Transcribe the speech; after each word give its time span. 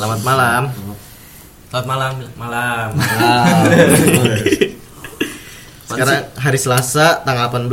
Selamat 0.00 0.24
malam. 0.24 0.72
Selamat 1.68 1.86
malam, 1.92 2.12
malam. 2.40 2.88
Sekarang 5.92 6.24
hari 6.40 6.56
Selasa 6.56 7.20
tanggal 7.20 7.52
18 7.52 7.68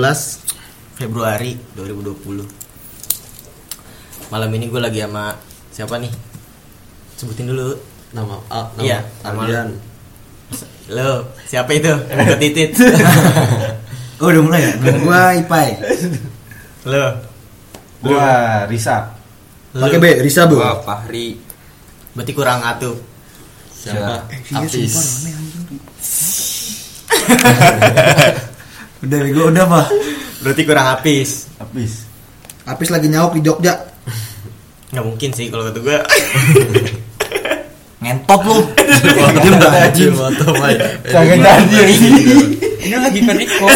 Februari 0.99 1.55
2020. 1.79 4.27
Malam 4.27 4.49
ini 4.59 4.67
gue 4.67 4.75
lagi 4.75 5.07
sama 5.07 5.39
siapa 5.71 6.03
nih? 6.03 6.11
Sebutin 7.15 7.47
dulu. 7.47 7.79
Nama 8.11 8.35
A, 8.51 8.75
nama 8.75 8.83
Iya, 8.83 8.99
nama 9.23 9.47
Ardian. 9.47 9.79
Lo, 10.91 11.31
siapa 11.47 11.79
itu? 11.79 11.95
Yang 12.11 12.43
titit. 12.43 12.75
Oh 14.19 14.27
udah 14.27 14.43
mulai 14.43 14.67
ya? 14.67 14.75
Gua 14.99 15.31
Ipai 15.31 15.79
Lo. 16.91 17.23
Gua 18.03 18.67
Risa. 18.67 19.15
Pakai 19.71 19.95
B, 19.95 20.19
Risa 20.19 20.43
bu 20.43 20.59
Wah, 20.59 20.83
Fahri. 20.83 21.46
Berarti 22.17 22.33
kurang 22.33 22.65
atuh. 22.65 22.97
Siapa? 23.69 24.25
Apis. 24.57 24.93
Udah 28.97 29.19
bego, 29.21 29.53
udah 29.53 29.65
pak 29.69 29.87
Berarti 30.41 30.61
kurang 30.65 30.89
habis. 30.89 31.45
Habis. 31.61 32.09
Apis 32.65 32.89
lagi 32.89 33.13
nyauk 33.13 33.37
di 33.37 33.45
Jogja 33.45 33.77
Nggak 34.89 35.05
mungkin 35.05 35.29
sih 35.35 35.53
kalau 35.53 35.69
kata 35.69 35.79
gue. 35.85 35.97
Ngentot 38.01 38.41
lu 38.45 38.57
Dia 38.73 39.51
udah 39.53 39.71
anjing. 39.85 40.13
Kagak 41.05 41.37
jadi 41.69 41.93
ini. 41.93 42.57
Lagi 42.97 43.19
kan 43.27 43.37
Iko. 43.37 43.67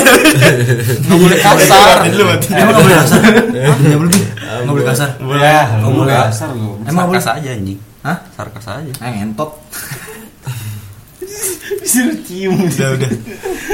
Nggak 1.05 1.17
boleh 1.19 1.37
kasar. 1.37 2.09
Emang 2.09 2.73
gak 2.73 2.81
boleh 2.81 2.97
kasar? 2.97 3.21
Hah? 3.21 4.57
Gak 4.65 4.71
boleh 4.73 4.85
kasar? 4.89 5.09
Boleh. 5.21 5.65
Oh, 5.85 5.91
boleh. 5.93 6.17
Kasar 6.31 6.49
lu. 6.57 6.81
Emang 6.89 7.05
boleh? 7.11 7.21
Sarkas 7.21 7.37
aja 7.37 7.49
anjing. 7.53 7.90
Hah? 8.01 8.17
Sarkas 8.33 8.65
aja. 8.65 8.91
Eh 9.01 9.11
ngentot 9.19 9.51
Disuruh 11.81 12.17
cium. 12.25 12.57
udah 12.57 12.89
udah. 12.97 13.09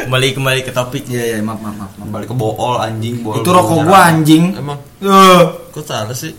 Kembali 0.06 0.28
kembali 0.32 0.60
ke 0.62 0.72
topik. 0.72 1.08
Iya 1.08 1.36
iya 1.36 1.38
maaf 1.40 1.60
maaf 1.60 1.76
maaf. 1.76 1.92
Balik 2.08 2.28
ke 2.30 2.36
bool 2.36 2.78
anjing, 2.78 3.24
bool. 3.24 3.40
Itu 3.40 3.50
rokok 3.50 3.84
gua 3.84 4.12
anjing 4.12 4.56
Emang 4.56 4.80
Eh, 5.00 5.42
kok 5.72 5.84
salah 5.84 6.14
sih? 6.14 6.32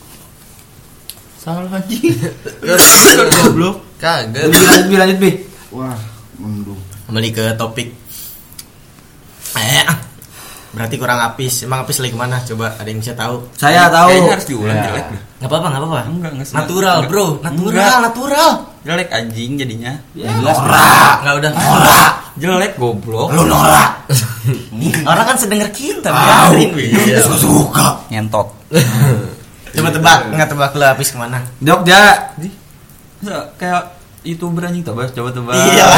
Salah 1.37 1.69
anjing. 1.69 2.13
Goblok. 3.43 3.85
Kagak. 3.99 4.47
Bi, 4.49 4.59
lanjut 4.63 4.87
bi 4.87 4.97
lanjut 4.97 5.19
bi 5.19 5.31
Wah, 5.69 5.99
mendung. 6.39 6.79
Kembali 7.05 7.29
ke 7.29 7.45
topik. 7.57 7.89
Eh, 9.59 9.85
berarti 10.71 10.95
kurang 10.95 11.19
habis. 11.19 11.63
Emang 11.63 11.83
habis 11.83 11.97
lagi 11.97 12.13
ke 12.13 12.19
mana? 12.19 12.37
Coba 12.41 12.75
ada 12.75 12.85
yang 12.85 13.01
bisa 13.01 13.13
tahu. 13.13 13.47
Saya 13.55 13.89
tahu 13.89 14.09
Kayaknya 14.11 14.33
harus 14.33 14.47
diulang 14.47 14.77
Ya. 14.77 14.85
jelek 14.87 15.07
deh. 15.09 15.23
Nggak 15.39 15.49
apa-apa, 15.49 15.67
nggak 15.67 15.81
apa-apa. 15.81 16.01
Enggak, 16.07 16.31
enggak 16.35 16.47
sengaja. 16.47 16.61
Natural, 16.61 16.97
Enggak. 16.97 17.11
bro. 17.11 17.27
Natural, 17.39 17.71
Enggak. 17.71 17.99
natural. 18.03 18.51
Jelek 18.79 19.09
anjing 19.11 19.51
jadinya. 19.55 19.93
Norak 20.15 21.17
Nggak 21.21 21.35
udah. 21.37 21.51
Norak 21.53 22.13
Jelek 22.39 22.73
goblok. 22.77 23.29
Lu 23.33 23.43
norak 23.45 23.91
Orang 25.11 25.25
kan 25.27 25.37
sedenger 25.37 25.69
kita, 25.71 26.09
Tahu 26.09 26.55
biarin. 26.55 26.71
Wi. 26.73 26.87
Suka 27.19 27.37
suka 27.37 27.87
Ngentot. 28.09 28.49
Coba 29.69 29.89
tebak, 29.91 30.19
nggak 30.33 30.49
tebak 30.49 30.71
lu 30.73 30.85
habis 30.87 31.09
ke 31.11 31.19
mana? 31.19 31.39
Jogja 31.59 32.33
Ya, 33.19 33.51
kayak 33.59 33.98
youtuber 34.27 34.67
anjing 34.67 34.83
tebak 34.83 35.15
coba 35.15 35.31
tebak. 35.31 35.55
Iya, 35.55 35.89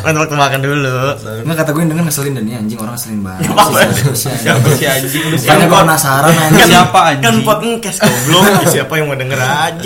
kan 0.00 0.10
tebak-tebakan 0.16 0.60
dulu. 0.64 0.98
Nggak 1.44 1.56
kata 1.62 1.70
gue 1.76 1.82
denger 1.88 2.04
ngeselin 2.08 2.32
dan 2.34 2.44
ini 2.48 2.54
anjing 2.56 2.78
orang 2.80 2.94
ngeselin 2.96 3.20
banget 3.20 3.42
Apa? 3.52 3.78
Siapa 4.16 4.68
sih 4.74 4.86
anjing 4.88 5.22
Makanya 5.28 5.66
gue 5.68 5.78
penasaran 5.84 6.32
anjing 6.32 6.68
Siapa 6.68 6.98
anjing? 7.12 7.24
Kan 7.24 7.36
pot 7.44 7.58
ngkes 7.60 7.96
goblok. 8.00 8.44
Siapa 8.72 8.92
yang 8.96 9.06
mau 9.12 9.18
denger 9.20 9.40
aja? 9.40 9.80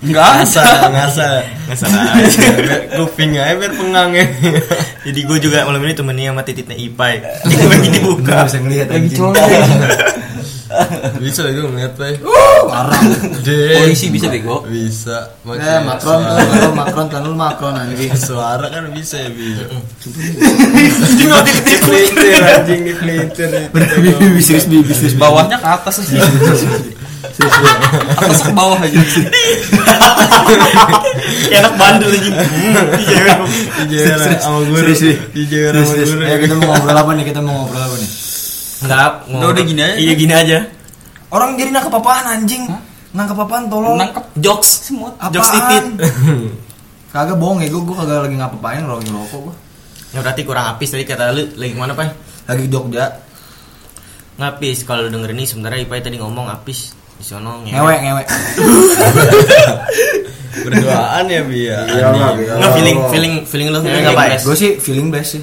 Enggak 0.00 0.24
ada. 0.24 0.88
ngasal. 0.88 1.34
Ngasal 1.68 1.90
aja. 1.92 2.48
Kuping 2.96 3.36
aja 3.36 3.54
biar 3.58 3.72
pengang 3.74 4.10
ya. 4.14 4.24
Jadi 5.04 5.20
gue 5.26 5.38
juga 5.42 5.66
malam 5.66 5.82
ini 5.84 5.94
temennya 5.98 6.30
sama 6.32 6.42
tititnya 6.46 6.76
Ipai. 6.78 7.20
Ini 7.46 7.64
lagi 7.66 7.88
dibuka. 7.90 8.22
Nggak 8.22 8.46
bisa 8.48 8.58
ngeliat 8.62 8.88
Lagi. 8.90 9.16
Bisa 11.18 11.42
itu 11.50 11.66
ngeliat 11.66 11.98
pak 11.98 12.22
Parah 12.70 13.00
Polisi 13.42 14.06
bisa 14.12 14.30
bego. 14.30 14.62
Bisa 14.68 15.34
Eh, 15.50 15.80
Macron, 15.82 16.22
kalau 16.22 16.72
Macron, 16.76 17.06
kan 17.10 17.20
lu 17.26 17.34
Macron 17.34 17.74
anjing. 17.74 18.12
Suara 18.30 18.70
kan 18.70 18.86
bisa 18.94 19.18
ya 19.18 19.30
bi 19.32 19.56
Jadi 19.56 21.22
nggak 21.26 21.42
diketipu. 21.42 21.90
Pelintir 21.90 22.42
anjing 22.44 22.80
di 22.86 22.92
pelintir 22.94 23.50
Bisnis 24.36 24.64
di 24.70 24.78
bisnis 24.84 25.14
Bawahnya 25.18 25.58
ke 25.58 25.68
atas 25.68 26.04
aja. 26.06 26.22
Atas 28.20 28.40
ke 28.46 28.52
bawah 28.54 28.78
aja. 28.78 29.00
Kayak 31.50 31.60
anak 31.66 31.74
bandel. 31.76 32.10
Iya. 32.14 33.34
Dijewer 33.88 34.18
sama 34.38 34.58
guru 34.64 34.92
serius. 34.94 35.18
Dijewer 35.34 35.74
sama 35.82 35.94
guru 36.06 36.22
kita 36.38 36.54
mau 36.56 36.66
ngobrol 36.74 36.96
apa 36.96 37.10
nih? 37.16 37.24
Kita 37.26 37.40
mau 37.42 37.54
ngobrol 37.64 37.82
apa 37.82 37.96
nih? 37.98 38.29
Enggak, 38.80 39.10
Udah, 39.28 39.48
udah 39.52 39.62
gini 39.64 39.80
aja. 39.84 39.94
Iya 40.00 40.12
gini 40.16 40.32
aja. 40.34 40.58
Orang 41.30 41.54
jadi 41.54 41.70
nangkep 41.70 41.94
apaan 41.94 42.24
anjing? 42.26 42.64
Nangkep 43.12 43.36
apaan 43.38 43.64
tolong? 43.68 43.96
Nangkep 44.00 44.24
Jokes 44.40 44.88
semut. 44.88 45.12
Apaan? 45.20 45.32
Jokes 45.34 45.50
titit. 45.52 45.84
Kagak 47.14 47.36
bohong 47.42 47.58
ya, 47.58 47.66
gue 47.66 47.82
gue 47.82 47.96
kagak 47.98 48.22
lagi 48.22 48.36
ngapa-ngapain 48.38 48.86
ngerokok 48.86 49.02
ngerokok 49.02 49.40
gue. 49.42 49.54
Ya 50.14 50.18
berarti 50.22 50.42
kurang 50.46 50.64
habis 50.70 50.88
tadi 50.90 51.02
kata 51.02 51.34
lu 51.34 51.42
lagi 51.58 51.72
ke 51.74 51.78
mana 51.78 51.94
Pai? 51.98 52.06
Lagi 52.46 52.66
di 52.66 52.70
Jogja, 52.70 53.06
Ngapis 54.38 54.86
kalau 54.86 55.10
denger 55.10 55.34
ini 55.34 55.44
sebenarnya 55.44 55.82
Ipai 55.84 56.00
tadi 56.00 56.16
ngomong 56.22 56.46
habis 56.48 56.94
di 57.18 57.24
sono 57.26 57.60
ngewe 57.66 57.94
ngewe. 58.00 58.22
Berduaan 60.66 61.24
ya 61.30 61.40
bi 61.46 61.70
ya 61.70 61.78
Iya. 61.86 62.06
Nggak 62.58 62.72
feeling 62.74 62.98
feeling 63.10 63.34
feeling 63.46 63.68
lu 63.74 63.78
ngewe 63.82 63.98
nggak 64.06 64.16
Pai? 64.16 64.38
Gue 64.38 64.56
sih 64.56 64.70
feeling 64.78 65.10
best 65.10 65.38
sih. 65.38 65.42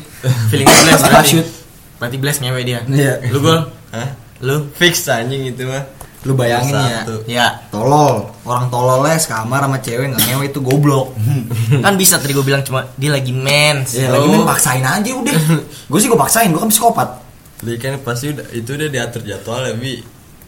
Feeling 0.52 0.66
berarti. 0.66 1.04
Parachute. 1.04 1.50
Berarti 1.98 2.16
blast 2.16 2.40
ngewe 2.40 2.62
dia. 2.62 2.80
Iya. 2.84 3.14
Lu 3.28 3.40
gol? 3.40 3.60
Hah? 3.90 4.10
Lu? 4.40 4.70
Fix 4.72 5.06
anjing 5.08 5.48
itu 5.48 5.66
mah 5.66 5.84
Lu 6.26 6.34
bayangin 6.34 6.76
ya, 6.76 7.02
Satu. 7.02 7.16
Ya. 7.26 7.48
tolol. 7.70 8.28
Orang 8.44 8.68
tololnya 8.68 9.16
sekamar 9.16 9.62
sama 9.62 9.80
cewek 9.80 10.12
nggak 10.12 10.24
ngewe 10.26 10.46
itu 10.46 10.60
goblok. 10.60 11.14
Kan 11.86 11.96
bisa 11.96 12.18
tadi 12.18 12.32
gue 12.32 12.42
bilang 12.42 12.62
cuma 12.62 12.84
dia 12.94 13.10
lagi 13.10 13.32
mens. 13.32 13.96
Ya 13.96 14.10
lagi 14.10 14.28
main 14.28 14.44
paksain 14.44 14.84
aja 14.84 15.08
udah. 15.10 15.36
Gue 15.90 15.98
sih 15.98 16.06
gue 16.06 16.18
paksain, 16.18 16.50
gue 16.50 16.58
kan 16.58 16.68
psikopat. 16.68 17.10
Dia 17.58 17.74
kan 17.78 17.98
pasti 18.02 18.30
udah 18.30 18.46
itu 18.52 18.70
udah 18.70 18.88
diatur 18.88 19.22
jadwal 19.24 19.62
ya 19.64 19.74
bi 19.74 19.98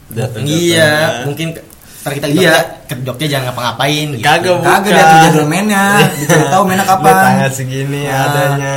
Diatur 0.10 0.40
Iya, 0.42 0.90
mungkin 1.24 1.58
ntar 2.02 2.12
kita 2.14 2.28
Iya. 2.28 2.38
iya. 2.40 2.58
ke 2.86 2.94
Jogja 3.00 3.26
jangan 3.28 3.46
ngapa-ngapain 3.50 4.08
gitu. 4.14 4.26
Kagak 4.26 4.58
Kagak 4.60 4.90
dia 4.90 5.02
tuh 5.02 5.18
jadwal 5.24 5.48
mainnya. 5.48 5.84
Dicari 6.12 6.46
tahu 6.50 6.64
mainnya 6.66 6.86
kapan. 6.92 7.14
tanggal 7.16 7.50
segini 7.50 8.02
Ah. 8.06 8.26
adanya 8.26 8.76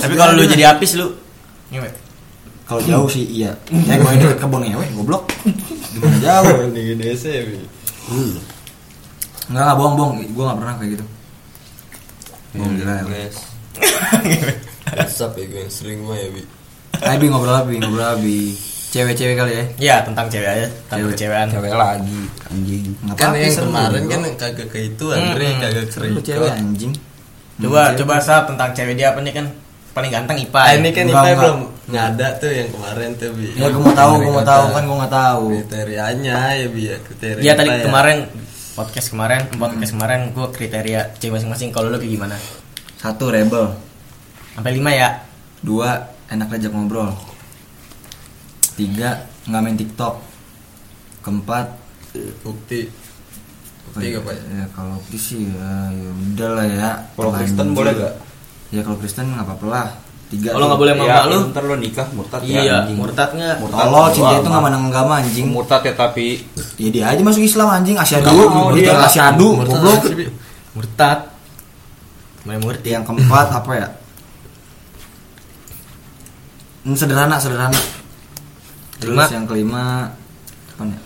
Tapi 0.00 0.14
kalau 0.14 0.32
lu 0.34 0.44
jadi 0.44 0.74
apis 0.74 0.96
lu 0.96 1.12
ngewe. 1.70 1.88
Kalau 2.64 2.80
jauh 2.80 3.08
sih 3.08 3.24
iya. 3.28 3.52
Ya 3.84 3.94
gue 3.96 4.10
deket 4.16 4.40
kebun 4.40 4.64
ngewe, 4.64 4.84
goblok. 4.96 5.28
Gimana 5.92 6.16
jauh? 6.18 6.54
Ini 6.72 6.80
gini 6.92 7.06
sih 7.12 7.34
bi 7.44 7.56
Enggak 9.44 9.62
enggak 9.68 9.76
bohong 9.76 9.94
bohong, 9.94 10.14
gue 10.24 10.44
nggak 10.44 10.58
pernah 10.58 10.74
kayak 10.80 10.90
gitu. 10.96 11.04
Bohong 12.56 12.72
gila 12.80 12.92
ya. 12.96 13.04
Guys. 13.04 13.36
WhatsApp 14.94 15.36
ya 15.36 15.44
gue 15.44 15.60
yang 15.60 15.72
sering 15.72 15.98
mah 16.04 16.16
ya 16.16 16.28
bi 16.30 16.42
Ayo 16.94 17.16
bi 17.18 17.26
ngobrol 17.28 17.58
abi, 17.58 17.74
ngobrol 17.82 18.06
abi. 18.06 18.54
Cewek-cewek 18.94 19.34
kali 19.34 19.52
ya. 19.52 19.64
Ya 19.82 19.96
tentang 20.06 20.30
cewek 20.30 20.46
aja, 20.46 20.66
tentang 20.86 21.10
Cewek. 21.18 21.50
Cewek 21.50 21.72
lagi 21.74 22.20
anjing. 22.46 22.84
Kan 23.18 23.34
apa-apa, 23.34 23.36
yang 23.42 23.54
kemarin 23.58 24.02
kan 24.06 24.20
kagak 24.38 24.68
ke 24.70 24.78
itu 24.94 25.04
Andre 25.10 25.46
Hmm. 25.50 25.58
kagak 25.58 25.84
Lu 26.14 26.20
cewek 26.22 26.50
anjing. 26.54 26.92
Coba 27.56 27.80
Hmm, 27.86 27.96
coba 27.96 28.14
sa 28.18 28.42
tentang 28.42 28.70
cewek 28.70 28.94
dia 28.94 29.10
apa 29.10 29.20
nih 29.20 29.30
kan 29.32 29.46
paling 29.90 30.10
ganteng 30.10 30.38
Ipa. 30.40 30.58
Ah, 30.60 30.74
ini 30.74 30.90
kan 30.90 31.06
enggak. 31.06 31.38
belum 31.38 31.58
ngada 31.86 32.28
tuh 32.36 32.50
yang 32.50 32.66
kemarin 32.68 33.14
tuh 33.14 33.30
bi 33.30 33.46
Ya 33.54 33.66
gue 33.66 33.78
mau 33.78 33.94
tahu, 33.94 34.12
gue 34.18 34.32
mau 34.32 34.42
tahu 34.44 34.64
kan 34.68 34.82
gue 34.82 34.96
nggak 34.96 35.14
tahu. 35.14 35.44
kriterianya 35.54 36.36
ya 36.52 36.66
bi 36.66 36.82
ya 36.84 36.96
kriteria 36.98 37.40
Dia 37.40 37.52
tadi 37.54 37.68
Ipai 37.68 37.78
ya. 37.78 37.84
kemarin 37.84 38.18
podcast 38.74 39.08
kemarin, 39.08 39.40
podcast 39.52 39.92
kemarin 39.92 40.20
gue 40.30 40.46
kriteria 40.50 41.00
cewek 41.14 41.32
masing-masing. 41.36 41.70
Kalau 41.70 41.88
lu 41.88 41.96
kayak 41.96 42.10
gimana? 42.12 42.34
Satu 42.96 43.28
rebel, 43.28 43.70
Sampai 44.50 44.72
lima 44.72 44.90
ya. 44.90 45.22
dua 45.60 45.94
enak 46.26 46.50
diajak 46.50 46.72
ngobrol, 46.72 47.14
tiga 48.74 49.10
nggak 49.44 49.60
main 49.60 49.76
TikTok, 49.76 50.14
keempat 51.20 51.66
bukti 52.40 52.90
bukti 53.84 54.06
ya, 54.10 54.18
apa 54.18 54.30
ya 54.32 54.42
ya 54.54 54.66
kalau 54.72 54.96
sih 55.10 55.40
ya, 55.48 55.70
ya 55.92 56.10
udah 56.32 56.48
lah 56.52 56.66
ya. 56.66 56.90
Kalau. 57.14 57.30
Kristen 57.36 57.68
boleh 57.72 57.92
gak? 57.94 58.14
Ya 58.72 58.80
kalau 58.82 58.96
Kristen 58.98 59.24
nggak 59.30 59.44
apa-apa 59.44 59.66
lah. 59.68 59.86
Tiga. 60.24 60.56
Kalau 60.56 60.66
nggak 60.66 60.80
boleh 60.80 60.92
sama 60.96 61.04
Ya, 61.04 61.16
lu? 61.28 61.38
ntar 61.52 61.62
lu 61.62 61.76
nikah 61.76 62.06
murtad 62.10 62.42
ya, 62.42 62.58
Iya, 62.64 62.76
anjing. 62.82 62.96
murtad 62.96 63.30
nggak? 63.36 63.56
Murtad. 63.60 63.84
Tolol 63.84 64.06
cinta 64.10 64.34
itu 64.34 64.48
nggak 64.48 64.62
mandang 64.64 64.84
agama 64.88 65.12
anjing. 65.20 65.46
Murtad 65.52 65.82
ya 65.84 65.92
tapi 65.94 66.26
Ya 66.74 66.88
dia 66.90 67.04
aja 67.12 67.20
masuk 67.22 67.44
Islam 67.44 67.68
anjing 67.70 67.96
asyadu. 68.00 68.32
Nggak 68.32 68.50
mau 68.50 68.68
Dia 68.74 68.94
asyadu, 68.98 69.48
Murtad 69.54 69.68
goblok. 69.78 70.00
Murtad. 70.74 71.18
Main 72.44 72.60
murti. 72.60 72.88
Yang 72.92 73.04
keempat 73.08 73.46
apa 73.52 73.72
ya? 73.72 73.88
Hmm, 76.84 76.96
sederhana, 76.98 77.40
sederhana. 77.40 77.80
Terus 79.00 79.16
Kelima. 79.16 79.24
yang 79.32 79.44
kelima 79.48 79.84
apa 80.76 80.82
ya? 80.84 80.98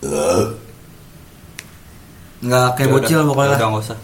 nggak 2.40 2.68
kayak 2.74 2.88
Udah, 2.88 2.96
bocil 3.00 3.18
udah. 3.20 3.28
pokoknya 3.28 3.48
Udah 3.50 3.58
lah. 3.60 3.68
nggak 3.70 3.84
usah. 3.84 3.98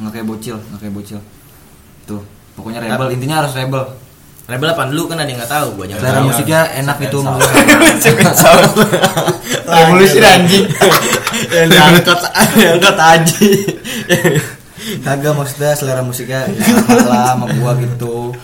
nggak 0.00 0.12
kayak 0.14 0.26
bocil 0.26 0.56
nggak 0.58 0.80
kayak 0.80 0.94
bocil. 0.94 1.18
Tuh 2.06 2.22
pokoknya 2.54 2.78
rebel. 2.80 3.08
Intinya 3.10 3.36
harus 3.44 3.52
rebel. 3.52 3.82
Rebel 4.50 4.68
apa 4.74 4.82
dulu 4.90 5.02
kan 5.06 5.18
ada 5.22 5.30
yang 5.30 5.38
nggak 5.38 5.52
tahu. 5.52 5.68
Gua 5.78 5.84
aja 5.86 5.94
nggak 5.94 6.02
selera 6.02 6.20
musiknya 6.24 6.60
enak 6.74 6.96
itu 7.00 7.18
Revolusi 9.70 10.18
anjing. 10.18 10.66
Yang 11.54 11.68
diangkat. 11.70 12.18
yang 12.58 12.74
angkat 12.82 12.96
aji. 12.98 13.50
kagak 15.06 15.32
maksudnya 15.36 15.70
selera 15.78 16.02
musiknya 16.02 16.48
ya, 16.50 16.74
lah 17.06 17.38
sama 17.38 17.46
gua 17.54 17.72
gitu. 17.78 18.34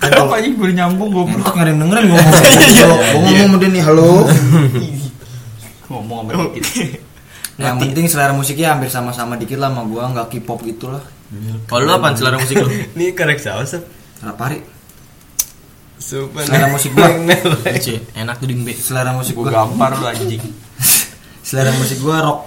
Kan 0.00 0.10
kalau 0.10 0.32
Apa 0.32 0.40
aja 0.40 0.48
gue 0.48 0.72
nyambung 0.72 1.12
gue 1.12 1.22
Entok 1.36 1.52
nggak 1.54 1.64
ada 1.64 1.70
yang 1.70 1.80
dengerin 1.86 2.06
gua 2.10 2.18
ngomong. 2.18 2.34
Gua 3.14 3.30
ngomong 3.30 3.58
dia 3.60 3.68
nih 3.70 3.82
halo. 3.84 4.10
Ngomong 5.86 6.18
sama 6.26 6.44
dikit. 6.56 7.09
Yang 7.60 7.76
penting 7.78 8.06
selera 8.06 8.32
musiknya 8.32 8.72
hampir 8.72 8.88
sama-sama 8.88 9.34
dikit 9.34 9.56
lah 9.56 9.68
sama 9.68 9.84
gua 9.84 10.08
nggak 10.08 10.26
K-pop 10.30 10.60
gitu 10.62 10.88
lah 10.88 11.04
Kalau 11.64 11.82
lu 11.82 11.92
apaan 11.92 12.12
selera 12.12 12.36
musik 12.36 12.56
lu? 12.56 12.66
Ini 12.94 13.12
korek 13.12 13.38
saus. 13.38 13.78
Rapari 14.18 14.58
Sumpah 15.96 16.42
selera 16.42 16.66
musik 16.68 16.90
gua 16.90 17.06
enak 18.20 18.36
tuh 18.36 18.46
dimbe. 18.46 18.72
selera 18.72 19.12
musik 19.12 19.32
Gue 19.32 19.44
gua 19.44 19.62
gampar 19.62 19.94
lu 19.94 20.04
anjing. 20.04 20.40
selera 21.46 21.70
musik 21.72 22.00
gua 22.00 22.16
rock 22.20 22.40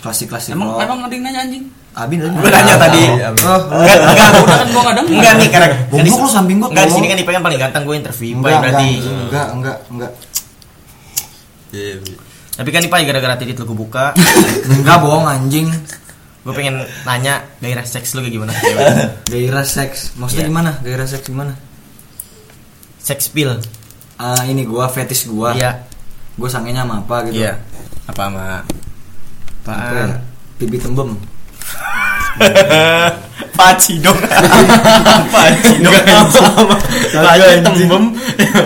klasik 0.00 0.28
klasik 0.28 0.54
Emang 0.54 0.70
rock 0.70 0.80
emang 0.80 0.98
ada 1.02 1.12
yang 1.12 1.24
nanya 1.24 1.40
anjing? 1.42 1.64
Abi 1.92 2.14
nanya 2.16 2.34
Gua 2.36 2.50
nanya 2.50 2.74
tadi. 2.76 3.02
oh 3.04 3.14
Enggak, 3.14 3.60
enggak, 4.00 4.28
Udah 4.34 4.56
kan 4.56 4.66
gue 4.66 4.80
nggak 4.80 4.94
denger. 4.96 5.12
Enggak 5.12 5.32
nih 5.34 5.48
karena 5.48 5.68
Goblok 5.86 6.16
lu 6.16 6.28
samping 6.28 6.56
gua, 6.58 6.68
Enggak 6.70 6.84
di 6.84 6.92
sini 6.92 7.06
kan 7.06 7.16
Ipai 7.18 7.32
kan 7.32 7.42
paling 7.42 7.60
ganteng 7.60 7.82
gue 7.84 7.96
interview 7.96 8.32
enggak 8.34 8.58
berarti. 8.60 8.90
enggak 9.04 9.46
enggak 9.52 9.76
enggak 9.88 10.12
Iya. 11.70 11.94
Tapi 12.54 12.68
kan 12.70 12.80
Ipai 12.80 13.02
gara-gara 13.02 13.34
titit 13.34 13.58
lu 13.58 13.66
buka, 13.68 14.14
enggak 14.70 14.98
bohong 14.98 15.26
anjing 15.26 15.68
gue 16.44 16.52
pengen 16.52 16.76
nanya 17.02 17.40
gairah 17.56 17.82
seks 17.82 18.12
lu 18.12 18.20
kayak 18.20 18.36
gimana? 18.36 18.52
gairah 19.32 19.64
seks 19.64 20.12
maksudnya 20.14 20.44
Iya. 20.44 20.50
gimana 20.52 20.70
gairah 20.80 21.08
seks 21.08 21.24
gimana 21.24 21.52
Seks 23.00 23.28
pil. 23.28 23.56
ah 24.14 24.44
ini 24.44 24.62
gua 24.62 24.86
fetish 24.86 25.26
gua 25.26 25.52
Iya. 25.52 25.88
gua 26.36 26.46
sangenya 26.46 26.84
sama 26.84 27.00
apa 27.00 27.16
gitu 27.26 27.40
Iya. 27.40 27.56
Apa 28.06 28.28
sama 28.28 28.60
apa 29.56 29.72
ya? 29.72 29.80
apaan? 29.88 30.10
pipi 30.54 30.76
tembem 30.76 31.16
Paci 33.54 34.02
dong. 34.02 34.18
Paci 35.34 35.74
dong. 35.78 35.94
Paci 37.14 37.54
tembem. 37.62 38.04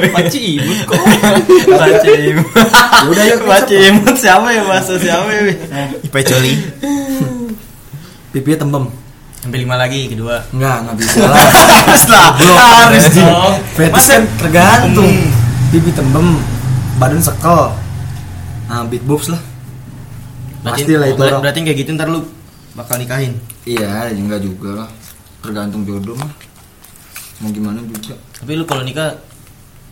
Paci 0.08 0.40
imut 0.56 0.78
kok. 0.88 0.96
Paci 1.68 2.10
imut. 2.32 2.48
udah 3.12 3.24
yuk 3.26 3.40
Paci 3.44 3.74
imut 3.92 4.16
siapa 4.16 4.48
ya 4.48 4.62
bahasa 4.64 4.96
siapa 4.96 5.28
ya? 5.28 5.42
Ipai 6.00 6.24
coli. 6.24 6.52
pipi 8.28 8.52
tembem 8.54 8.84
Sampai 9.38 9.62
lima 9.62 9.78
lagi 9.78 10.04
kedua. 10.04 10.44
enggak 10.52 10.84
enggak 10.84 10.96
bisa 11.00 11.18
lah 11.24 11.40
Harus 11.86 12.04
lah. 12.10 12.26
Harus 12.84 13.06
dong. 13.14 13.54
fetish 13.72 14.08
kan 14.10 14.22
tergantung 14.36 15.08
pipi 15.68 15.90
tembem 15.92 16.36
badan 16.96 17.20
sekel 17.20 17.72
nah 18.66 18.84
big 18.84 19.00
boobs 19.04 19.28
lah 19.28 19.40
Pasti 20.60 20.92
lah 20.92 21.08
itu 21.08 21.22
orang. 21.22 21.40
Berarti 21.40 21.58
kayak 21.62 21.78
gitu 21.78 21.90
ntar 21.94 22.10
lu 22.10 22.20
bakal 22.78 22.94
nikahin. 22.94 23.34
iya 23.66 24.06
ya 24.06 24.14
enggak 24.14 24.38
juga 24.38 24.86
lah 24.86 24.88
tergantung 25.42 25.82
jodoh 25.82 26.14
mah 26.14 26.30
mau 27.42 27.50
gimana 27.50 27.82
juga 27.82 28.14
Tapi 28.38 28.54
lu 28.54 28.62
kalau 28.66 28.82
nikah 28.86 29.18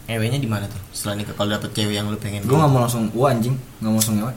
ewenya 0.06 0.38
di 0.38 0.46
mana 0.46 0.70
tuh? 0.70 0.78
Setelah 0.94 1.18
nikah 1.22 1.34
kalau 1.34 1.50
dapet 1.54 1.70
cewek 1.74 1.94
yang 1.98 2.06
lu 2.06 2.18
pengen. 2.18 2.46
gue 2.46 2.56
nggak 2.56 2.70
mau 2.70 2.80
langsung 2.82 3.10
wah 3.14 3.30
anjing 3.34 3.54
nggak 3.82 3.90
mau 3.90 3.98
langsung 3.98 4.16
ngewe 4.18 4.32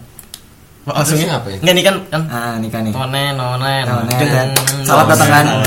langsung 0.90 1.18
Terus 1.22 1.30
ngapain? 1.30 1.58
Enggak 1.62 1.76
nih 1.78 1.84
kan 1.86 1.96
kan 2.10 2.22
ah 2.34 2.56
nikah 2.58 2.82
nih 2.82 2.94
Nonen, 2.94 3.34
nonen, 3.38 3.84
Nonen. 3.86 4.50
Salah 4.86 5.06
nonen, 5.06 5.10
datang 5.14 5.30
kan? 5.30 5.46
nonen, 5.46 5.62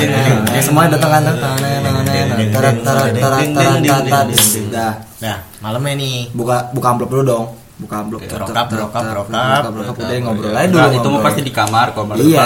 Nonen, 1.87 2.51
tarat, 2.51 2.77
tarat, 2.83 3.15
tarat, 3.15 3.47
tarat, 3.55 4.05
tarat. 4.11 4.97
Nah, 5.23 5.39
malamnya 5.63 5.95
nih. 5.95 6.35
buka 6.35 6.75
buka 6.75 6.87
amplop 6.91 7.11
dulu 7.15 7.23
dong 7.23 7.62
buka 7.83 7.97
Oke, 8.07 8.25
Tet, 8.25 8.39
rokap, 8.39 8.67
rokap, 8.71 9.05
rokap. 9.13 9.63
rokap 9.69 9.95
udah 9.99 10.17
ngobrol 10.21 10.55
aja 10.55 10.67
dulu 10.67 10.79
Nah, 10.81 10.95
itu 10.95 11.09
mau 11.09 11.21
pasti 11.21 11.41
di 11.41 11.51
kamar 11.51 11.87
kalau 11.91 12.07
malam 12.09 12.23
Iya. 12.23 12.45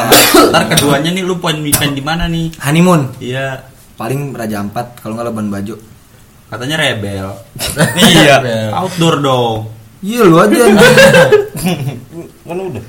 Ntar 0.49 0.63
keduanya 0.71 1.11
nih 1.13 1.23
lu 1.23 1.37
poin 1.37 1.59
weekend 1.59 1.93
di 1.93 2.01
mana 2.01 2.25
nih? 2.27 2.57
honeymoon 2.59 3.13
Iya. 3.19 3.69
paling 3.95 4.33
raja 4.33 4.57
ampat 4.59 4.99
kalau 4.99 5.15
nggak 5.15 5.27
Labuan 5.27 5.49
Bajo 5.49 5.77
Katanya 6.47 6.77
rebel. 6.77 7.27
Iya. 8.07 8.37
Outdoor 8.73 9.19
dong. 9.19 9.59
iya 9.99 10.23
lu 10.23 10.37
aja. 10.37 10.57
Kan 12.43 12.57
udah. 12.57 12.85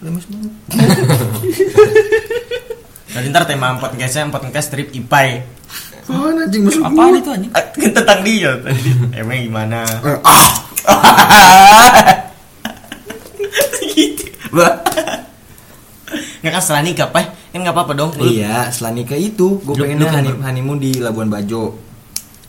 lemes 0.00 0.24
banget 0.26 0.52
Nanti 3.10 3.26
ntar 3.28 3.44
tema 3.44 3.70
empat 3.72 3.94
ngkesnya 3.94 4.26
empat 4.26 4.42
ngkes 4.44 4.66
trip 4.68 4.88
ipai. 4.90 5.46
apaan 6.04 6.36
anjing 6.36 6.62
masuk 6.62 6.82
Apaan 6.82 7.14
itu 7.16 7.30
anjing? 7.30 7.50
Eh, 7.50 7.64
tentang 7.88 8.20
dia 8.20 8.50
tadi. 8.58 8.90
Emang 9.14 9.38
gimana? 9.40 9.80
Gitu. 13.90 14.24
Nggak 16.40 16.52
kan 16.52 16.60
setelah 16.60 16.82
nikah, 16.82 17.08
Pai. 17.08 17.24
Kan 17.50 17.62
nggak 17.62 17.72
apa-apa 17.72 17.92
dong. 17.94 18.10
Lu- 18.14 18.28
iya 18.28 18.68
setelah 18.68 18.92
nikah 18.92 19.16
itu 19.16 19.58
gue 19.58 19.74
pengennya 19.74 19.98
lu 19.98 20.06
kan 20.06 20.20
honey- 20.20 20.42
honeymoon 20.42 20.78
di 20.78 20.98
Labuan 20.98 21.26
Bajo 21.26 21.80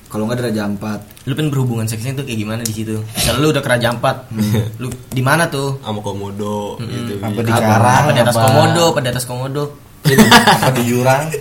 kalau 0.06 0.26
nggak 0.26 0.44
Raja 0.44 0.64
Ampat 0.64 1.00
Lu 1.26 1.34
pengen 1.34 1.50
berhubungan 1.50 1.84
seksnya 1.84 2.14
tuh 2.14 2.24
kayak 2.24 2.38
gimana 2.38 2.62
di 2.62 2.72
situ? 2.72 3.02
Misalnya 3.10 3.40
lu 3.40 3.50
udah 3.50 3.60
ke 3.60 3.68
Raja 3.68 3.88
Ampat, 3.90 4.30
lu 4.78 4.88
di 5.10 5.20
mana 5.20 5.48
tuh? 5.48 5.80
Sama 5.80 5.98
komodo 6.00 6.78
gitu. 6.80 7.18
Apa 7.18 7.40
di 7.40 7.50
karang? 7.50 8.04
Apa 8.04 8.12
di 8.12 8.22
atas 8.22 8.36
apa- 8.36 8.46
komodo? 8.46 8.84
Apa 8.88 9.00
di 9.00 9.10
atas 9.10 9.26
komodo? 9.26 9.64
Apa 10.04 10.70
di 10.72 10.84
jurang? 10.86 11.26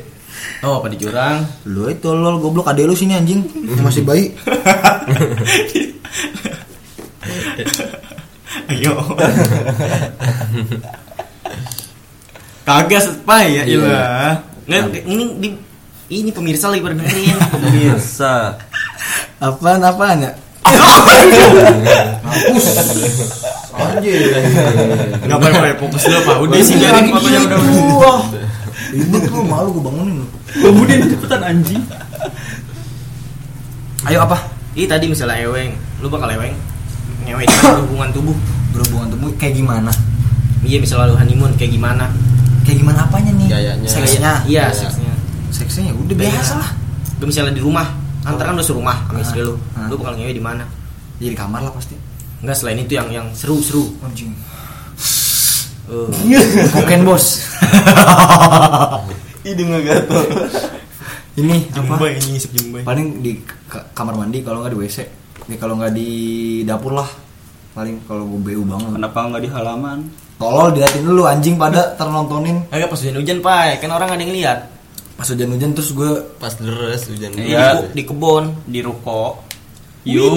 Oh, 0.61 0.81
apa 0.81 0.89
di 0.89 0.97
jurang? 0.97 1.45
lu 1.67 1.89
itu 1.89 2.09
lol 2.09 2.41
goblok 2.41 2.65
adek 2.67 2.89
lu 2.89 2.97
sini 2.97 3.13
anjing 3.13 3.45
masih 3.79 4.01
bayi 4.01 4.33
Ayo. 8.71 8.95
Kagak 12.65 13.05
pai 13.29 13.61
ya, 13.61 13.63
Iya. 13.67 13.77
ilah. 13.77 14.33
Nggak, 14.65 15.05
ini 15.05 15.25
di 15.37 15.49
ini 16.09 16.31
pemirsa 16.33 16.73
lagi 16.73 16.81
pada 16.81 16.97
dengerin. 16.97 17.37
Pemirsa. 17.53 18.57
apaan 19.43 19.83
apaan 19.85 20.25
ya 20.25 20.33
anjir 23.75 24.19
Enggak 25.25 25.39
apa-apa, 25.39 25.67
fokus 25.79 26.03
dulu, 26.07 26.21
Pak. 26.25 26.37
Udah 26.45 26.59
sih 26.63 26.75
biarin 26.79 27.05
pokoknya 27.11 27.41
udah 27.47 27.59
udah. 27.59 27.95
Wah, 28.01 28.23
ribet 28.93 29.23
lu 29.31 29.43
malu 29.47 29.69
gue 29.77 29.83
bangunin 29.83 30.15
lu. 30.23 30.27
Kemudian 30.55 30.99
cepetan 31.11 31.43
anjing. 31.43 31.83
Ayo 34.05 34.19
apa? 34.23 34.37
Ih, 34.75 34.87
tadi 34.91 35.07
misalnya 35.09 35.39
eweng, 35.43 35.73
lu 36.03 36.09
bakal 36.11 36.29
eweng. 36.35 36.55
Ngewe 37.25 37.45
hubungan 37.83 38.09
tubuh. 38.13 38.37
Berhubungan 38.73 39.09
tubuh 39.11 39.31
kayak 39.37 39.55
gimana? 39.57 39.91
Iya, 40.65 40.81
misalnya 40.81 41.13
lu 41.13 41.17
honeymoon 41.17 41.53
kayak 41.55 41.73
gimana? 41.73 42.09
Kayak 42.65 42.79
gimana 42.81 42.99
apanya 43.05 43.33
nih? 43.37 43.49
Gayanya. 43.49 43.89
Seksnya. 43.89 44.33
Iya, 44.45 44.65
Gaya. 44.69 44.75
seksnya. 44.75 45.13
Seksnya 45.53 45.83
ya 45.89 45.95
udah 45.95 46.17
Gaya. 46.17 46.33
biasa 46.33 46.53
lah. 46.57 46.71
Lu 47.21 47.25
misalnya 47.29 47.53
di 47.53 47.63
rumah, 47.63 47.87
antar 48.25 48.45
kan 48.49 48.55
udah 48.57 48.67
serumah 48.67 48.97
sama 49.07 49.19
istri 49.21 49.41
lu. 49.45 49.55
Ah. 49.73 49.87
Lu 49.87 49.97
bakal 49.97 50.17
ngewe 50.17 50.33
di 50.33 50.43
mana? 50.43 50.65
Jadi 51.21 51.31
di 51.31 51.39
kamar 51.39 51.61
lah 51.63 51.73
pasti. 51.73 51.95
Enggak 52.41 52.57
selain 52.59 52.81
itu 52.81 52.93
yang 52.93 53.09
yang 53.09 53.27
seru-seru. 53.33 53.93
Anjing. 54.01 54.33
Eh, 55.85 56.09
Koken 56.73 57.05
bos. 57.05 57.45
Hidung 59.45 59.69
gatel. 59.85 60.17
Ini 61.37 61.57
apa? 61.77 62.09
Ini. 62.09 62.41
Paling 62.81 63.21
di 63.21 63.37
ka- 63.69 63.93
kamar 63.93 64.17
mandi 64.17 64.41
kalau 64.41 64.65
nggak 64.65 64.73
di 64.73 64.79
WC. 64.81 64.99
Ya 65.45 65.57
kalau 65.61 65.77
nggak 65.77 65.93
di 65.93 66.11
dapur 66.65 66.97
lah. 66.97 67.09
Paling 67.75 68.07
kalau 68.07 68.25
gue 68.25 68.41
BU 68.53 68.63
banget. 68.65 68.91
Kenapa 68.97 69.19
nggak 69.29 69.43
di 69.43 69.51
halaman? 69.51 69.99
Tolol 70.39 70.75
diliatin 70.75 71.05
dulu 71.07 71.27
anjing 71.29 71.59
pada 71.59 71.95
ternontonin. 71.95 72.71
Agak 72.71 72.91
pas 72.91 72.99
hujan-hujan, 72.99 73.39
Pai. 73.43 73.79
Kan 73.79 73.91
orang 73.93 74.15
ada 74.15 74.23
yang 74.23 74.35
lihat. 74.35 74.59
Pas 75.15 75.27
hujan-hujan 75.31 75.79
terus 75.79 75.95
gue 75.95 76.11
Pas 76.39 76.55
deres 76.55 77.07
hujan. 77.07 77.31
Iya. 77.39 77.91
Di, 77.91 77.99
di 77.99 78.03
kebun. 78.07 78.55
Di 78.67 78.81
ruko. 78.83 79.43
Yo. 80.07 80.29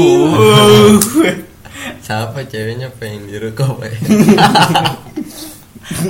Siapa 2.06 2.46
ceweknya 2.48 2.90
pengen 2.96 3.30
di 3.30 3.38
ruko, 3.38 3.78
Pak? 3.78 3.92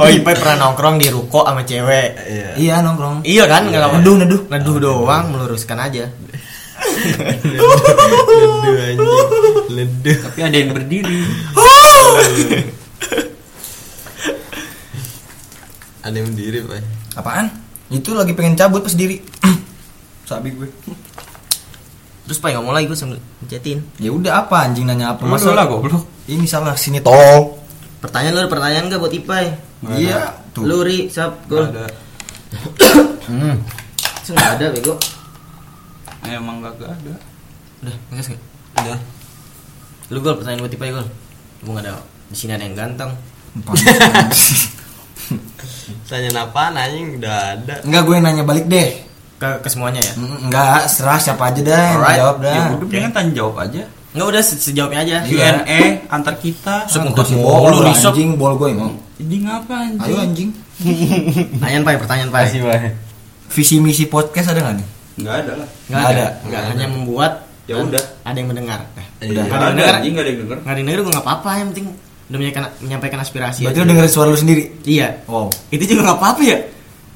Oh, 0.01 0.10
Ipai 0.10 0.34
pernah 0.34 0.68
nongkrong 0.68 0.98
di 0.98 1.06
ruko 1.13 1.46
sama 1.46 1.62
cewek. 1.62 2.10
Iya. 2.18 2.50
iya 2.58 2.75
nongkrong. 2.82 3.22
Iya 3.22 3.46
kan? 3.46 3.70
Enggak 3.70 3.86
apa 3.86 4.01
Neduh, 4.01 4.16
neduh. 4.25 4.42
Neduh 4.50 4.75
doang, 4.82 5.30
meluruskan 5.30 5.77
aja. 5.77 6.10
Ledu 6.98 8.72
anjing. 8.77 9.00
Ledu. 9.72 10.12
Tapi 10.24 10.39
ada 10.42 10.58
yang 10.58 10.72
berdiri. 10.74 11.20
Ada 16.04 16.16
yang 16.16 16.27
berdiri, 16.32 16.58
Pak. 16.63 16.82
Apaan? 17.20 17.46
Itu 17.92 18.16
lagi 18.16 18.32
pengen 18.32 18.56
cabut 18.56 18.84
pas 18.84 18.96
diri. 18.96 19.20
Sabi 20.30 20.51
gue. 20.56 20.68
Terus 22.27 22.39
Pai 22.44 22.51
ngomong 22.56 22.75
lagi 22.75 22.92
gue 22.92 23.00
sambil 23.00 23.20
jatin. 23.48 23.80
Ya 24.00 24.12
udah 24.12 24.44
apa 24.44 24.68
anjing 24.68 24.84
nanya 24.84 25.16
apa? 25.16 25.24
Masa 25.24 25.56
lah 25.56 25.63
goblok. 25.68 26.04
Ini 26.27 26.44
salah 26.44 26.75
sini 26.75 27.00
tol. 27.00 27.56
Pertanyaan 28.04 28.36
lu 28.36 28.39
ada 28.44 28.51
pertanyaan 28.51 28.92
gak 28.92 29.00
buat 29.00 29.16
Ipai? 29.16 29.56
Iya, 29.96 30.36
tuh. 30.51 30.68
Lu 30.68 30.84
Ri, 30.84 31.08
Sap, 31.10 31.48
Gol. 31.48 31.72
ada 31.72 31.88
Hmm. 33.27 33.60
Ada 34.32 34.72
bego. 34.72 34.96
Emang 36.29 36.55
gak 36.60 36.74
ada 36.75 37.15
Udah, 37.77 37.96
ngegas 38.10 38.27
gak? 38.29 38.41
Udah. 38.77 39.00
Lu 40.07 40.17
Gol 40.19 40.36
pertanyaan 40.36 40.62
buat 40.62 40.74
Ipai 40.74 40.89
Gol. 40.89 41.07
Gua 41.60 41.72
nggak 41.74 41.86
ada 41.86 41.93
di 42.27 42.36
sini 42.36 42.51
ada 42.51 42.63
yang 42.63 42.75
ganteng. 42.75 43.12
Tanya 46.07 46.29
apaan 46.41 46.74
anjing 46.74 47.17
udah 47.17 47.36
ada. 47.53 47.75
Enggak 47.84 48.01
gue 48.01 48.15
nanya 48.17 48.43
balik 48.43 48.65
deh. 48.65 49.03
Ke, 49.38 49.60
ke 49.60 49.67
semuanya 49.67 50.00
ya? 50.00 50.13
Enggak, 50.17 50.88
serah 50.88 51.19
siapa 51.19 51.48
aja 51.48 51.62
dah 51.62 51.77
yang 51.86 52.00
Alright. 52.00 52.17
jawab 52.17 52.38
dah. 52.39 52.55
ya 52.55 52.62
udah 52.74 52.88
dengan 52.89 53.12
tanya 53.12 53.31
jawab 53.36 53.55
aja 53.62 53.81
Enggak 54.10 54.27
udah 54.27 54.41
se- 54.41 54.57
sejawabnya 54.60 55.00
aja. 55.03 55.15
Q&A 55.22 55.81
antar 56.10 56.36
kita 56.38 56.75
Ah, 56.84 57.13
kasih 57.13 57.38
mulu, 57.38 57.46
bol, 57.69 57.86
risok. 57.86 58.13
anjing, 58.15 58.29
bol 58.34 58.53
gue 58.55 58.69
mau. 58.74 58.89
ini 59.17 59.36
ngapa 59.46 59.74
anjing 59.77 60.01
Ayo 60.03 60.15
anjing. 60.17 60.50
Pertanyaan 61.53 61.84
Pai, 61.84 61.96
pertanyaan 61.98 62.31
Pai. 62.31 62.46
Visi 63.48 63.77
misi 63.77 64.05
podcast 64.05 64.50
ada 64.50 64.63
nggak 64.63 64.75
nih? 64.75 64.88
Nggak 65.17 65.36
ada 65.36 65.51
lah 65.57 65.67
Nggak 65.88 66.03
ada. 66.07 66.25
Nggak 66.43 66.62
hanya 66.67 66.86
membuat. 66.88 67.31
Ya 67.65 67.75
udah. 67.77 68.03
Ada 68.24 68.38
yang 68.38 68.47
mendengar. 68.47 68.79
Eh, 68.95 69.05
Iya. 69.27 69.27
Udah. 69.27 69.43
ada 69.43 69.50
yang 69.50 69.57
ada 69.57 69.67
mendengar. 69.67 69.93
anjing 69.97 70.12
nggak 70.13 70.24
ada 70.24 70.29
yang 70.29 70.39
denger 70.39 70.57
Nggak 70.57 70.67
ada 70.67 70.77
yang 70.77 70.88
denger 70.88 71.01
gue 71.01 71.12
nggak 71.12 71.25
apa-apa. 71.25 71.50
Yang 71.53 71.67
penting 71.67 71.86
udah 72.27 72.38
menyampaikan, 72.38 72.63
menyampaikan 72.79 73.19
aspirasi. 73.19 73.62
Berarti 73.63 73.79
lu 73.79 73.88
dengerin 73.88 74.12
suara 74.12 74.29
lu 74.29 74.38
sendiri. 74.38 74.63
Iya. 74.83 75.07
Wow. 75.25 75.47
Itu 75.67 75.83
juga 75.83 76.01
nggak 76.05 76.17
apa-apa 76.17 76.41
ya? 76.41 76.57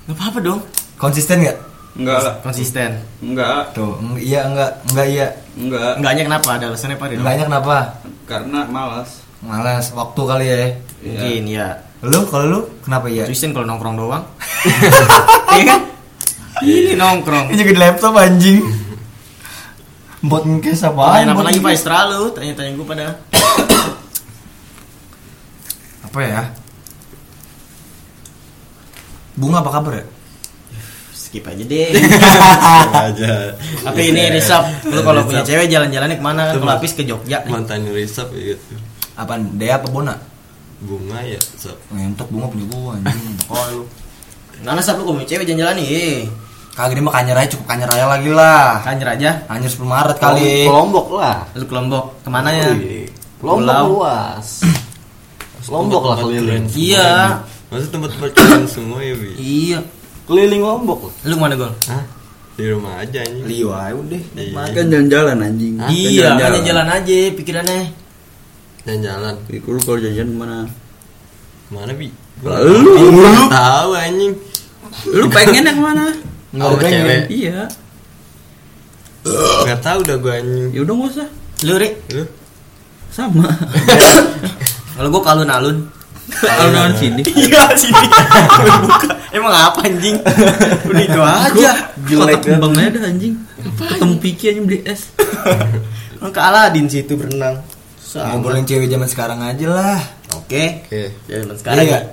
Nggak 0.03 0.17
apa-apa 0.17 0.38
dong. 0.41 0.60
Konsisten 0.98 1.39
nggak? 1.41 1.58
enggak 1.91 2.24
lah 2.24 2.39
Konsisten. 2.39 3.03
enggak 3.20 3.75
Tuh, 3.75 4.00
eng- 4.00 4.15
iya 4.15 4.48
enggak, 4.48 4.79
enggak 4.88 5.08
iya. 5.12 5.27
enggak 5.53 6.00
Enggaknya 6.00 6.24
kenapa? 6.24 6.48
Ada 6.55 6.65
alasannya 6.72 6.96
Pak? 6.96 7.05
Ridho? 7.05 7.20
Enggaknya 7.20 7.46
kenapa? 7.51 7.75
karena 8.24 8.60
malas 8.65 9.10
Malas 9.41 9.86
waktu 9.91 10.22
kali 10.24 10.46
ya. 10.48 10.58
Mungkin 11.03 11.43
ya. 11.51 11.67
Lu 12.00 12.24
kalau 12.31 12.46
lu 12.48 12.60
kenapa 12.79 13.12
iya? 13.12 13.27
Kristen 13.27 13.51
kalau 13.51 13.67
nongkrong 13.67 14.00
doang. 14.00 14.24
Iya 15.51 15.63
kan? 15.67 15.79
Ini 16.62 16.94
nongkrong. 16.94 17.50
Ini 17.50 17.58
juga 17.58 17.72
di 17.74 17.82
laptop 17.82 18.13
anjing. 18.18 18.60
Bot 20.22 20.46
ngekes 20.46 20.86
apa 20.86 21.25
Bot 21.34 21.46
lagi 21.50 21.58
Pak? 21.58 21.72
Istra 21.74 22.06
lu? 22.06 22.30
Tanya-tanya 22.30 22.72
gue 22.77 22.86
pada. 22.86 23.06
Apa 26.06 26.20
ya? 26.22 26.41
Bunga 29.34 29.65
apa 29.65 29.72
kabar 29.74 29.94
ya? 29.98 30.06
Skip 31.15 31.48
aja 31.48 31.63
deh. 31.65 31.89
aja. 33.10 33.56
Tapi 33.88 34.01
ini 34.12 34.30
Risap, 34.30 34.86
lu 34.91 35.01
kalau 35.01 35.24
punya 35.25 35.41
cewek 35.41 35.72
jalan-jalannya 35.72 36.20
ke 36.20 36.24
mana? 36.24 36.51
Kalau 36.53 36.68
habis 36.68 36.94
ke 36.94 37.08
Jogja. 37.08 37.41
Mantan 37.48 37.88
risap 37.89 38.30
ya 38.36 38.53
gitu. 38.53 38.75
Apaan? 39.15 39.56
Dea 39.58 39.80
apa 39.80 39.88
Bona? 39.88 40.20
Bunga 40.82 41.24
ya, 41.24 41.39
sob. 41.39 41.77
Ngentot 41.94 42.27
bunga 42.30 42.51
punya 42.51 42.65
gua 42.70 43.00
anjing. 43.00 43.38
Oh 43.48 43.63
lu. 43.72 43.84
Mana 44.62 44.82
Sap 44.84 45.00
lu 45.00 45.08
kalau 45.08 45.18
punya 45.18 45.30
cewek 45.30 45.46
jalan-jalan 45.48 45.80
nih? 45.82 46.27
Kagak 46.72 46.96
dia 46.96 47.04
mah 47.04 47.12
kanyer 47.12 47.36
aja 47.36 47.50
cukup 47.51 47.66
kanyer 47.68 47.90
aja 47.92 48.06
lagi 48.08 48.32
lah. 48.32 48.80
Kanyer 48.80 49.08
aja. 49.12 49.30
Kanyer 49.44 49.68
10 49.68 49.84
Maret 49.84 50.18
kali. 50.24 50.63
Lombok 50.72 51.08
lah. 51.20 51.44
Lu 51.51 51.68
ke 51.68 51.74
Lombok. 51.75 52.06
Ke 52.24 52.30
mana 52.32 52.50
ya? 52.56 52.72
Lombok 53.44 53.68
Pulau. 53.68 53.86
luas. 53.92 54.48
Lombok 55.68 56.04
lah 56.08 56.16
keliling. 56.24 56.66
Iya. 56.72 57.44
Masa 57.68 57.88
tempat-tempat 57.92 58.32
kalian 58.36 58.68
semua 58.72 59.04
ya, 59.04 59.16
Bi? 59.20 59.36
Iya. 59.36 59.80
Keliling 60.32 60.63
Lombok. 60.63 61.12
Lu 61.28 61.34
ke 61.36 61.42
mana 61.44 61.60
Gol? 61.60 61.75
Hah? 61.92 62.04
Di 62.56 62.63
rumah 62.72 63.04
aja 63.04 63.20
anjing. 63.20 63.44
Liwa 63.48 63.92
udah. 63.92 64.22
Iya. 64.36 64.63
kan 64.72 64.86
jalan-jalan 64.88 65.38
anjing 65.44 65.75
Hah? 65.75 65.90
Iya, 65.92 66.28
kan 66.40 66.62
jalan 66.63 66.88
aja 66.88 67.18
pikirannya. 67.36 67.84
Jalan-jalan. 68.88 69.36
Lu 69.51 69.80
kalau 69.84 70.00
jalan 70.00 70.28
ke 70.32 70.38
mana? 70.40 70.58
Mana, 71.68 71.92
Bi? 71.92 72.08
Lu? 72.48 72.80
Lu 72.96 73.44
tahu 73.51 73.92
anjing. 74.00 74.34
Lu 75.12 75.25
pengen 75.28 75.68
yang 75.68 75.84
mana? 75.84 76.08
Cewek. 76.51 77.24
Iya. 77.29 77.67
Enggak 79.63 79.79
tahu 79.81 80.00
dah 80.03 80.17
gua 80.17 80.34
anjing. 80.38 80.70
Ya 80.74 80.79
udah 80.81 80.93
nggak 80.93 81.10
usah. 81.13 81.27
Lu 81.63 81.74
Ri? 81.77 81.89
Lu? 82.12 82.24
Sama. 83.12 83.48
Kalau 84.93 85.08
gua 85.10 85.22
kalun-alun. 85.24 85.77
Alun-alun 86.41 86.96
sini. 86.96 87.22
Iya 87.27 87.63
sini. 87.75 88.05
Buka. 88.81 89.10
Emang 89.36 89.53
apa 89.53 89.79
anjing? 89.84 90.15
Udah 90.88 91.03
itu 91.03 91.20
aja. 91.22 91.72
Kotak 92.03 92.41
kembang 92.43 92.74
aja 92.75 92.89
dah 92.91 93.03
anjing. 93.08 93.34
Ketemu 93.77 94.15
Piki 94.20 94.46
anjing 94.51 94.65
beli 94.67 94.79
es. 94.84 95.12
Ke 96.36 96.39
Aladin 96.39 96.86
situ 96.88 97.15
berenang. 97.15 97.63
Sama. 98.00 98.36
Ngobrolin 98.36 98.67
cewek 98.67 98.91
zaman 98.91 99.08
sekarang 99.08 99.39
aja 99.39 99.67
lah. 99.72 100.00
Oke. 100.36 100.84
Oke. 100.86 101.15
Zaman 101.27 101.55
sekarang 101.55 101.77
Iya 101.77 101.84
ya. 101.84 101.89
nggak? 101.89 102.05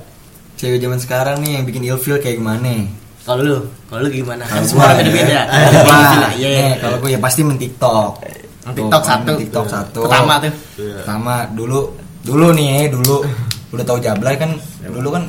Cewek 0.58 0.78
zaman 0.78 0.98
sekarang 0.98 1.36
nih 1.42 1.50
yang 1.58 1.64
bikin 1.66 1.82
ilfeel 1.86 2.18
kayak 2.18 2.38
gimana? 2.38 2.86
Kalau 3.28 3.42
lu, 3.44 3.56
kalau 3.92 4.00
lu 4.00 4.08
gimana? 4.08 4.48
Kan 4.48 4.64
semua 4.64 4.96
beda-beda. 4.96 5.44
Wah, 5.84 6.32
Iya, 6.32 6.48
iya. 6.48 6.60
nih, 6.64 6.74
kalau 6.80 6.96
gue 6.96 7.10
ya 7.12 7.20
pasti 7.20 7.44
main 7.44 7.60
TikTok. 7.60 8.24
TikTok 8.72 9.02
satu. 9.04 9.32
TikTok 9.36 9.66
satu. 9.68 10.00
Pertama 10.08 10.40
tuh. 10.40 10.52
Iya. 10.80 11.04
Pertama 11.04 11.34
dulu 11.52 11.92
dulu 12.24 12.56
nih 12.56 12.88
dulu 12.88 13.24
udah 13.72 13.84
tahu 13.84 14.00
jablay 14.00 14.36
kan 14.36 14.56
dulu 14.80 15.12
kan 15.12 15.28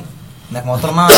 naik 0.50 0.66
motor 0.66 0.90
mau 0.90 1.08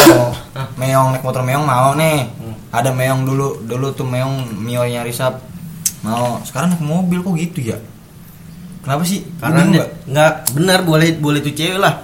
meong 0.77 1.17
naik 1.17 1.25
motor 1.25 1.43
meong 1.43 1.65
mau 1.65 1.95
nih 1.97 2.29
ada 2.71 2.93
meong 2.93 3.25
dulu 3.25 3.65
dulu 3.65 3.91
tuh 3.91 4.05
meong 4.05 4.59
mionya 4.59 5.03
risap 5.03 5.41
mau 6.03 6.39
sekarang 6.45 6.77
naik 6.77 6.85
mobil 6.85 7.19
kok 7.25 7.35
gitu 7.35 7.73
ya 7.73 7.79
kenapa 8.85 9.03
sih 9.03 9.23
Karena 9.41 9.63
nggak 10.07 10.33
benar 10.55 10.79
boleh 10.83 11.15
boleh 11.19 11.41
tuh 11.41 11.55
cewek 11.55 11.79
lah. 11.79 12.03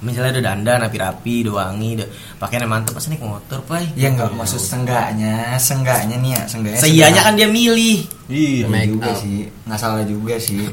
Misalnya 0.00 0.32
udah 0.32 0.44
dandan 0.46 0.80
rapi-rapi, 0.80 1.44
udah 1.44 1.54
wangi, 1.60 1.92
udah 1.94 2.08
pakaiannya 2.36 2.66
mantep 2.66 2.92
pasti 2.92 3.12
naik 3.12 3.20
motor, 3.20 3.60
pai. 3.62 3.84
ya 3.94 4.08
nggak 4.08 4.32
maksud 4.32 4.56
senggaknya 4.56 5.54
senggaknya 5.54 6.16
nih 6.16 6.30
ya 6.32 6.42
senggaknya 6.46 6.80
Seianya 6.80 7.20
kan 7.20 7.36
dia 7.36 7.44
milih. 7.46 8.08
iya 8.26 8.64
Make 8.64 8.88
juga 8.90 9.10
up. 9.10 9.20
sih 9.20 9.44
nggak 9.62 9.76
salah 9.76 10.00
juga 10.02 10.34
sih 10.36 10.64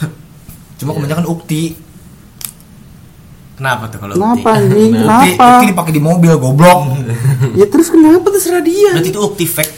cuma 0.78 0.90
kebanyakan 0.92 1.26
ukti 1.26 1.76
Kenapa 3.54 3.86
tuh 3.86 3.98
kalau 4.00 4.14
Kenapa 4.14 4.34
ukti? 4.50 4.58
anjing? 4.58 4.90
ukti, 4.90 5.02
Kenapa? 5.04 5.46
ukti 5.52 5.66
dipakai 5.68 5.92
di 5.92 6.02
mobil 6.02 6.32
goblok 6.34 6.78
Ya 7.60 7.66
terus 7.68 7.86
kenapa 7.86 8.26
terserah 8.28 8.58
dia? 8.60 8.90
Berarti 8.92 9.10
itu 9.10 9.20
ukti 9.20 9.44
fake. 9.46 9.74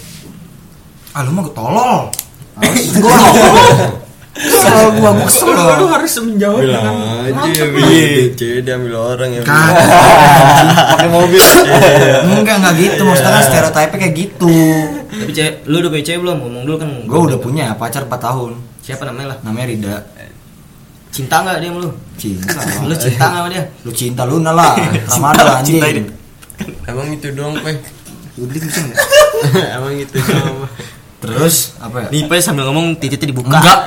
ah 1.11 1.21
lu 1.21 1.33
mah 1.33 1.45
tolol 1.51 2.09
gua 3.03 3.19
kesel 4.37 4.77
gua 4.95 5.11
gua 5.13 5.25
kesel 5.25 5.49
Lu 5.53 5.87
harus 5.87 6.13
menjawab 6.21 6.61
Bilang 6.61 6.85
dengan 7.25 7.45
aja 7.49 7.65
Bi. 7.67 8.31
Cewek 8.33 8.61
diambil 8.63 8.93
orang 8.95 9.31
ya. 9.33 9.41
Bi. 9.41 9.51
Pakai 10.93 11.09
mobil. 11.09 11.41
enggak 12.23 12.57
enggak 12.59 12.75
gitu 12.77 13.01
maksudnya 13.03 13.33
kan 13.33 13.43
stereotipnya 13.43 13.99
kayak 13.99 14.15
gitu 14.15 14.57
Tapi 15.07 15.31
cewek, 15.33 15.55
lu 15.65 15.77
udah 15.79 15.91
punya 15.91 16.05
cewek 16.05 16.21
belum? 16.21 16.37
Ngomong 16.39 16.63
dulu 16.65 16.77
kan. 16.77 16.89
gua 17.05 17.21
udah 17.27 17.39
punya 17.39 17.65
pacar 17.75 18.05
4 18.05 18.13
tahun 18.13 18.53
Siapa 18.81 19.03
namanya 19.05 19.29
lah? 19.33 19.39
namanya 19.43 19.67
Rida 19.67 19.97
Cinta 21.09 21.41
nggak 21.41 21.57
dia 21.59 21.71
sama 21.71 21.81
lu? 21.81 21.91
cinta 22.15 22.61
Lu 22.83 22.95
cinta 22.95 23.25
nggak 23.25 23.41
sama 23.41 23.49
dia? 23.49 23.65
lu 23.81 23.91
cinta 23.91 24.23
Luna 24.23 24.51
lah 24.53 24.77
Ramadan 25.07 25.47
anjing 25.57 25.75
Cinta 25.75 25.89
ini. 25.89 26.03
Emang 26.85 27.09
itu 27.11 27.29
doang, 27.33 27.57
Pe. 27.57 27.73
Udah 28.37 28.53
kenceng 28.63 28.85
nggak? 28.87 29.01
Emang 29.73 29.93
itu 29.95 30.17
doang. 30.19 30.69
Terus 31.17 31.75
apa 31.79 31.97
ya 32.03 32.09
Nih, 32.09 32.23
Pai 32.25 32.39
sambil 32.39 32.65
ngomong 32.67 32.95
titiknya 32.95 33.33
dibuka. 33.33 33.57
enggak 33.57 33.79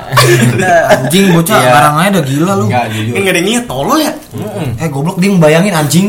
anjing 0.90 1.30
bocah 1.30 1.56
Iya. 1.56 1.70
barang 1.70 1.96
aja 1.96 2.10
udah 2.12 2.24
gila 2.26 2.54
lu 2.56 2.66
Enggak 2.68 2.86
jujur. 2.90 3.14
Kan 3.14 3.22
nggak 3.22 3.36
ada 3.36 3.44
niat 3.44 3.64
tolol 3.66 4.00
ya? 4.00 4.14
eh 4.76 4.88
goblok 4.88 5.18
dia 5.18 5.30
ngebayangin 5.30 5.74
anjing 5.74 6.06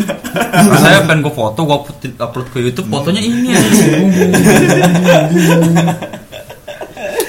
Saya 0.76 1.04
pengen 1.04 1.20
gue 1.22 1.30
foto, 1.30 1.60
gue 1.60 1.76
upload 2.16 2.46
ke 2.48 2.58
YouTube, 2.60 2.88
fotonya 2.88 3.20
ini 3.20 3.52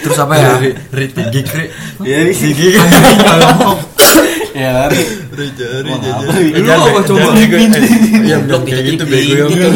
terus 0.02 0.18
apa 0.18 0.34
ya 0.34 0.58
Ri 0.90 1.06
tinggi, 1.08 1.40
Ri. 1.46 1.66
Ya 2.02 2.20
sih. 2.32 2.52
Ya 4.52 4.70
lari. 4.76 5.00
Jari. 5.32 5.90
apa? 5.90 6.34
Lu 6.54 6.70
apa 6.70 7.00
coba? 7.02 7.30
Ya 8.22 8.38
belum 8.38 8.48
Blok 8.48 8.62
kayak 8.66 8.84
gitu 8.86 9.04
titik. 9.04 9.12
bego 9.12 9.46
ya. 9.48 9.70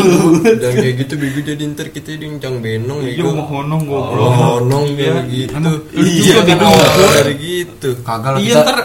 Jangan 0.56 0.76
kayak 0.76 0.96
gitu 1.00 1.14
bego 1.16 1.40
jadi 1.42 1.64
ntar 1.72 1.88
kita 1.90 2.10
dincang 2.16 2.56
benong 2.60 3.00
ya. 3.02 3.12
Lu 3.18 3.32
mau 3.32 3.46
honong 3.46 3.82
Oh, 3.86 4.04
goblok. 4.04 4.32
honong 4.36 4.86
kayak 4.94 5.24
gitu. 5.28 5.72
Juga 5.96 6.42
kan 6.44 6.58
bego. 6.58 6.68
awal 6.68 6.88
dari 7.14 7.36
gitu. 7.38 7.90
kagak 8.02 8.30
lah 8.32 8.40
Iya 8.40 8.52
kita 8.52 8.62
ntar 8.62 8.78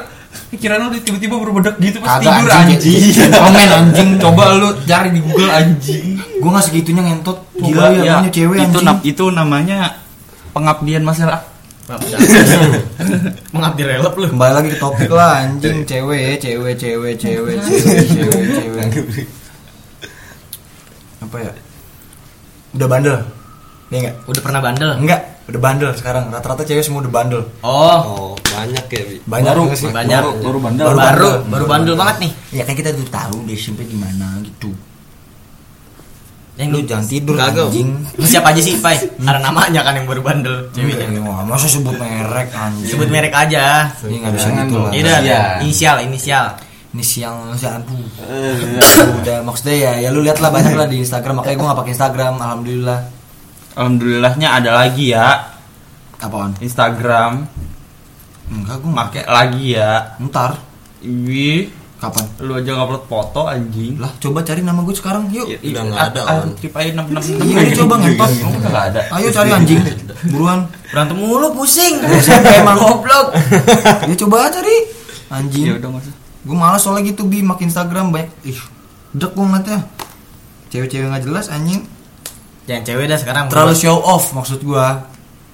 pikiran 0.51 0.79
lu 0.81 0.89
tiba-tiba 0.97 1.35
berbedak 1.37 1.75
gitu 1.79 1.97
pas 1.99 2.09
kagak 2.17 2.33
tidur 2.33 2.51
anjing 2.53 2.79
anjing. 2.79 3.31
komen 3.33 3.69
anjing 3.69 4.09
Coba 4.17 4.43
lu 4.55 4.69
cari 4.81 5.09
di 5.11 5.21
Google 5.21 5.51
anjing. 5.51 6.07
gua 6.39 6.51
nggak 6.55 6.65
segitunya 6.65 7.03
ngentot 7.05 7.39
gila 7.53 7.87
ya 7.93 8.03
namanya 8.15 8.31
cewek 8.31 8.57
itu 8.57 8.79
anjing 8.79 8.99
itu 9.05 9.25
namanya 9.29 9.79
pengabdian 10.51 11.03
masyarakat. 11.03 11.50
Mengabdi 13.55 13.83
relap 13.83 14.15
lu. 14.15 14.27
kembali 14.29 14.53
lagi 14.55 14.69
ke 14.71 14.79
topik 14.79 15.11
lah 15.11 15.43
anjing. 15.43 15.83
Cewek 15.83 16.39
cewek 16.39 16.75
cewek 16.77 17.15
cewek 17.17 17.57
cewek 17.59 18.05
cewek 18.07 18.47
cewek. 18.87 19.27
Apa 21.21 21.37
ya? 21.39 21.53
Udah 22.73 22.87
bandel? 22.87 23.17
Iya 23.91 23.99
enggak 24.01 24.15
Udah 24.25 24.41
pernah 24.41 24.61
bandel? 24.61 24.91
enggak 24.95 25.21
udah 25.47 25.61
bandel 25.61 25.91
sekarang. 25.93 26.31
Rata-rata 26.31 26.63
cewek 26.63 26.81
semua 26.81 27.03
udah 27.03 27.11
bandel. 27.13 27.43
Oh, 27.61 27.99
Oh, 28.01 28.31
banyak 28.39 28.85
ya 28.87 29.03
Bi. 29.03 29.17
Banyak 29.21 29.51
baru. 29.51 29.63
sih? 29.75 29.91
Banyak. 29.91 30.21
baru, 30.21 30.31
baru 30.39 30.59
bandel. 30.63 30.85
Baru 30.87 30.97
baru, 30.97 31.31
baru 31.45 31.65
bandel 31.67 31.95
banget 31.95 32.17
nih. 32.21 32.33
ya 32.53 32.63
kan 32.63 32.75
kita 32.75 32.91
tuh 32.91 33.07
tahu 33.07 33.37
di 33.45 33.55
SMP 33.55 33.83
gimana 33.85 34.39
gitu 34.41 34.71
Yang 36.59 36.69
lu 36.71 36.79
jangan 36.85 37.07
tidur 37.07 37.35
Kagak. 37.39 37.67
anjing 37.71 37.89
Siapa 38.21 38.53
aja 38.53 38.61
sih, 38.61 38.75
Pai? 38.79 38.97
Ada 39.29 39.39
namanya 39.41 39.81
kan 39.81 39.97
yang 39.97 40.05
baru 40.05 40.21
bandel 40.21 40.69
ceweknya. 40.75 41.07
Iya, 41.09 41.21
wah, 41.25 41.41
masa 41.47 41.71
sebut 41.71 41.95
merek 41.97 42.51
anjing? 42.53 42.91
Sebut 42.91 43.09
merek 43.09 43.33
aja. 43.33 43.89
Ini 44.05 44.17
nggak 44.21 44.33
bisa 44.35 44.49
Jangan 44.51 44.67
gitu 44.67 44.77
lah. 44.77 44.91
Ya 44.93 45.01
udah, 45.01 45.19
Iya. 45.25 45.41
inisial, 45.65 45.97
inisial. 46.05 46.47
ini 46.91 47.07
siang 47.07 47.55
aduh 47.55 49.15
udah 49.23 49.47
maksudnya 49.47 49.79
ya 49.79 49.93
ya 50.03 50.09
lu 50.11 50.27
lihat 50.27 50.43
lah 50.43 50.51
banyak 50.51 50.75
lah 50.75 50.91
di 50.91 50.99
Instagram. 50.99 51.39
Makanya 51.39 51.55
gue 51.55 51.67
gak 51.71 51.79
pakai 51.87 51.93
Instagram 51.95 52.33
alhamdulillah. 52.43 53.01
Alhamdulillahnya 53.79 54.49
ada 54.51 54.71
lagi 54.75 55.15
ya. 55.15 55.55
Apaan? 56.19 56.59
Instagram. 56.59 57.47
Enggak 58.51 58.77
gue 58.83 58.91
make 58.91 59.23
lagi 59.23 59.79
ya. 59.79 60.19
Ntar. 60.19 60.59
Wih, 61.01 61.71
kapan? 62.01 62.25
Lu 62.41 62.57
aja 62.57 62.73
ngupload 62.73 63.05
foto 63.05 63.41
anjing. 63.45 64.01
Lah 64.01 64.09
coba 64.17 64.41
cari 64.41 64.61
nama 64.61 64.81
gue 64.81 64.97
sekarang 64.97 65.29
yuk. 65.29 65.47
Iya, 65.47 65.59
Udah 65.61 65.83
nggak 65.87 66.05
ada, 66.11 66.21
ah, 66.25 66.37
Om. 66.43 66.57
trip 66.57 66.73
aja 66.73 66.91
enam 66.91 67.07
enam. 67.07 67.23
Iya, 67.23 67.57
lu 67.61 67.71
coba 67.79 67.95
ngentot. 68.01 68.31
udah 68.33 68.61
nggak 68.67 68.87
ada. 68.91 69.01
Ayo 69.13 69.29
cari 69.29 69.51
anjing. 69.53 69.81
Buruan. 70.29 70.59
Berantem 70.89 71.17
mulu 71.17 71.49
pusing. 71.53 71.95
Emang 72.57 72.77
goblok. 72.77 73.27
Ya 74.09 74.15
coba 74.19 74.49
cari 74.49 74.73
ya 74.73 75.37
anjing. 75.37 75.65
Udah 75.77 75.89
nggak 75.93 76.03
usah. 76.03 76.15
Gue 76.41 76.57
malas 76.57 76.81
soalnya 76.81 77.05
gitu 77.07 77.23
bi. 77.25 77.39
Makin 77.41 77.69
Instagram 77.69 78.11
banyak. 78.11 78.33
Ih 78.49 78.59
dek 79.13 79.31
gue 79.31 79.45
ngeliatnya. 79.45 79.79
Cewek-cewek 80.69 81.07
nggak 81.07 81.25
jelas 81.25 81.47
anjing. 81.47 81.85
Jangan 82.65 82.83
cewek 82.83 83.05
dah 83.07 83.19
sekarang. 83.19 83.45
terlalu 83.47 83.75
show 83.75 83.99
off 83.99 84.31
maksud 84.31 84.61
gue 84.61 84.87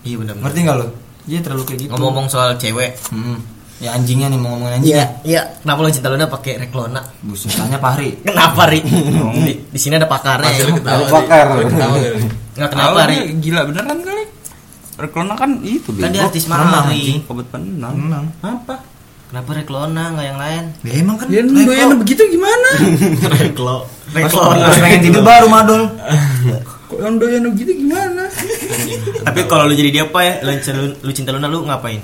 Iya 0.05 0.17
benar. 0.21 0.39
ngerti 0.39 0.59
nggak 0.63 0.77
lo 0.77 0.87
iya 1.27 1.43
terlalu 1.43 1.63
kayak 1.67 1.79
gitu. 1.83 1.91
Ngomong-ngomong 1.91 2.31
soal 2.31 2.55
cewek. 2.55 2.95
Hmm. 3.11 3.43
Ya 3.77 3.93
anjingnya 3.93 4.27
nih 4.27 4.39
mau 4.39 4.53
ngomongin 4.53 4.81
anjing 4.81 4.93
ya 4.93 5.07
Iya. 5.21 5.43
Kenapa 5.61 5.79
lo 5.79 5.91
cinta 5.91 6.09
Luna 6.09 6.27
pakai 6.27 6.53
reklona? 6.59 7.01
buset 7.21 7.53
tanya 7.53 7.77
Pahri 7.77 8.17
Kenapa, 8.21 8.63
Ri? 8.67 8.81
di, 9.39 9.53
di 9.67 9.79
sini 9.79 9.95
ada 9.95 10.07
pakarnya. 10.07 10.49
Ya. 10.49 10.65
ketawa 10.71 10.97
Ada 10.99 11.13
pakar. 11.13 11.45
Ri. 11.47 11.57
Lu 11.57 11.69
ketawa 11.69 11.95
Ri. 11.95 12.09
Nggak 12.57 12.71
kenapa, 12.71 13.01
Ri? 13.05 13.19
Gila 13.37 13.61
beneran 13.65 13.99
kali 14.01 14.25
Reklona 14.97 15.35
kan 15.35 15.51
itu 15.61 15.91
Kan 15.93 16.09
dia 16.09 16.25
artis 16.25 16.45
Ri. 16.45 16.57
anjing. 16.57 17.19
obat 17.27 17.47
penenang 17.49 17.95
apa 18.41 18.77
Kenapa 19.27 19.51
reklona 19.53 20.15
nggak 20.15 20.25
yang 20.25 20.39
lain? 20.39 20.65
ya 20.81 20.93
emang 20.97 21.17
kan 21.19 21.27
ya 21.27 21.43
doyan 21.43 21.99
begitu 21.99 22.23
gimana 22.27 22.69
Reklo. 23.37 23.85
Reklona. 24.09 24.71
pengen 24.73 25.01
tidur 25.03 25.21
baru 25.21 25.47
madol 25.47 25.83
kok 26.87 26.97
yang 26.97 27.19
doyan 27.19 27.43
begitu 27.51 27.75
gimana 27.77 28.25
Tapi 29.19 29.41
kalau 29.45 29.67
lu 29.67 29.75
jadi 29.75 29.91
dia 29.93 30.05
apa 30.07 30.21
ya? 30.23 30.35
Lu 30.41 30.55
cinta, 30.57 30.73
lu 30.97 31.11
cinta 31.11 31.31
Luna 31.35 31.45
lu 31.45 31.67
ngapain? 31.67 31.99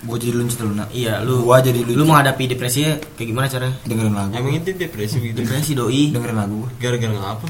Gue 0.00 0.16
jadi 0.16 0.32
lu 0.32 0.42
cinta 0.44 0.62
Luna 0.62 0.84
Iya, 0.88 1.20
lu 1.20 1.42
Gua 1.42 1.58
jadi 1.58 1.80
lu- 1.80 1.92
lu 1.92 2.04
menghadapi 2.04 2.46
depresinya 2.48 2.94
kayak 3.12 3.28
gimana 3.28 3.46
caranya? 3.46 3.74
dengerin 3.82 4.12
lagu 4.12 4.32
Emang 4.32 4.54
itu 4.54 4.70
depresi 4.72 5.16
begitu 5.16 5.36
Depresi 5.40 5.72
doi. 5.72 6.02
dengerin 6.08 6.36
lagu. 6.36 6.58
Gara-gara 6.76 7.10
ngapa? 7.12 7.46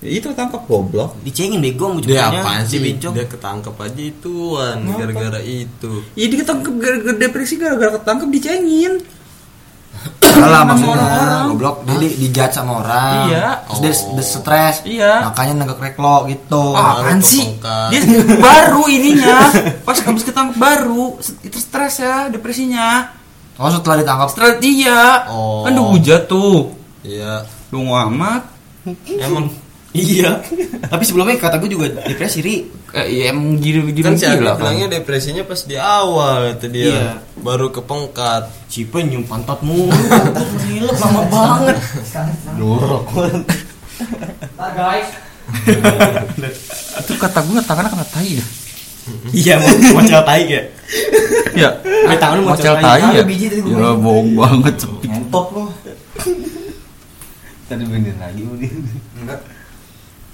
ya, 0.00 0.10
itu 0.10 0.28
tangkap 0.30 0.62
goblok 0.62 1.16
Dicengin 1.20 1.58
bego 1.58 1.92
Dia 1.94 1.96
ujung-ujungnya, 1.98 2.40
apaan 2.40 2.62
sih? 2.62 2.76
dibencong. 2.78 3.12
Dia 3.14 3.26
ketangkep 3.26 3.74
aja 3.78 4.02
ituan 4.02 4.76
Gara-gara 4.90 5.40
itu 5.40 5.92
ya 6.12 6.24
dia 6.24 6.38
ketangkep 6.38 6.72
gara-gara 6.74 7.16
depresi 7.18 7.54
gara-gara 7.56 7.90
ketangkep 7.94 8.28
dicengin 8.30 8.92
salah 10.20 10.60
Sama 10.60 10.68
maksudnya 10.68 10.92
orang-orang. 10.92 11.44
goblok 11.48 11.76
dia 11.84 11.96
di, 11.96 12.08
dijat 12.18 12.50
sama 12.50 12.72
orang 12.78 13.14
Iya. 13.24 13.46
terus 13.64 13.78
dia, 13.78 13.92
Oh. 13.94 14.12
dia 14.12 14.24
stres 14.26 14.76
Iya. 14.82 15.12
makanya 15.24 15.52
nenggak 15.56 15.78
reklo 15.80 16.16
gitu 16.26 16.64
Ah, 16.72 16.98
apaan 16.98 17.18
Baru 17.18 17.22
sih? 17.24 17.44
Dia 17.62 18.00
baru 18.36 18.82
ininya. 18.88 19.36
Pas 19.80 19.96
habis 19.96 20.22
ketangkep 20.22 20.56
baru, 20.56 21.04
itu 21.40 21.56
stres 21.56 21.94
ya, 21.98 22.26
depresinya. 22.28 23.14
oh 23.54 23.70
setelah 23.70 23.96
ditangkap 23.96 24.28
Stres 24.28 24.54
dia. 24.58 25.24
Oh. 25.26 25.62
Kan 25.62 25.72
udah 25.72 25.86
hujat 25.92 26.22
tuh. 26.26 26.74
Iya 27.00 27.46
Lu 27.70 27.86
amat. 27.86 28.42
Emang 29.08 29.46
Iya. 29.94 30.42
Tapi 30.84 31.02
sebelumnya 31.02 31.38
kata 31.38 31.56
gue 31.56 31.70
juga 31.70 31.86
depresi, 32.02 32.42
Ri. 32.42 32.66
Eh, 32.90 33.06
ya 33.14 33.30
emang 33.30 33.54
Kan 33.56 34.18
si 34.18 34.26
Abi 34.26 34.42
gila 34.42 34.50
kan. 34.52 34.58
bilangnya 34.60 34.86
depresinya 34.92 35.42
pas 35.42 35.62
di 35.62 35.74
awal 35.74 36.50
itu 36.52 36.66
dia 36.68 36.84
Iya. 36.84 37.10
Baru 37.36 37.70
kepengkat 37.70 38.50
Cipe 38.66 38.98
nyium 39.00 39.22
pantat 39.22 39.62
mulu. 39.62 39.94
Gue 39.94 40.82
ngelep 40.82 40.98
lama 40.98 41.22
banget. 41.24 41.76
Itu 46.96 47.12
kata 47.14 47.38
gue 47.40 47.62
tangannya 47.62 47.90
kena 47.90 48.06
tai 48.08 48.30
dah. 48.34 48.48
Iya, 49.30 49.60
mau 49.60 50.00
mau 50.00 50.22
tai 50.24 50.42
ya. 50.48 50.62
Ya. 51.52 51.68
Sampai 51.76 52.18
tangan 52.18 52.34
lu 52.34 52.42
mau 52.42 52.56
Mocel 52.56 52.74
tai. 52.74 52.82
tai 52.82 53.00
ya. 53.04 53.08
Ada 53.12 53.22
biji 53.22 53.46
tadi 53.46 53.60
gua 53.62 53.76
Ya 53.76 53.90
bohong 53.94 54.28
banget 54.34 54.74
sepi. 54.80 55.06
ngentot 55.06 55.46
lo 55.52 55.64
Tadi 57.64 57.84
bener 57.84 58.16
lagi 58.18 58.42
udah. 58.42 58.72
enggak 59.20 59.38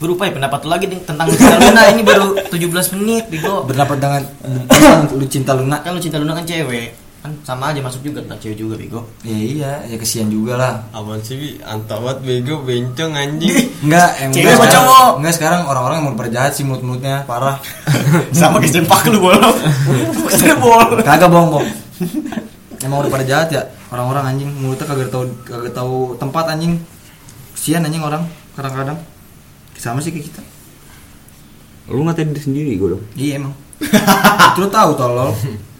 Berupa 0.01 0.25
ya 0.25 0.33
pendapat 0.33 0.65
lu 0.65 0.71
lagi 0.71 0.89
nih 0.89 1.01
tentang 1.05 1.29
cinta 1.29 1.61
Luna 1.61 1.83
ini 1.87 2.01
baru 2.01 2.33
17 2.49 2.97
menit, 2.97 3.25
Bigo. 3.29 3.63
berdapat 3.63 3.97
dengan 3.97 4.23
pesan 4.65 5.13
lu 5.13 5.27
cinta 5.27 5.53
Luna 5.53 5.77
Kan 5.79 5.93
lu 5.93 6.01
cinta 6.01 6.17
Luna 6.17 6.33
kan 6.33 6.43
cewek. 6.43 6.97
Kan 7.21 7.37
sama 7.45 7.69
aja 7.69 7.79
masuk 7.79 8.01
juga 8.01 8.25
tentang 8.25 8.41
cewek 8.41 8.57
juga, 8.57 8.75
Bigo. 8.75 9.01
ya 9.21 9.37
iya 9.37 9.73
ya 9.85 9.97
kesian 9.97 10.27
juga 10.27 10.57
lah 10.57 10.73
Apaan 10.91 11.21
sih 11.21 11.37
Bi? 11.37 11.49
Antap 11.61 12.01
banget 12.01 12.19
bego 12.23 12.65
bencong 12.65 13.13
anjing 13.13 13.53
Enggak, 13.85 14.09
em, 14.19 14.33
Cewek 14.33 14.41
enggak 14.41 14.57
apa 14.57 14.65
sekarang- 14.65 14.77
cowok? 14.81 15.11
Enggak 15.15 15.35
sekarang 15.37 15.61
orang-orang 15.67 15.97
yang 16.01 16.07
mau 16.07 16.17
perjahat 16.17 16.53
sih 16.55 16.65
mulut-mulutnya 16.65 17.17
parah. 17.25 17.57
sama 18.33 18.57
kayak 18.57 18.73
sempak 18.75 19.05
lu 19.07 19.21
bolong. 19.21 19.57
Maksudnya 20.25 20.57
bolong. 20.57 21.05
Kagak 21.05 21.29
bohong, 21.29 21.51
Bong. 21.53 21.67
Emang 22.81 23.05
udah 23.05 23.13
pada 23.13 23.25
jahat 23.27 23.53
ya 23.53 23.63
orang-orang 23.89 24.33
anjing 24.33 24.49
mulutnya 24.57 24.89
kagak 24.89 25.13
tahu 25.13 25.29
kagak 25.45 25.77
tahu 25.77 26.17
tempat 26.17 26.45
anjing. 26.49 26.81
Kesian 27.53 27.85
anjing 27.85 28.01
orang 28.01 28.25
kadang-kadang. 28.57 28.97
Sama 29.81 30.05
sih 30.05 30.13
kayak 30.13 30.29
kita. 30.29 30.43
Lu 31.89 32.05
ngatain 32.05 32.37
diri 32.37 32.43
sendiri 32.45 32.71
gue 32.77 32.89
dong. 32.93 33.05
Iya 33.17 33.41
emang. 33.41 33.57
Lu 34.61 34.69
tahu 34.69 34.93
tolol. 34.93 35.33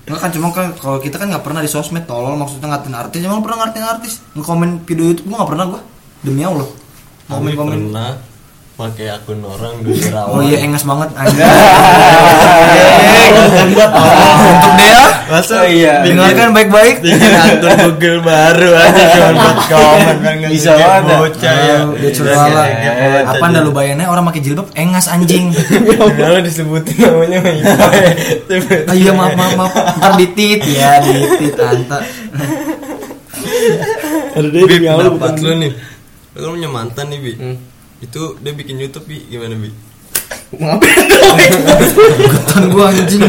Enggak 0.09 0.21
kan 0.25 0.31
cuma 0.33 0.49
kan 0.51 0.67
kalau 0.75 0.99
kita 0.99 1.21
kan 1.21 1.29
nggak 1.29 1.45
pernah 1.45 1.61
di 1.61 1.71
sosmed 1.71 2.09
tolol 2.09 2.35
maksudnya 2.35 2.73
ngatain 2.73 2.97
artis 2.99 3.21
emang 3.23 3.47
pernah 3.47 3.63
ngatain 3.63 3.87
artis 3.87 4.19
ngekomen 4.35 4.83
video 4.83 5.15
YouTube 5.15 5.31
gua 5.31 5.45
nggak 5.45 5.51
pernah 5.55 5.65
gua 5.71 5.81
demi 6.27 6.43
Allah 6.43 6.67
Kami 7.31 7.55
komen-komen 7.55 7.79
pernah 7.95 8.11
pakai 8.81 9.13
akun 9.13 9.41
orang 9.41 9.75
dulu 9.79 10.01
rawan 10.09 10.33
oh 10.33 10.41
iya 10.41 10.59
engas 10.61 10.83
banget 10.83 11.09
anjing. 11.13 11.45
Untuk 13.31 14.73
dia 14.75 14.99
Masa 15.31 15.63
Oh, 15.63 15.67
iya. 15.69 16.03
dengarkan 16.03 16.51
baik-baik. 16.51 17.07
bikin 17.07 17.23
akun 17.31 17.71
Google 17.87 18.19
baru 18.21 18.71
aja 18.75 19.03
cuma 19.15 19.31
buat 19.31 19.59
komen 19.63 20.17
kan 20.19 20.35
nggak 20.35 20.51
Bisa 20.51 20.71
banget. 20.75 21.07
bocah 21.15 21.55
ya. 21.55 21.77
Oh, 21.79 21.95
dia 21.95 22.11
curala 22.11 22.63
Kayak 22.67 22.95
bocah 22.99 23.31
apa 23.31 23.45
anda 23.45 23.61
lu 23.61 23.71
bayangnya 23.71 24.07
orang 24.09 24.25
pakai 24.27 24.43
jilbab 24.43 24.67
engas 24.75 25.07
anjing. 25.07 25.55
Kalau 26.19 26.41
disebutin 26.41 26.97
namanya 26.99 27.39
ah, 28.89 28.97
iya 28.97 29.13
maaf 29.13 29.33
maaf 29.35 29.53
maaf. 29.55 29.73
Ntar 30.01 30.13
ditit. 30.19 30.61
Ya 30.67 30.99
ditit 30.99 31.55
anta 31.55 31.99
Ada 34.33 34.49
dia 34.49 34.93
bukan 35.07 35.33
lu 35.39 35.55
nih. 35.61 35.73
Lu 36.33 36.41
kan 36.41 36.51
punya 36.51 36.69
mantan 36.69 37.07
nih 37.07 37.21
Bi 37.21 37.33
Hmm. 37.39 37.57
Itu 38.01 38.37
dia 38.41 38.53
bikin 38.53 38.77
Youtube 38.77 39.05
Bi 39.05 39.21
Gimana 39.27 39.55
Bi? 39.55 39.71
kan 42.45 42.63
gua 42.69 42.91
anjing 42.91 43.23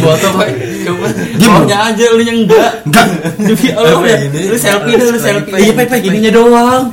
Buat 0.00 0.20
apa? 0.22 0.44
Coba. 0.84 1.06
Maunya 1.40 1.78
aja 1.86 2.04
lu 2.10 2.20
yang 2.20 2.44
enggak. 2.44 2.84
enggak 2.84 3.06
Demi 3.38 3.68
Allah 3.70 3.96
Apa 3.96 4.06
ya. 4.06 4.18
Lu 4.44 4.56
selfie 4.58 4.94
dah, 4.94 5.06
lu 5.06 5.18
selfie. 5.18 5.52
Iya, 5.54 5.72
Pai, 5.72 5.86
Pai, 5.86 5.98
Pai. 5.98 6.06
Ininya 6.06 6.30
doang. 6.30 6.84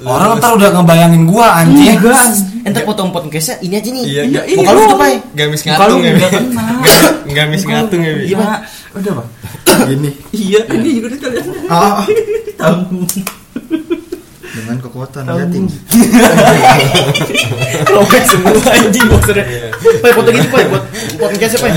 orang 0.00 0.38
ntar 0.38 0.50
udah 0.54 0.68
ngebayangin 0.72 1.22
gua 1.24 1.62
anjing 1.62 1.98
Entar 2.60 2.82
potong 2.82 3.08
podcastnya 3.08 3.62
ini 3.62 3.74
aja 3.74 3.88
nih. 3.88 4.04
Iya, 4.04 4.22
Iya, 4.26 4.40
Muka 4.58 4.70
lu 4.70 4.76
doang. 4.76 4.90
tuh, 4.90 4.98
Pai. 4.98 5.14
gamis 5.32 5.62
lu 5.62 5.68
ngatung 5.70 6.00
ya. 6.00 6.12
Gak- 6.12 7.14
Gamis 7.36 7.62
ngatung 7.64 8.02
ya 8.02 8.12
Bi 8.12 8.22
Iya, 8.26 8.36
Pak. 8.36 8.58
Udah, 8.92 9.12
Pak. 9.16 9.26
gini 9.86 10.10
Iya, 10.30 10.60
ini 10.68 10.88
juga 10.98 11.08
kalian. 11.16 11.46
ah, 11.66 11.74
ah. 11.94 12.04
Tanggung. 12.56 13.06
Dengan 14.60 14.76
kekuatan 14.84 15.22
dia 15.24 15.46
tinggi 15.48 15.76
Robek 17.94 18.22
semua 18.28 18.52
anjing 18.70 19.06
maksudnya. 19.08 19.44
Pai 20.00 20.12
foto 20.12 20.28
gitu, 20.30 20.48
Pai, 20.52 20.64
buat 20.68 20.84
podcastnya, 21.18 21.58
Pai. 21.64 21.72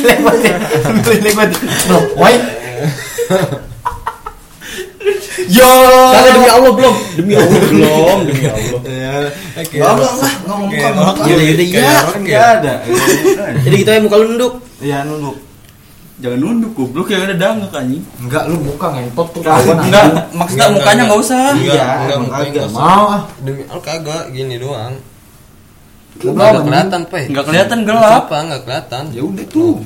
lebat 0.00 0.38
ya 0.40 0.56
lebat 1.20 1.50
no 1.90 1.96
why 2.16 2.32
yo 5.50 5.66
Kagak 6.14 6.32
demi 6.38 6.48
Allah 6.50 6.72
belum. 6.72 6.94
Demi 7.18 7.32
Allah 7.34 7.60
belum, 7.72 8.18
demi 8.28 8.44
Allah. 8.46 8.80
Ya, 8.86 9.14
oke. 9.58 9.74
Enggak, 9.74 9.90
enggak, 9.90 9.90
enggak, 9.90 10.12
enggak 10.14 10.34
ngomong 10.46 10.68
muka, 10.70 10.88
rock 10.94 11.16
muka. 11.18 11.26
Iya. 11.26 11.34
rock 12.04 12.14
Kan 12.14 12.22
ya. 12.22 12.24
nggak 12.24 12.46
ada. 12.60 12.74
Jadi 13.64 13.74
gitu 13.82 13.90
ya 13.90 14.00
muka 14.04 14.16
lu 14.20 14.24
nunduk. 14.30 14.52
Iya 14.78 14.98
nunduk. 15.02 15.36
Jangan 16.20 16.36
nunduk 16.36 16.72
goblok 16.76 17.08
ya 17.08 17.16
udah 17.18 17.32
dangak 17.32 17.72
anjing. 17.72 18.04
enggak 18.20 18.44
lu 18.44 18.60
muka 18.60 18.92
ngentot 18.92 19.28
tuh 19.32 19.40
Enggak, 19.40 19.56
kawan 19.56 19.76
Enggak, 19.80 20.04
maksudnya 20.30 20.60
Enggak, 20.60 20.76
mukanya 20.76 20.92
enggak. 20.92 21.04
enggak 21.08 21.20
usah. 21.24 21.44
Enggak, 21.50 21.64
Iya, 21.72 21.88
enggak 21.96 22.40
enggak 22.44 22.68
mau 22.70 23.04
ah 23.08 23.22
Demi 23.40 23.62
Allah 23.64 23.80
kagak 23.82 24.22
gini 24.30 24.56
doang 24.56 24.94
Enggak 26.20 26.60
kelihatan, 26.60 27.00
Pe. 27.06 27.20
Nggak 27.26 27.44
kelihatan 27.46 27.78
gelap. 27.82 28.22
Apa? 28.28 28.36
Enggak 28.44 28.60
kelihatan. 28.62 29.04
Ya 29.10 29.22
udah 29.24 29.46
tuh. 29.48 29.80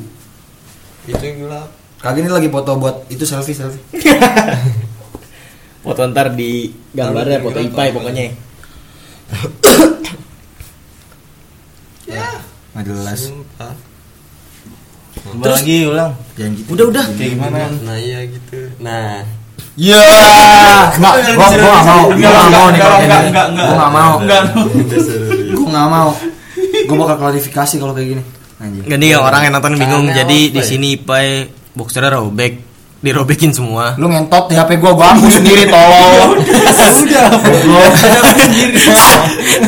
Itu 1.05 1.23
yang 1.23 1.39
gelap. 1.47 1.69
Kagak 2.03 2.19
ini 2.19 2.29
lagi 2.29 2.49
foto 2.49 2.71
buat 2.75 2.97
itu 3.07 3.23
selfie 3.23 3.55
selfie. 3.55 3.85
Foto 5.81 6.01
ntar 6.09 6.33
di 6.33 6.67
gambarnya 6.91 7.39
foto 7.39 7.61
Ipai 7.61 7.93
pokoknya. 7.93 8.35
Nggak 12.75 12.85
jelas. 12.85 13.21
Coba 15.25 15.57
lagi 15.57 15.77
ulang. 15.89 16.13
Jangan 16.37 16.53
gitu. 16.55 16.69
Udah 16.77 16.85
udah. 16.93 17.05
Kayak 17.17 17.31
gimana? 17.35 17.59
Nah, 17.83 17.97
iya 17.97 18.19
gitu. 18.29 18.59
Nah, 18.79 19.25
Ya, 19.75 19.99
nggak, 20.95 21.15
gua 21.35 21.51
gua 21.51 21.51
nggak 21.51 21.83
mau, 21.83 22.03
gua 22.07 22.31
nggak 22.31 22.53
mau 22.55 22.67
nih 22.71 22.79
kalau 22.79 22.95
kayak 22.95 23.03
Enggak, 23.03 23.23
enggak, 23.27 23.47
enggak. 23.51 23.67
Gua 23.67 23.75
nggak 23.75 23.91
mau, 23.91 24.13
Enggak. 24.23 24.43
gua 25.51 25.67
nggak 25.67 25.89
mau. 25.91 26.11
Gua 26.87 26.97
bakal 27.03 27.17
klarifikasi 27.19 27.75
kalau 27.83 27.91
kayak 27.91 28.09
gini. 28.15 28.23
Anjing. 28.63 28.83
Gini 28.87 29.07
ya 29.11 29.19
orang 29.19 29.41
yang 29.43 29.53
nonton 29.59 29.75
bingung. 29.75 30.07
Jadi 30.15 30.55
di 30.55 30.61
ya? 30.63 30.65
sini 30.65 30.95
Ipai 30.95 31.51
boxernya 31.75 32.15
robek, 32.15 32.53
dirobekin 33.03 33.51
semua. 33.51 33.99
Lu 33.99 34.07
ngentot 34.07 34.47
di 34.47 34.55
HP 34.55 34.79
gua, 34.79 34.95
gua 34.95 35.07
hapus 35.11 35.33
sendiri 35.43 35.67
tolong. 35.67 36.39
Udah. 37.03 37.29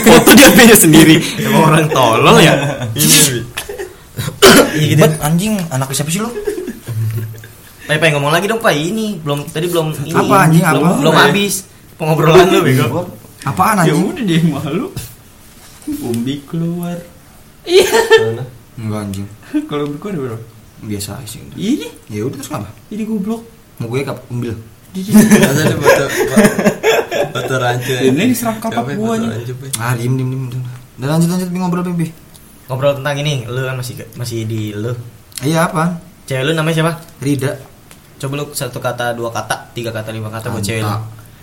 Foto 0.06 0.30
di 0.32 0.42
HP-nya 0.46 0.76
sendiri. 0.78 1.16
Emang 1.42 1.62
orang 1.74 1.86
tolol 1.90 2.36
ya. 2.38 2.54
ini 2.94 3.35
Iya 4.76 4.86
gitu. 4.92 5.00
Bet, 5.02 5.12
anjing, 5.18 5.54
anak 5.68 5.88
siapa 5.90 6.08
sih 6.08 6.20
lu? 6.20 6.30
Pai 7.86 7.96
Pai 7.96 8.10
ngomong 8.10 8.28
lagi 8.28 8.44
dong 8.44 8.58
Pai 8.58 8.76
ini 8.84 9.16
belum 9.16 9.46
tadi 9.46 9.66
belum 9.66 9.94
ini. 10.02 10.12
Apa, 10.12 10.34
anjing, 10.44 10.62
Belum, 10.62 10.84
apa? 10.84 10.98
belum 10.98 11.14
habis 11.16 11.54
pengobrolan 11.94 12.46
lu 12.46 12.60
bego. 12.60 13.00
Apaan 13.42 13.78
Ya 13.78 13.88
anjing? 13.88 14.02
udah 14.04 14.24
deh 14.24 14.42
malu. 14.44 14.86
Umbi 16.02 16.34
keluar. 16.44 16.98
Enggak 18.76 19.00
anjing. 19.00 19.26
Kalau 19.64 19.86
umbi 19.86 19.98
keluar 19.98 20.16
berapa? 20.34 20.44
Biasa 20.82 21.22
sih. 21.24 21.40
Ini, 21.54 21.88
Ya 22.08 22.20
udah 22.22 22.36
terus 22.36 22.50
apa? 22.50 22.68
ini 22.90 23.02
goblok. 23.02 23.46
Mau 23.78 23.86
gue 23.86 24.02
kap. 24.02 24.18
Masa 24.28 24.52
ada 25.44 25.76
foto 25.76 26.04
foto 27.30 27.54
rancu. 27.60 27.92
Ini 27.92 28.22
diserang 28.26 28.56
kapak 28.58 28.82
Coba 28.82 28.92
gua 28.96 29.14
nih. 29.14 29.28
Ah, 29.76 29.92
diem 29.92 30.16
diem 30.16 30.24
diem. 30.26 30.44
diem. 30.48 30.62
Dan 30.96 31.06
lanjut 31.12 31.28
lanjut 31.28 31.48
ngobrol 31.52 31.84
Bibi. 31.86 32.08
Ngobrol 32.66 32.98
tentang 32.98 33.14
ini, 33.16 33.46
lu 33.46 33.62
kan 33.62 33.76
masih 33.76 33.94
masih 34.14 34.42
di 34.42 34.72
lu. 34.72 34.90
Iya 35.40 35.70
apa? 35.70 36.02
Cewek 36.26 36.42
lu 36.42 36.52
namanya 36.52 36.74
siapa? 36.76 36.92
Rida. 37.18 37.52
Coba 38.16 38.32
lu 38.36 38.50
satu 38.50 38.78
kata, 38.78 39.12
dua 39.12 39.30
kata, 39.30 39.70
tiga 39.70 39.90
kata, 39.90 40.10
lima 40.10 40.26
kata 40.28 40.50
buat 40.50 40.60
cewek 40.60 40.82
lu. 40.82 40.96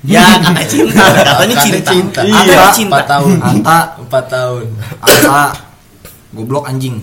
Ya 0.04 0.36
kata 0.36 0.62
cinta, 0.68 1.00
katanya 1.32 1.56
Kata 1.56 1.64
cinta. 1.64 1.90
cinta. 1.90 2.20
Iya, 2.22 2.36
Anta. 2.36 2.66
cinta. 2.76 2.92
Empat 2.92 3.06
tahun. 3.08 3.32
Anta, 3.48 3.80
Empat 3.98 4.26
tahun. 4.28 4.66
Anta. 5.00 5.44
Goblok 6.34 6.66
anjing. 6.68 7.00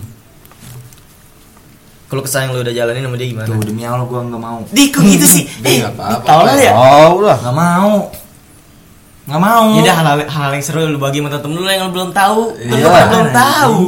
Kalau 2.05 2.21
kesayang 2.21 2.51
lu 2.51 2.59
udah 2.59 2.75
jalanin 2.75 3.07
sama 3.07 3.15
dia 3.15 3.27
gimana? 3.31 3.47
Tuh 3.47 3.63
demi 3.63 3.87
Allah 3.87 4.03
gua 4.03 4.19
nggak 4.21 4.37
mau. 4.37 4.59
Di 4.67 4.91
kok 4.91 5.01
gitu 5.01 5.23
sih? 5.25 5.43
Eh, 5.65 5.79
apa-apa, 5.79 6.43
Pai. 6.45 6.59
ya? 6.61 6.75
Oh 6.75 7.23
lah. 7.23 7.39
Nggak 7.39 7.55
mau. 7.55 7.93
Nggak 9.31 9.41
mau. 9.41 9.65
Ya 9.71 9.79
udah 9.81 9.95
hal-hal 9.95 10.17
hal 10.27 10.49
yang 10.51 10.61
seru 10.61 10.83
lu 10.85 10.99
bagi 10.99 11.23
sama 11.23 11.31
temen 11.31 11.55
lu 11.55 11.63
yang 11.65 11.87
lu 11.87 11.95
belum 11.95 12.11
tahu. 12.11 12.41
Lu 12.67 12.75
Iya. 12.75 13.05
belum 13.07 13.27
tahu. 13.31 13.81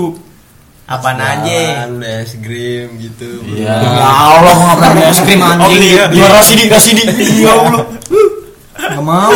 Apaan 0.84 1.15
aja? 1.15 1.88
Beli 1.88 2.12
es 2.19 2.36
krim 2.38 3.00
gitu. 3.00 3.30
Ya 3.56 3.80
Allah, 4.04 4.52
gua 4.52 4.65
nggak 4.67 4.80
pernah 4.84 5.04
es 5.08 5.19
krim 5.24 5.39
anjing. 5.39 5.80
iya. 5.80 6.04
Gua 6.12 6.28
Rasidi, 6.30 6.65
Rasidi. 6.67 7.04
Ya 7.43 7.52
Allah. 7.56 7.84
Nggak 8.74 9.06
mau. 9.06 9.32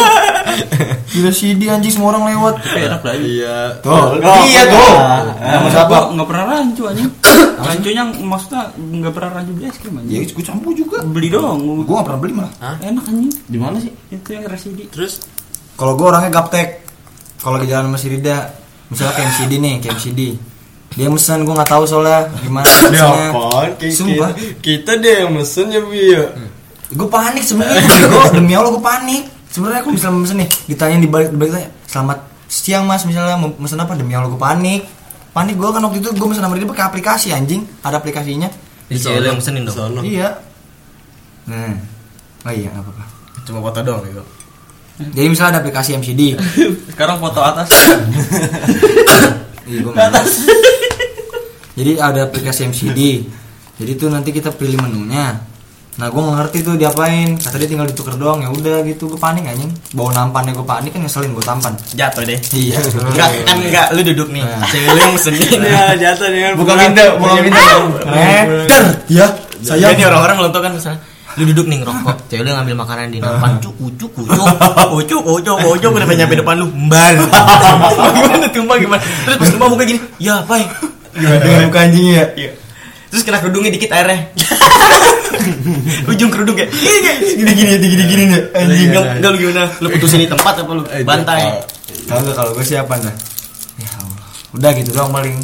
Gila 1.07 1.31
Sidi 1.31 1.65
anjing 1.65 1.93
semua 1.93 2.11
orang 2.11 2.35
lewat. 2.35 2.55
Enak 2.67 3.01
lah. 3.01 3.15
Iya. 3.15 3.57
Tuh, 3.79 4.19
Iya, 4.43 4.61
tuh. 4.67 4.93
Nama 5.39 5.67
siapa? 5.71 5.87
Gua 5.87 6.13
nggak 6.13 6.27
pernah 6.27 6.45
rancu 6.51 6.83
anjing. 6.83 7.09
Rancunya 7.67 8.03
maksudnya 8.05 8.61
nggak 8.75 9.13
pernah 9.15 9.31
rancu 9.39 9.51
beli 9.55 9.65
es 9.65 9.77
krim 9.79 9.93
Ya, 9.97 10.19
anjing. 10.21 10.35
gue 10.35 10.43
campur 10.45 10.71
juga. 10.75 10.97
Beli 11.01 11.31
doang. 11.31 11.57
Gue 11.63 11.95
gak 11.95 12.05
pernah 12.05 12.21
beli 12.21 12.33
malah. 12.35 12.53
Enak 12.77 13.03
anjing. 13.07 13.31
Di 13.47 13.57
mana 13.57 13.77
sih? 13.79 13.89
Itu 14.11 14.29
yang 14.29 14.45
residi. 14.45 14.83
Terus 14.91 15.23
Kalau 15.73 15.93
gue 15.95 16.05
orangnya 16.05 16.29
gaptek. 16.29 16.83
Kalau 17.37 17.55
lagi 17.55 17.69
jalan 17.69 17.93
sama 17.93 17.97
si 17.97 18.07
Rida, 18.09 18.37
misalnya 18.89 19.13
kayak 19.13 19.29
MCD 19.31 19.51
nih, 19.57 19.73
kayak 19.77 19.93
MCD. 19.95 20.21
Dia 20.97 21.07
mesen, 21.13 21.45
gue 21.45 21.53
nggak 21.53 21.69
tahu 21.69 21.83
soalnya 21.85 22.25
gimana. 22.41 22.65
dia 22.89 23.05
mesennya. 23.05 23.29
apaan? 23.29 23.69
Kita, 23.77 23.93
Sumpah. 23.93 24.29
kita 24.65 24.91
deh 24.97 25.15
yang 25.21 25.31
mesen 25.37 25.69
ya, 25.69 25.81
Bi. 25.85 26.01
ya. 26.09 26.25
Gue 26.89 27.07
panik 27.07 27.45
sebenarnya. 27.45 27.85
Gue 28.09 28.23
demi 28.41 28.57
Allah 28.57 28.73
gue 28.73 28.81
panik. 28.81 29.23
Sebenarnya 29.53 29.85
aku 29.85 29.93
bisa 29.93 30.09
mesen 30.09 30.41
nih, 30.41 30.49
ditanya 30.65 30.97
di 30.97 31.09
balik, 31.09 31.29
di 31.33 31.37
balik 31.37 31.51
tanya, 31.53 31.69
selamat 31.87 32.17
siang 32.47 32.83
mas, 32.87 33.03
misalnya 33.03 33.37
mau 33.39 33.49
mesen 33.61 33.77
apa? 33.79 33.93
Demi 33.93 34.17
Allah 34.17 34.33
gue 34.33 34.41
panik. 34.41 34.81
Panik 35.31 35.53
gue 35.53 35.69
kan 35.69 35.81
waktu 35.85 36.01
itu 36.01 36.09
gue 36.17 36.27
mesen 36.27 36.41
sama 36.41 36.57
dia 36.57 36.65
pakai 36.65 36.85
aplikasi 36.89 37.29
anjing, 37.29 37.61
ada 37.85 38.01
aplikasinya. 38.01 38.49
Di 38.89 38.97
cewek 38.97 39.21
yang 39.21 39.37
mesenin 39.37 39.69
dong. 39.69 40.01
Iya. 40.01 40.41
Nah, 41.47 41.77
oh 42.43 42.53
iya 42.53 42.73
nggak 42.73 42.83
apa-apa. 42.83 43.05
Cuma 43.45 43.59
foto 43.61 43.79
doang 43.85 44.03
gitu. 44.03 44.23
Jadi 44.97 45.27
misalnya 45.29 45.57
ada 45.57 45.59
aplikasi 45.61 45.93
MCD, 45.93 46.21
Sekarang 46.91 47.21
foto 47.21 47.37
atas. 47.45 47.69
Iya, 49.67 49.79
gua 49.83 49.93
mau. 49.95 50.23
Jadi 51.77 51.91
ada 52.01 52.19
aplikasi 52.25 52.65
MCD. 52.71 52.99
Jadi 53.77 53.91
tuh 53.93 54.09
nanti 54.09 54.33
kita 54.33 54.49
pilih 54.49 54.81
menunya. 54.81 55.37
Nah, 55.97 56.13
gue 56.13 56.21
ngerti 56.21 56.61
tuh 56.61 56.73
diapain. 56.77 57.37
Kata 57.37 57.57
dia 57.57 57.69
tinggal 57.69 57.89
ditukar 57.89 58.17
doang. 58.17 58.41
Ya 58.41 58.49
udah 58.49 58.81
gitu, 58.85 59.09
gue 59.09 59.19
panik 59.21 59.45
anjing. 59.45 59.69
Bawa 59.93 60.13
nampannya 60.13 60.53
gue 60.53 60.65
panik 60.65 60.93
kan 60.93 61.01
ngeselin 61.05 61.33
gue 61.33 61.45
tampan. 61.45 61.73
Jatuh 61.93 62.21
deh. 62.25 62.37
Iya. 62.53 62.77
Enggak, 62.81 63.29
kan 63.45 63.57
enggak 63.61 63.87
lu 63.93 64.01
duduk 64.05 64.29
nih. 64.33 64.45
Nah. 64.45 64.65
Cewek 64.69 64.89
lu 64.93 64.99
yang 65.01 65.13
mesenin. 65.13 65.59
Ya, 65.61 65.83
jatuh 65.97 66.29
dengan 66.29 66.51
Buka 66.57 66.73
pintu, 66.77 67.05
buka 67.17 67.35
pintu. 67.41 67.69
Eder. 68.13 68.83
Ya, 69.09 69.25
saya 69.61 69.93
Jadi 69.93 70.01
orang-orang 70.05 70.37
tau 70.53 70.61
kan 70.61 70.73
misalnya 70.73 71.01
lu 71.37 71.43
duduk 71.53 71.65
nih 71.69 71.77
ngerokok, 71.85 72.17
cewek 72.33 72.41
lu 72.41 72.49
ngambil 72.49 72.75
makanan 72.81 73.13
di 73.13 73.21
depan, 73.21 73.61
cuk, 73.61 73.75
ucuk, 73.77 74.11
ucuk, 74.25 74.47
ucuk, 74.89 75.21
ucuk, 75.21 75.57
ucuk, 75.61 75.91
udah 75.93 76.17
nyampe 76.17 76.33
depan 76.33 76.57
lu, 76.57 76.65
mbar. 76.73 77.13
Gimana 78.17 78.47
tumpah 78.49 78.77
gimana? 78.81 79.01
Terus 79.05 79.37
pas 79.37 79.47
tumpah 79.53 79.69
muka 79.69 79.83
gini, 79.85 80.01
ya 80.17 80.41
apa 80.41 80.57
ya? 80.57 80.67
dengan 81.17 81.69
muka 81.69 81.79
anjing 81.85 82.05
ya. 82.09 82.25
Terus 83.07 83.23
kena 83.23 83.39
kerudungnya 83.39 83.71
dikit 83.71 83.89
airnya. 83.93 84.19
Ujung 86.11 86.27
kerudung 86.27 86.59
kayak 86.59 86.73
gini 86.75 87.51
gini 87.55 87.71
gini 87.79 87.85
gini 87.87 88.03
gini 88.03 88.23
nih. 88.33 88.41
Anjing 88.51 88.89
enggak 88.91 89.29
lu 89.31 89.37
gimana? 89.39 89.63
Lu 89.79 89.87
putusin 89.93 90.25
di 90.25 90.29
tempat 90.29 90.59
apa 90.59 90.71
lu 90.75 90.83
bantai? 91.07 91.63
Tahu 92.07 92.19
nggak 92.19 92.35
kalau 92.35 92.51
gue 92.51 92.65
siapa 92.67 92.99
dah? 92.99 93.15
Ya 93.79 93.89
Allah. 93.95 94.27
Udah 94.51 94.69
gitu 94.75 94.89
doang 94.91 95.11
paling. 95.15 95.35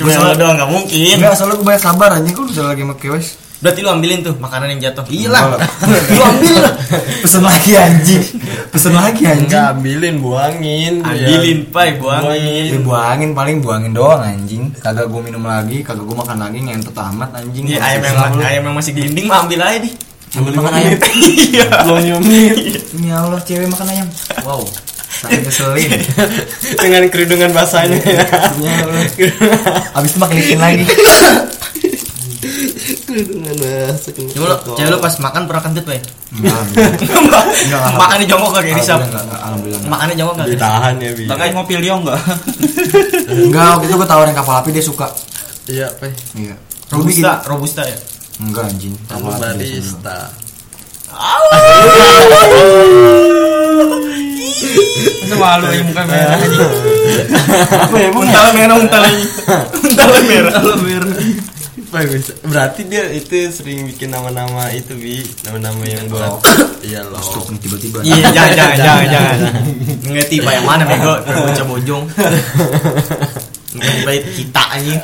Cuma 0.00 0.10
salah 0.16 0.34
doang 0.38 0.56
enggak 0.56 0.70
mungkin. 0.72 1.14
Enggak, 1.20 1.34
soalnya 1.36 1.60
gue 1.60 1.66
banyak 1.66 1.82
sabar 1.84 2.10
anjing 2.16 2.32
kok 2.32 2.46
bisa 2.48 2.62
lagi 2.64 2.82
sama 2.86 2.94
kewes. 2.96 3.28
Berarti 3.64 3.80
lu 3.80 3.88
ambilin 3.88 4.20
tuh 4.20 4.36
makanan 4.36 4.76
yang 4.76 4.92
jatuh. 4.92 5.08
Iya 5.08 5.32
lah. 5.32 5.56
Lu 6.12 6.20
ambil 6.20 6.54
lah. 6.60 6.72
Pesen 7.24 7.40
lagi 7.40 7.72
anjing. 7.72 8.20
Pesen 8.68 8.92
lagi 8.92 9.24
anjing. 9.24 9.48
Enggak 9.48 9.72
ambilin, 9.72 10.14
buangin. 10.20 10.94
Ambilin, 11.00 11.58
pai, 11.72 11.96
Ya, 11.96 11.96
buangin. 11.96 12.84
buangin 12.84 13.30
paling 13.32 13.56
buangin 13.64 13.96
doang 13.96 14.20
anjing. 14.20 14.68
Kagak 14.84 15.08
gue 15.08 15.20
minum 15.24 15.40
lagi, 15.48 15.80
kagak 15.80 16.04
gue 16.04 16.12
makan 16.12 16.44
lagi 16.44 16.60
ngentot 16.60 16.92
amat 16.92 17.40
anjing. 17.40 17.64
Iya, 17.64 17.80
ayam 17.80 18.00
yang 18.04 18.36
ayam 18.44 18.62
yang 18.68 18.76
masih 18.76 18.92
dinding 18.92 19.24
mah 19.32 19.48
ambil 19.48 19.64
aja 19.64 19.78
di. 19.80 19.90
Ambil 20.36 20.52
makan 20.60 20.72
ayam. 20.76 20.92
Iya. 21.24 21.66
Lo 21.88 21.96
nyumir 22.02 22.52
Demi 22.92 23.08
Allah 23.08 23.40
cewek 23.40 23.64
makan 23.64 23.86
ayam. 23.88 24.08
Wow. 24.44 24.60
Saya 25.08 25.40
ngeselin. 25.40 25.88
dengan 26.84 27.02
kerudungan 27.08 27.48
basahnya 27.56 27.96
ya. 27.96 28.28
Abis 29.96 30.10
itu 30.12 30.18
makin 30.20 30.36
licin 30.36 30.60
lagi. 30.60 30.84
Kerudungan 32.84 33.54
basah. 33.56 34.12
Cuma 34.12 34.44
lu, 34.46 34.56
cewek 34.74 34.90
lu 34.90 34.98
pas 34.98 35.14
makan 35.18 35.42
pernah 35.44 35.62
kentut, 35.62 35.84
Pak? 35.84 36.00
Enggak. 36.30 36.60
Enggak. 37.64 37.82
Makannya 37.94 38.26
jongkok 38.26 38.50
gak 38.50 38.62
kayak 38.62 38.76
alhamdulillah. 38.76 39.20
enggak. 39.24 39.88
Makannya 39.88 40.14
jongkok 40.14 40.34
gak? 40.36 40.46
Ditahan 40.48 40.94
ya, 40.98 41.10
Bi. 41.12 41.24
Pakai 41.24 41.48
ngopi 41.52 41.74
liong 41.78 42.00
enggak? 42.02 42.20
Enggak, 43.26 43.66
waktu 43.72 43.84
itu 43.86 43.94
gue 43.94 44.08
tawarin 44.08 44.34
kapal 44.34 44.54
api 44.58 44.70
dia 44.70 44.82
suka. 44.82 45.08
Iya, 45.64 45.88
Pe. 45.96 46.12
Iya. 46.34 46.54
Gua 46.86 47.00
bikin- 47.02 47.24
Robusta, 47.24 47.32
robusta 47.48 47.82
ya. 47.82 47.98
Enggak 48.36 48.64
anjing. 48.68 48.94
Kapal 49.06 49.32
barista. 49.34 50.18
Masa 55.24 55.36
malu 55.36 55.64
aja 55.66 55.82
muka 55.82 56.02
merah. 56.04 56.36
Apa 57.80 57.96
ya? 57.96 58.08
Untal 58.12 58.46
merah, 58.52 58.76
untal 58.76 59.00
lagi. 59.00 59.24
Untal 59.84 60.08
merah. 60.22 60.52
Pak, 60.54 60.76
bisa. 62.02 62.32
Berarti 62.42 62.80
dia 62.90 63.06
itu 63.14 63.34
sering 63.54 63.86
bikin 63.86 64.10
nama-nama 64.10 64.66
itu, 64.74 64.98
Bi. 64.98 65.22
Nama-nama 65.46 65.82
yang 65.86 66.10
buat 66.10 66.42
Iya 66.84 67.00
loh. 67.08 67.20
Nih 67.48 67.58
tiba-tiba. 67.64 67.98
Iya, 68.04 68.28
jangan, 68.28 68.52
jangan, 68.52 68.76
jangan, 68.76 69.06
jangan. 69.14 69.38
Ngerti 70.04 70.36
Pak 70.44 70.52
yang 70.52 70.66
mana 70.68 70.84
bego? 70.84 71.14
Bocah 71.48 71.64
bojong. 71.64 72.04
Baik 74.04 74.22
kita 74.36 74.62
aja. 74.76 74.96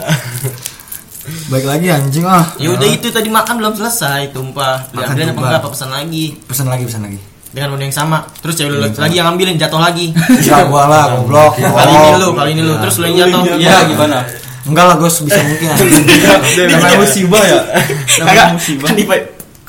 Baik 1.48 1.64
lagi 1.64 1.87
anjing 1.88 2.24
ah. 2.29 2.44
Ya 2.61 2.68
udah 2.74 2.88
itu 2.88 3.09
tadi 3.09 3.33
makan 3.33 3.55
belum 3.64 3.74
selesai, 3.81 4.35
tumpah. 4.35 4.92
Makan 4.92 5.14
Diambilin 5.16 5.33
apa 5.33 5.40
enggak 5.40 5.61
apa 5.64 5.68
pesan 5.72 5.90
lagi? 5.90 6.24
Pesan 6.44 6.66
lagi, 6.68 6.85
pesan 6.85 7.03
lagi. 7.09 7.20
dengan 7.50 7.74
menu 7.74 7.90
yang 7.90 7.96
sama. 7.96 8.22
Terus 8.38 8.55
cewek 8.62 8.70
lu 8.70 8.79
lagi 8.79 9.14
yang 9.18 9.26
ngambilin 9.26 9.59
jatuh 9.59 9.83
lagi. 9.83 10.14
Ya 10.46 10.62
gua 10.70 10.87
lah 10.87 11.18
goblok. 11.18 11.59
Kali 11.59 11.90
ini 11.90 12.11
lu, 12.22 12.29
kali 12.31 12.50
ini 12.55 12.62
lu. 12.62 12.74
Terus 12.79 12.94
lu 13.03 13.07
yang 13.11 13.26
jatuh. 13.26 13.42
Iya 13.59 13.76
gimana? 13.90 14.18
Enggak 14.70 14.85
lah, 14.87 14.96
Gus, 15.02 15.26
bisa 15.26 15.40
mungkin. 15.42 15.68
Namanya 16.70 16.98
musibah 17.02 17.42
ya. 17.42 17.61
Namanya 18.22 18.54
musibah. 18.54 18.87
Kan 18.87 18.96
Ipa 18.96 19.16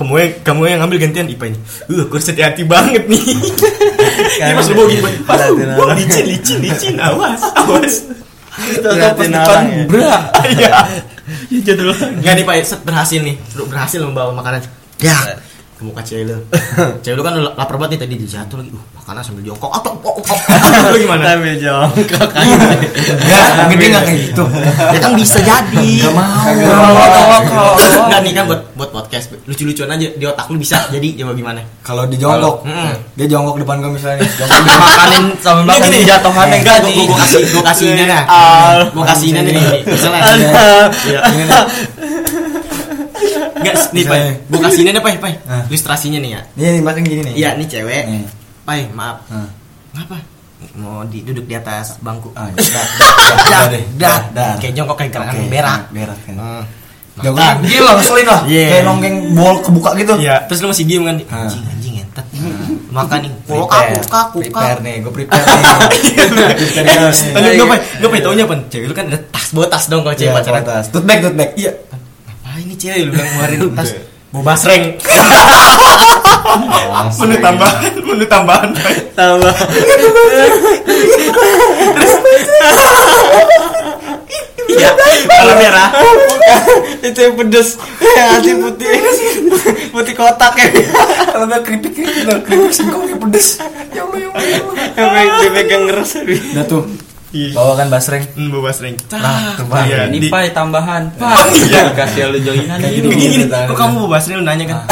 kamu 0.01 0.13
yang 0.17 0.31
kamu 0.41 0.61
yang 0.65 0.79
ngambil 0.81 0.97
gantian 0.97 1.27
Ipa 1.29 1.45
ini. 1.45 1.59
Uh, 1.85 2.09
aku 2.09 2.17
sedih 2.17 2.41
hati 2.41 2.65
banget 2.65 3.05
nih. 3.05 3.21
Ini 4.41 4.53
pas 4.57 4.65
lu 4.65 4.73
bawa 4.73 4.87
gini, 4.89 5.01
Pak. 5.05 5.37
Wah, 5.77 5.93
licin, 5.93 6.25
licin, 6.25 6.57
licin. 6.57 6.93
Awas, 6.97 7.41
awas. 7.53 7.95
Liatin 8.81 9.33
orang 9.37 9.65
ya. 9.69 9.83
Bra. 9.85 10.15
Iya. 10.49 10.71
Ya 11.53 11.59
jadul. 11.61 11.93
Enggak 11.93 12.33
nih 12.33 12.45
Pak, 12.49 12.55
set 12.65 12.81
berhasil 12.81 13.21
nih. 13.21 13.37
Berhasil 13.53 14.01
membawa 14.01 14.33
makanan. 14.33 14.65
Ya. 15.01 15.37
Ke 15.81 15.89
muka 15.89 16.05
cewek 16.05 16.29
lu. 16.29 16.37
Cewek 17.01 17.17
lu 17.17 17.23
kan 17.25 17.33
lapar 17.41 17.73
banget 17.81 17.97
nih 17.97 17.99
tadi 18.05 18.13
dijatuh 18.21 18.61
lagi. 18.61 18.69
Uh, 18.69 18.85
makanan 19.01 19.21
sambil 19.25 19.41
jongkok. 19.49 19.73
Atau 19.73 19.97
oh, 20.05 20.13
oh, 20.13 20.21
oh. 20.29 20.37
Lu 20.93 20.97
gimana? 21.01 21.33
Sambil 21.33 21.57
jongkok 21.57 22.29
kan. 22.29 22.45
Ya, 23.25 23.65
gede 23.65 23.85
enggak 23.89 24.03
kayak 24.05 24.19
gitu. 24.29 24.45
Ya 24.77 24.99
kan 25.01 25.11
bisa 25.17 25.41
jadi. 25.41 25.89
Enggak 26.05 26.13
mau. 26.13 27.73
Enggak 28.05 28.21
nih 28.21 28.31
kan 28.37 28.45
buat 28.45 28.61
buat 28.77 28.93
podcast 28.93 29.33
lucu-lucuan 29.49 29.89
aja 29.89 30.05
di 30.13 30.21
otak 30.21 30.45
lu 30.53 30.61
bisa 30.61 30.77
jadi 30.93 31.17
coba 31.17 31.33
gimana? 31.33 31.65
Kalau 31.81 32.05
di 32.05 32.21
jongkok, 32.21 32.61
dia 33.17 33.25
jongkok 33.25 33.57
depan 33.65 33.81
gua 33.81 33.89
misalnya. 33.89 34.21
Jongkok 34.21 34.53
Sambil 34.61 34.77
makanin 34.77 35.23
sambil 35.41 35.63
makanin 35.65 35.97
gini, 35.97 36.05
jatuhan 36.05 36.45
Eh, 36.45 36.59
enggak 36.61 36.77
gua 37.09 37.17
kasih 37.25 37.41
gua 37.57 37.63
kasih 37.73 37.87
ini 37.97 38.05
nah. 38.05 38.23
Gua 38.93 39.05
kasih 39.09 39.27
ini 39.33 39.49
nih. 39.49 39.81
Misalnya. 39.89 40.29
Iya. 43.61 43.73
Ini 43.73 44.01
nih. 44.01 44.01
Enggak 44.01 44.01
nih, 44.01 44.03
Pai. 44.05 44.21
Gua 44.49 44.59
kasih 44.65 44.81
ini 44.81 44.91
nih, 44.91 45.03
Pai, 45.03 45.15
Pai. 45.17 45.33
Ah. 45.45 45.63
Ilustrasinya 45.69 46.19
nih 46.19 46.31
ya. 46.33 46.41
Ini 46.57 46.67
nih 46.75 46.81
makan 46.81 47.01
gini 47.01 47.21
nih. 47.23 47.33
Iya, 47.37 47.49
nih 47.55 47.67
cewek. 47.67 48.03
Nih. 48.09 48.25
Pai, 48.61 48.79
maaf. 48.91 49.17
Ah. 49.29 49.47
Ngapa? 49.93 50.17
Mau 50.77 51.01
di 51.05 51.25
duduk 51.25 51.45
di 51.45 51.55
atas 51.57 51.97
bangku. 51.99 52.29
Ah, 52.33 52.47
dah, 52.53 52.61
dah, 52.61 53.11
dah, 53.49 53.63
deh. 53.69 53.83
Dah, 53.97 54.19
dah. 54.29 54.53
Kayak 54.57 54.73
jongkok 54.77 54.97
kayak 54.97 55.11
gerakan 55.11 55.33
Oke, 55.33 55.49
berak. 55.49 55.81
berak 55.89 56.19
kan. 56.21 56.35
Hmm. 56.37 56.63
Gila 57.61 57.91
ngeselin 57.99 58.25
lah. 58.25 58.41
Iya. 58.47 58.65
Kayak 58.71 58.83
nonggeng 58.87 59.15
bol 59.35 59.57
kebuka 59.59 59.89
gitu. 59.99 60.13
Iya, 60.17 60.47
terus 60.47 60.61
lu 60.63 60.69
masih 60.71 60.85
diem 60.87 61.03
kan? 61.03 61.15
Ah. 61.27 61.43
Anjing, 61.43 61.63
anjing 61.67 61.95
entet. 62.05 62.25
Makan 62.87 63.17
nih. 63.25 63.31
Kok 63.35 63.67
Prepare. 63.67 63.67
kaku, 63.67 63.99
kaku, 64.07 64.37
Prepare 64.47 64.79
nih, 64.79 64.95
gue 65.03 65.11
prepare 65.11 65.43
nih. 65.43 65.63
Gue 67.57 67.77
gue 67.99 68.09
pai 68.09 68.21
taunya 68.23 68.43
apa? 68.47 68.55
Cewek 68.69 68.85
lu 68.87 68.93
kan 68.95 69.05
ada 69.09 69.19
tas, 69.27 69.45
bawa 69.51 69.67
tas 69.67 69.83
dong 69.89 70.01
kalau 70.05 70.15
cewek 70.15 70.31
Iya, 70.31 70.37
pacaran. 70.39 70.61
atas. 70.63 70.83
Tote 70.87 71.05
bag, 71.05 71.19
tote 71.19 71.35
bag. 71.35 71.49
Iya. 71.57 71.71
Cewek 72.81 73.05
lu 73.05 73.11
bilang 73.13 73.29
ngeluarin 73.29 73.59
tas. 73.77 73.89
Bawa 74.31 74.43
basreng. 74.47 74.83
menu 77.19 77.35
tambahan, 77.37 77.93
menu 78.01 78.25
tambahan. 78.25 78.69
Tambah. 79.13 79.53
Iya, 84.71 84.89
kalau 85.27 85.55
merah. 85.59 85.89
Itu 87.03 87.19
yang 87.19 87.35
pedes. 87.35 87.75
Hati 87.99 88.51
putih. 88.55 88.87
Putih 89.91 90.13
kotak 90.15 90.53
ya. 90.55 90.67
Kalau 91.27 91.45
nggak 91.45 91.61
keripik 91.61 91.91
keripik, 91.91 92.23
keripik 92.47 92.71
singkong 92.71 93.03
yang 93.05 93.19
pedes. 93.19 93.59
Ya 93.91 94.07
Allah, 94.07 94.17
ya 94.17 94.27
Allah, 94.31 94.41
ya 94.41 94.57
Allah. 94.57 94.73
Yang 94.95 95.09
pegang- 95.11 95.41
dipegang 95.43 95.83
ngeres. 95.85 96.11
Udah 96.55 96.65
tuh. 96.65 96.83
Iya. 97.31 97.55
Bawa 97.55 97.79
kan 97.79 97.87
basreng. 97.87 98.23
Hmm, 98.35 98.51
bawa 98.51 98.63
basreng. 98.67 98.95
Nah, 99.09 99.55
tuh, 99.55 99.63
Pak. 99.63 99.87
Iya, 99.87 100.11
Ini 100.11 100.19
di- 100.19 100.27
pai 100.27 100.51
tambahan. 100.51 101.07
Pak, 101.21 101.47
dikasih 101.95 102.27
lu 102.27 102.37
joinan 102.43 102.75
ini. 102.77 102.99
Gini, 102.99 103.07
gini, 103.15 103.35
Gitu, 103.47 103.55
kok 103.55 103.71
kamu 103.73 103.93
bawa 104.03 104.09
basreng 104.19 104.37
lu 104.39 104.45
nanya 104.45 104.65
kan? 104.67 104.79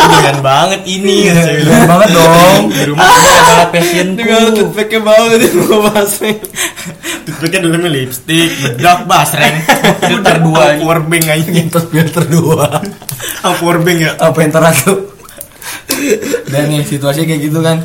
Ah. 0.00 0.08
Doyan 0.10 0.38
banget 0.40 0.80
ini 0.88 1.28
lu. 1.28 1.44
Keren 1.44 1.84
banget 1.86 2.08
dong. 2.10 2.62
Di 2.72 2.84
rumah 2.88 3.04
ini 3.04 3.30
adalah 3.30 3.68
passionku. 3.68 4.16
Tinggal 4.16 4.42
tutupnya 4.50 4.98
bau 4.98 5.24
gitu 5.30 5.58
mau 5.60 5.80
basreng. 5.86 6.38
Tutupnya 7.22 7.58
dulu 7.60 7.76
lipstick, 7.86 8.48
bedak, 8.64 9.04
basreng. 9.04 9.54
Filter 10.00 10.40
dua. 10.40 10.80
powerbank 10.80 11.24
aja. 11.28 11.50
Terus 11.68 11.86
filter 11.86 12.24
dua. 12.26 12.80
Ah, 13.44 13.52
powerbank 13.60 13.98
ya. 14.00 14.10
Apa 14.18 14.38
yang 14.40 14.50
terakhir? 14.50 14.96
Dan 16.48 16.62
nih 16.66 16.82
situasinya 16.82 17.26
kayak 17.28 17.42
gitu 17.44 17.58
kan. 17.60 17.78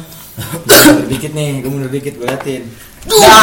Dikit 1.05 1.31
nih, 1.35 1.61
gue 1.61 1.69
mundur 1.69 1.91
dikit 1.91 2.15
gue 2.15 2.25
liatin. 2.25 2.63
Gua 3.05 3.37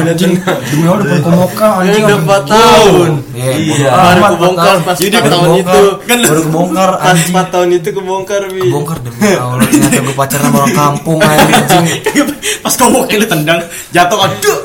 anjing. 0.00 0.32
Demi 0.40 0.84
Allah 0.88 1.04
depan 1.04 1.20
komoka 1.20 1.68
anjing. 1.84 2.04
Udah 2.04 2.18
4 2.24 2.48
tahun. 2.48 3.10
Iya, 3.36 3.52
Iya, 3.54 3.88
baru 3.92 4.20
kebongkar 4.36 4.74
empat 4.80 4.86
pas 4.86 4.96
tahun. 4.96 5.12
empat 5.12 5.20
Baru 5.20 5.32
tahun 5.34 5.50
itu. 5.60 5.82
Kan 6.08 6.18
baru 6.24 6.40
kebongkar 6.48 6.90
Pas 6.96 7.12
anjing. 7.12 7.34
4 7.36 7.52
tahun 7.52 7.68
itu 7.76 7.88
kebongkar, 7.92 8.40
Bi. 8.48 8.60
Kebongkar 8.64 8.98
demi 9.04 9.28
Allah 9.36 9.66
ternyata 9.68 9.98
gue 10.00 10.14
pacaran 10.16 10.44
sama 10.48 10.56
orang 10.64 10.74
kampung 10.74 11.18
anjing. 11.20 11.84
Pas 12.64 12.74
kayak 12.74 13.18
lu 13.20 13.26
tendang, 13.28 13.60
jatuh 13.92 14.18
aduh. 14.18 14.60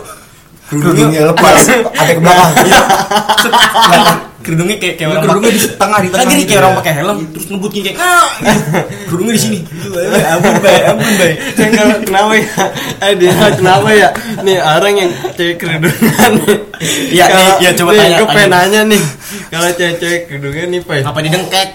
Kerudungnya 0.70 1.22
lepas, 1.34 1.66
ada 1.68 2.12
ke 2.14 2.22
belakang. 2.22 2.54
Kerudungnya 4.40 4.76
kayak 4.76 4.96
kayak 4.96 5.10
orang 5.10 5.24
Kerudungnya 5.26 5.52
di 5.52 5.62
tengah 5.76 6.00
di 6.00 6.08
tengah. 6.08 6.22
Lagi 6.22 6.32
nih 6.32 6.38
gitu 6.38 6.48
kayak 6.48 6.56
ya. 6.56 6.64
orang 6.64 6.74
pakai 6.80 6.94
helm 6.96 7.18
terus 7.30 7.46
ngebutkin 7.46 7.82
kayak 7.84 7.98
ah, 8.06 8.28
kerudungnya 9.06 9.34
di 9.36 9.42
sini. 9.42 9.60
Ampun 10.26 10.56
bay, 10.60 10.80
ampun 10.86 11.12
bay. 11.16 11.32
Yang 11.54 11.72
kalau 11.76 11.96
kenapa 12.02 12.32
ya? 12.34 12.48
Eh 13.00 13.14
dia 13.16 13.30
kenapa 13.54 13.90
ya? 13.92 14.10
Nih 14.42 14.58
orang 14.58 14.94
yang 14.96 15.10
cewek 15.34 15.56
kerudungan. 15.56 16.32
Iya, 17.12 17.26
Kalau- 17.28 17.58
iya, 17.60 17.72
coba 17.76 17.92
tanya, 17.92 18.08
Gue 18.16 18.24
tanya. 18.24 18.34
pengen 18.34 18.52
nanya 18.52 18.82
nih. 18.88 19.02
Kalau 19.30 19.68
cewek-cewek 19.72 20.20
kerudungan 20.26 20.68
nih, 20.70 20.82
Pak. 20.82 21.06
Apa 21.06 21.20
didengkek? 21.22 21.70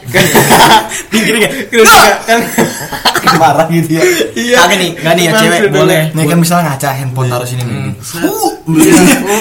Pinggir 1.11 1.35
kayak 1.39 1.53
Kerudungan 1.71 2.13
kan. 2.27 2.41
Marah 3.35 3.67
gitu 3.67 3.99
ya. 3.99 4.03
Iya. 4.37 4.57
Kagak 4.63 4.79
nih, 4.79 4.91
enggak 4.95 5.15
nih 5.17 5.25
ya 5.25 5.33
cewek 5.35 5.61
boleh. 5.73 6.03
Nih 6.13 6.25
kan 6.29 6.39
misalnya 6.39 6.65
ngaca 6.71 6.89
handphone 6.93 7.29
taruh 7.33 7.49
sini 7.49 7.63
nih. 7.65 7.95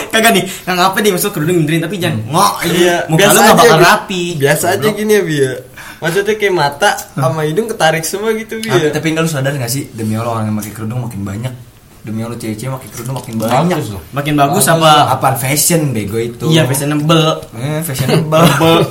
Kagak 0.10 0.32
nih, 0.34 0.44
nggak 0.66 0.76
ngapa 0.78 0.98
nih 1.04 1.12
masuk 1.14 1.30
kerudung 1.36 1.56
ngindarin 1.62 1.82
tapi 1.84 1.96
jangan 2.00 2.20
ngok. 2.26 2.54
Iya, 2.70 2.96
muka 3.10 3.28
lu 3.30 3.40
nggak 3.40 3.58
bakal 3.60 3.78
Bi. 3.78 3.84
rapi. 3.84 4.24
Biasa 4.40 4.66
aja 4.78 4.88
gini 4.90 5.12
ya, 5.14 5.22
Bi 5.22 5.36
ya. 5.40 5.54
Maksudnya 6.00 6.36
kayak 6.36 6.54
mata 6.54 6.90
sama 7.16 7.42
hidung 7.48 7.68
ketarik 7.68 8.04
semua 8.04 8.36
gitu, 8.36 8.60
Bi 8.60 8.68
Ah, 8.72 8.80
ya. 8.80 8.90
Tapi 8.92 9.06
enggak 9.14 9.24
lu 9.28 9.32
sadar 9.32 9.54
gak 9.56 9.72
sih 9.72 9.88
demi 9.92 10.16
Allah 10.16 10.40
orang 10.40 10.52
yang 10.52 10.58
pakai 10.60 10.72
kerudung 10.74 11.00
makin 11.04 11.22
banyak. 11.24 11.54
Demi 12.04 12.20
Allah 12.20 12.36
cewek-cewek 12.36 12.68
pakai 12.68 12.90
kerudung 12.92 13.16
makin 13.16 13.40
banyak. 13.40 13.80
Makin 14.12 14.36
bagus 14.36 14.68
apa? 14.68 15.16
Apaan 15.16 15.40
fashion 15.40 15.96
bego 15.96 16.20
itu? 16.20 16.52
Iya, 16.52 16.68
fashionable. 16.68 17.48
Eh, 17.56 17.80
fashionable. 17.80 18.44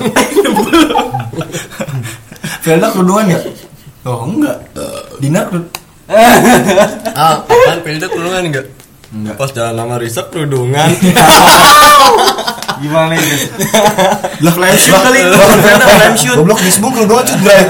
Velda 2.65 2.89
kerudungan 2.89 3.37
ya? 3.37 3.39
Oh 4.09 4.25
enggak. 4.25 4.57
Dina 5.21 5.45
kerudung. 5.45 5.69
Ah, 7.13 7.45
apaan 7.45 7.85
pilih 7.85 8.01
kerudungan 8.01 8.49
enggak? 8.49 8.65
Enggak. 9.13 9.37
Pas 9.37 9.53
jalan 9.53 9.77
sama 9.77 10.01
Risa 10.01 10.25
kerudungan. 10.33 10.89
Gimana 12.81 13.13
itu? 13.13 13.61
Lah 14.41 14.53
flame 14.57 14.79
shoot 14.81 14.97
kali. 14.97 15.21
Velda 15.61 15.85
flame 15.85 16.17
shoot. 16.17 16.41
Goblok 16.41 16.57
disbung 16.65 16.97
kerudungan 16.97 17.29
cut 17.29 17.37
bray. 17.45 17.61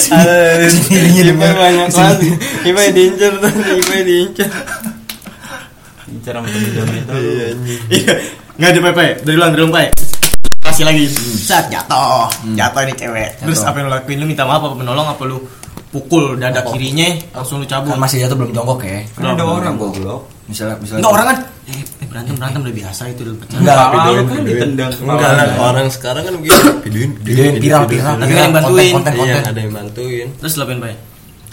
Sendirinya 0.00 1.22
Ipa 1.30 1.48
banyak 1.56 1.88
banget. 1.92 2.18
Ipa 2.64 2.80
diincer 2.94 3.32
tuh, 3.38 3.50
Ipa 3.50 3.96
diincer. 4.02 4.48
Bicara 6.10 6.38
sama 6.42 6.48
temen-temen 6.50 6.94
itu. 6.98 7.12
Iya. 7.14 7.46
Iya, 7.86 8.14
nggak 8.58 8.70
di 8.74 8.80
Pepe. 8.82 9.06
Dari 9.22 9.36
ulang, 9.38 9.50
dari 9.54 9.62
ulang, 9.62 9.74
Pai. 9.74 9.86
Kasih 10.60 10.84
lagi. 10.84 11.04
Saat 11.40 11.70
jatuh, 11.70 12.26
jatuh 12.58 12.82
nih 12.84 12.94
cewek. 12.98 13.30
Terus 13.40 13.60
apa 13.64 13.76
yang 13.80 13.86
lu 13.88 13.92
lakuin? 13.94 14.16
Lu 14.20 14.26
minta 14.26 14.44
maaf 14.44 14.62
apa 14.62 14.76
menolong 14.76 15.06
apa 15.06 15.22
lu 15.24 15.38
pukul 15.90 16.38
dada 16.38 16.62
kirinya 16.62 17.08
langsung 17.34 17.62
lu 17.62 17.66
cabut? 17.66 17.94
Kan 17.94 18.00
masih 18.00 18.22
jatuh 18.22 18.36
belum 18.38 18.52
jongkok 18.54 18.80
ya. 18.86 19.02
Belum, 19.18 19.34
ada 19.34 19.44
orang 19.44 19.74
goblok. 19.74 20.22
Misalnya 20.50 20.76
misalnya 20.82 21.00
Enggak 21.02 21.14
orang 21.14 21.26
kan 21.30 21.38
eh, 21.70 21.82
eh, 21.82 22.06
berantem 22.10 22.34
berantem 22.34 22.60
udah 22.66 22.74
biasa 22.74 23.02
itu 23.10 23.20
udah 23.22 23.34
pecah. 23.38 23.58
Enggak, 23.62 23.86
videoin, 23.90 24.24
kan 24.26 24.40
ditendang 24.42 24.90
Enggak 24.98 25.30
lah, 25.34 25.46
orang 25.62 25.86
sekarang 25.90 26.22
kan 26.26 26.34
begitu. 26.38 26.66
Videoin, 26.86 27.10
Videoin 27.22 27.54
viral 27.62 27.84
viral. 27.86 28.14
Tapi 28.18 28.32
kan 28.34 28.42
yang 28.42 28.54
bantuin. 28.54 28.92
Konten 28.94 29.12
konten. 29.14 29.30
Iya, 29.30 29.50
ada 29.50 29.60
yang 29.62 29.72
bantuin. 29.74 30.26
Terus 30.38 30.52
lu 30.58 30.62
apain, 30.66 30.78
Pai? 30.82 30.94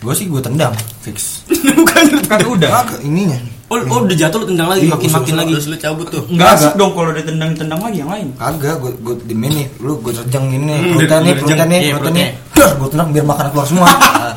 Gue 0.08 0.16
sih 0.16 0.26
gue 0.26 0.40
tendang 0.40 0.72
fix. 1.04 1.44
Bukan. 1.78 2.04
Kan 2.24 2.40
udah. 2.48 2.70
Kagak 2.80 3.04
ininya. 3.04 3.36
Oh, 3.68 3.76
oh 3.76 4.00
udah 4.08 4.16
jatuh 4.16 4.40
lu 4.40 4.48
tendang 4.48 4.72
lagi, 4.72 4.88
Iya, 4.88 4.96
makin 4.96 5.10
makin 5.12 5.36
lagi. 5.36 5.52
Terus 5.52 5.68
lu 5.68 5.76
cabut 5.76 6.08
tuh. 6.08 6.24
Enggak 6.32 6.56
asik 6.56 6.80
dong 6.80 6.96
kalau 6.96 7.12
ditendang-tendang 7.12 7.84
lagi 7.84 7.98
yang 8.00 8.08
lain. 8.08 8.28
Kagak, 8.40 8.80
gue 8.80 8.92
gue 8.96 9.16
di 9.28 9.36
nih, 9.36 9.68
lu 9.78 10.00
gue 10.00 10.16
terjang 10.16 10.48
nih, 10.48 10.56
Hmm, 10.56 10.96
pelutan 10.96 11.20
nih, 11.20 11.28
udah- 11.28 11.28
udah 11.28 11.36
pelutan 11.44 11.68
nih, 11.68 11.80
iya, 11.84 11.94
pelutan 11.94 12.14
nih. 12.16 12.28
Gue 12.56 12.88
tendang 12.88 13.10
biar 13.12 13.26
makanan 13.28 13.50
keluar 13.52 13.68
semua. 13.68 13.88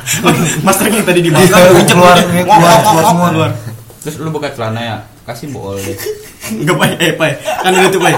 Mas 0.67 0.77
Trek 0.77 0.91
yang 0.91 1.07
tadi 1.07 1.21
Iya, 1.23 1.27
dimakan, 1.31 1.47
keluar, 1.87 2.15
keluar, 2.19 2.79
keluar 2.83 3.05
semua. 3.07 3.29
keluar. 3.31 3.51
Terus 4.01 4.15
lu 4.19 4.29
buka 4.35 4.49
celana 4.51 4.81
ya, 4.81 4.97
kasih 5.23 5.47
bol 5.55 5.79
deh. 5.79 5.95
Enggak, 6.51 6.75
Pai. 6.75 6.91
Eh, 6.99 7.13
Pai. 7.15 7.31
Kan 7.39 7.71
udah 7.71 7.87
tuh, 7.87 8.01
Pai. 8.01 8.15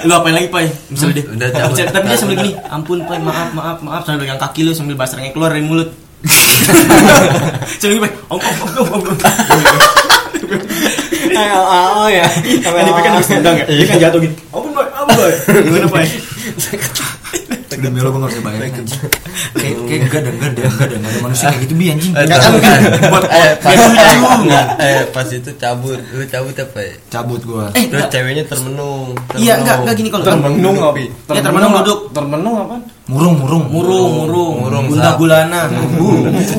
Lu 0.00 0.12
apain 0.14 0.32
lagi, 0.32 0.48
Pai? 0.48 0.64
Misalnya 0.88 1.12
dia. 1.12 1.24
Udah 1.28 1.48
Tapi 1.92 2.06
dia- 2.08 2.16
sambil 2.16 2.36
gini, 2.38 2.56
ampun, 2.64 3.04
Pai, 3.04 3.18
maaf, 3.18 3.52
maaf, 3.52 3.78
maaf. 3.82 4.00
Sambil 4.06 4.24
pegang 4.24 4.40
kaki 4.40 4.64
lu 4.64 4.72
sambil 4.72 4.96
basrangnya 4.96 5.34
keluar 5.34 5.52
dari 5.52 5.60
mulut. 5.60 5.92
Gini, 7.80 8.00
Pai. 8.00 8.10
Om, 8.32 8.38
om, 8.40 8.56
om, 8.64 8.86
om, 8.96 9.02
om. 9.04 9.16
Oh, 11.34 12.04
oh 12.04 12.08
ya. 12.08 12.24
Kan 12.64 12.72
dia 12.84 12.92
kan 12.94 13.12
habis 13.18 13.28
tendang 13.28 13.56
ya. 13.58 13.64
Dia 13.68 13.86
kan 13.90 13.96
jatuh 14.00 14.20
gitu. 14.22 14.34
Ampun, 14.54 14.70
Pai, 14.72 14.86
ampun, 14.96 15.16
Pai. 15.18 15.32
Gimana, 15.64 15.86
Pai? 15.90 16.06
Demi 17.84 18.00
lo 18.00 18.08
gue 18.16 18.20
gak 18.22 18.32
bisa 18.32 18.40
bayangin 18.40 18.84
Kayak 19.60 19.76
kayak 19.84 20.00
enggak 20.08 20.20
ada 20.24 20.30
enggak 20.32 20.50
ada 20.56 20.62
enggak 20.64 20.86
ada 20.88 20.96
ada 20.96 21.20
manusia 21.20 21.46
kayak 21.52 21.62
gitu 21.68 21.74
bi 21.76 21.86
anjing 21.92 22.12
Enggak 22.16 22.38
kan 22.40 22.52
kan 22.56 22.80
buat 23.12 23.24
eh 23.28 23.50
pas 23.60 23.80
eh 24.80 25.00
pas 25.12 25.28
itu 25.28 25.50
cabut 25.60 26.00
lu 26.16 26.24
cabut 26.24 26.54
apa 26.56 26.80
ya 26.80 26.94
cabut 27.12 27.40
gua 27.44 27.68
Eh, 27.76 27.84
terus 27.92 28.08
ceweknya 28.08 28.48
termenung 28.48 29.12
Iya, 29.36 29.60
enggak 29.60 29.84
enggak 29.84 29.94
gini 30.00 30.08
kalau 30.08 30.24
Termenung 30.24 30.76
apa? 30.80 30.98
Ya, 31.02 31.40
termenung 31.44 31.72
duduk. 31.84 32.00
Termenung 32.16 32.54
apa? 32.64 32.76
Murung 33.04 33.36
murung 33.36 33.64
murung 33.68 34.10
murung 34.24 34.54
Murung, 34.64 34.84
bunda 34.88 35.12
gulana 35.14 35.68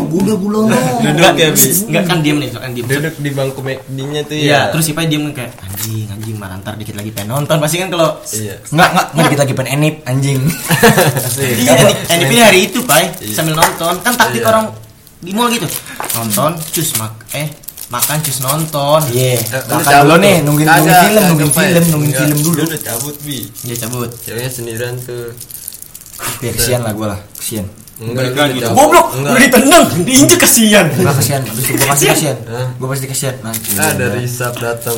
Bunda 0.06 0.34
gulana 0.38 0.78
duduk 1.02 1.34
ya 1.34 1.50
bi 1.50 1.62
enggak 1.90 2.04
kan 2.06 2.18
diem 2.22 2.38
nih 2.38 2.50
kan 2.54 2.70
diem 2.70 2.86
duduk 2.86 3.16
di 3.18 3.30
bangku 3.30 3.60
McD-nya 3.60 4.22
tuh 4.24 4.38
Iya, 4.38 4.46
ya 4.46 4.60
terus 4.70 4.86
Ipai 4.88 5.10
diem 5.10 5.26
kayak 5.32 5.58
anjing, 5.58 6.06
anjing 6.06 6.36
marah 6.38 6.62
ntar 6.62 6.78
dikit 6.78 6.94
lagi 6.94 7.10
pengen 7.10 7.34
nonton. 7.34 7.58
Pasti 7.58 7.78
kan 7.78 7.90
kalau 7.90 8.22
iya 8.32 8.62
Enggak, 8.70 8.90
enggak, 8.92 9.06
enggak 9.10 9.26
dikit 9.26 9.40
lagi 9.42 9.54
pengen 9.54 9.72
enip 9.76 9.96
anjing. 10.06 10.40
Iya, 11.36 11.74
ini 12.14 12.24
ini 12.28 12.38
hari 12.40 12.60
itu, 12.64 12.80
Pai, 12.84 13.10
Iya. 13.18 13.34
sambil 13.34 13.54
nonton. 13.56 13.94
Kan 14.02 14.14
taktik 14.14 14.42
Iya. 14.42 14.50
orang 14.50 14.66
di 15.20 15.32
mall 15.34 15.50
gitu. 15.50 15.66
Nonton, 16.14 16.52
cus 16.64 16.90
mak 16.96 17.14
eh 17.32 17.48
makan 17.88 18.18
cus 18.22 18.38
nonton. 18.40 19.02
Iya. 19.10 19.34
Eh, 19.36 19.62
Makan 19.66 19.94
dulu 20.04 20.16
nih, 20.20 20.36
nungguin 20.42 20.68
nungguin 20.68 20.94
film, 21.04 21.24
nungguin 21.28 21.52
film, 21.52 21.84
nungguin 21.90 22.12
Enggak, 22.12 22.22
film 22.24 22.40
dulu. 22.40 22.62
udah 22.64 22.82
cabut 22.84 23.16
bi 23.20 23.38
Dia 23.64 23.76
cabut. 23.82 24.10
ceweknya 24.16 24.52
sendirian 24.52 24.96
tuh 25.02 25.34
Ya 26.40 26.52
kesian 26.52 26.82
lah 26.82 26.92
gua 26.92 27.08
lah, 27.12 27.20
kesian. 27.36 27.66
enggak 27.96 28.28
Enggak 28.28 28.48
gitu. 28.52 28.68
Goblok, 28.70 29.08
enggak 29.16 29.32
udah 29.32 29.42
ditendang, 29.42 29.86
diinjek 30.04 30.36
kasihan. 30.38 30.86
Enggak 30.90 31.16
kesian, 31.16 31.42
abis 31.50 31.64
itu 31.64 31.78
gua 31.78 31.88
pasti 31.88 32.06
kesian. 32.08 32.38
Hah? 32.44 32.68
Gua 32.76 32.88
pasti 32.92 33.06
kesian. 33.08 33.36
Nah, 33.40 33.54
ah 33.78 33.92
dari 33.94 34.20
Isap 34.22 34.54
datang 34.58 34.98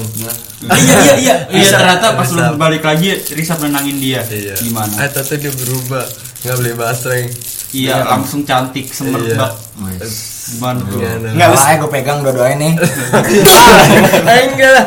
Ah, 0.66 0.74
Iya, 0.74 0.98
iya, 0.98 1.14
iya. 1.16 1.36
Iya 1.56 1.68
ternyata 1.72 2.08
pas 2.14 2.26
lu 2.28 2.42
Risap. 2.42 2.58
balik 2.58 2.82
lagi 2.82 3.14
Risap 3.30 3.62
nenangin 3.62 4.02
dia 4.02 4.26
iya 4.26 4.58
Gimana? 4.58 4.90
eh 4.98 5.06
tapi 5.08 5.38
dia 5.38 5.54
berubah 5.54 6.02
nggak 6.42 6.56
beli 6.58 6.74
basreng 6.74 7.30
Iya 7.70 8.02
langsung 8.02 8.42
cantik 8.42 8.90
semerbak 8.90 9.54
Gimana 10.50 10.82
tuh? 10.82 10.98
Enggak 10.98 11.50
lah, 11.52 11.78
gua 11.78 11.90
pegang 11.92 12.26
dua-duanya 12.26 12.58
nih. 12.58 12.74
enggak 14.50 14.72
lah 14.74 14.86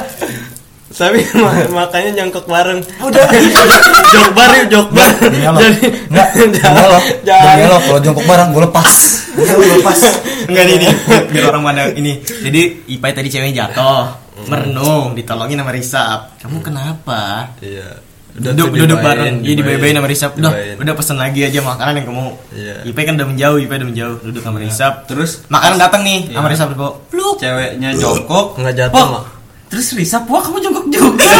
tapi 0.91 1.23
ma- 1.39 1.71
makanya 1.77 2.11
nyangkok 2.17 2.45
bareng 2.45 2.83
udah 2.99 3.23
jok 4.13 4.29
bar 4.33 4.51
yuk 4.53 4.67
jok 4.69 4.89
bar 4.91 5.13
Demi 5.17 5.43
Allah. 5.43 5.61
jadi 5.63 5.87
Enggak, 6.11 6.29
demi 6.37 6.59
Allah. 6.61 7.03
Demi 7.23 7.63
Allah, 7.63 7.81
kalau 7.81 8.01
jongkok 8.01 8.25
bareng 8.25 8.49
gua 8.51 8.63
lepas. 8.67 8.91
Gua 9.33 9.67
lepas. 9.73 9.99
Enggak 10.45 10.65
nih, 10.67 10.77
nih. 10.79 10.93
Biar 11.31 11.45
orang 11.49 11.63
mana 11.63 11.81
ini. 11.91 12.19
Jadi 12.19 12.61
Ipai 12.91 13.11
tadi 13.11 13.29
ceweknya 13.29 13.71
jatuh, 13.71 14.11
merenung, 14.45 15.15
ditolongin 15.15 15.57
sama 15.57 15.71
Risap. 15.71 16.21
Kamu 16.39 16.59
kenapa? 16.59 17.55
iya 17.61 18.03
duduk 18.31 18.71
tuh 18.71 18.79
duduk 18.79 18.95
dibayain, 18.95 19.03
bareng 19.03 19.35
iya 19.43 19.55
dibayain 19.59 19.91
sama 19.93 20.07
Risap 20.07 20.31
udah 20.33 20.53
dibayain. 20.53 20.77
udah 20.79 20.95
pesen 20.95 21.17
lagi 21.19 21.41
aja 21.43 21.61
makanan 21.61 21.93
yang 21.93 22.07
kamu 22.07 22.27
Iya. 22.53 22.75
Ipai 22.85 23.03
kan 23.03 23.15
udah 23.15 23.27
menjauh 23.27 23.59
Ipai 23.59 23.77
udah 23.77 23.89
menjauh 23.91 24.15
duduk 24.23 24.39
sama 24.41 24.59
Risap 24.59 24.95
Terus 25.05 25.31
makanan 25.47 25.77
datang 25.77 26.03
nih 26.03 26.31
sama 26.31 26.47
Iya. 26.47 26.53
Risap 26.55 26.69
kok 26.73 26.95
ceweknya 27.37 27.89
jongkok 27.93 28.47
nggak 28.57 28.75
jatuh 28.77 29.03
mak 29.09 29.25
Terus 29.71 29.87
Risap, 29.95 30.27
wah 30.27 30.43
kamu 30.43 30.59
jongkok 30.61 30.87
juga. 30.91 31.31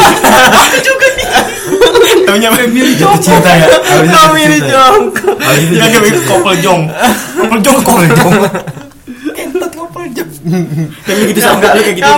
Aku 0.63 0.77
juga 0.79 1.07
nih. 1.13 1.27
Taunya 2.23 2.47
milih 2.63 2.95
Jatuh 2.95 3.19
cinta 3.19 3.51
ya. 3.51 3.67
Abis 3.67 4.07
itu 4.07 4.15
Kami 4.15 4.15
jatuh 4.15 4.39
ini 4.39 4.55
cinta. 4.55 4.71
jong 4.71 5.03
Abis 5.37 5.61
itu 5.61 5.73
Ya 5.75 5.85
kayak 5.85 6.03
cinta. 6.07 6.27
kopel 6.31 6.53
jong. 6.57 6.81
Kopel 7.35 7.59
jong 7.59 7.77
kopel 7.83 8.05
jong. 8.09 8.33
Kayak 11.03 11.17
gitu 11.29 11.39
sama 11.39 11.59
lu 11.69 11.81
kayak 11.81 11.95
gitu 11.95 12.11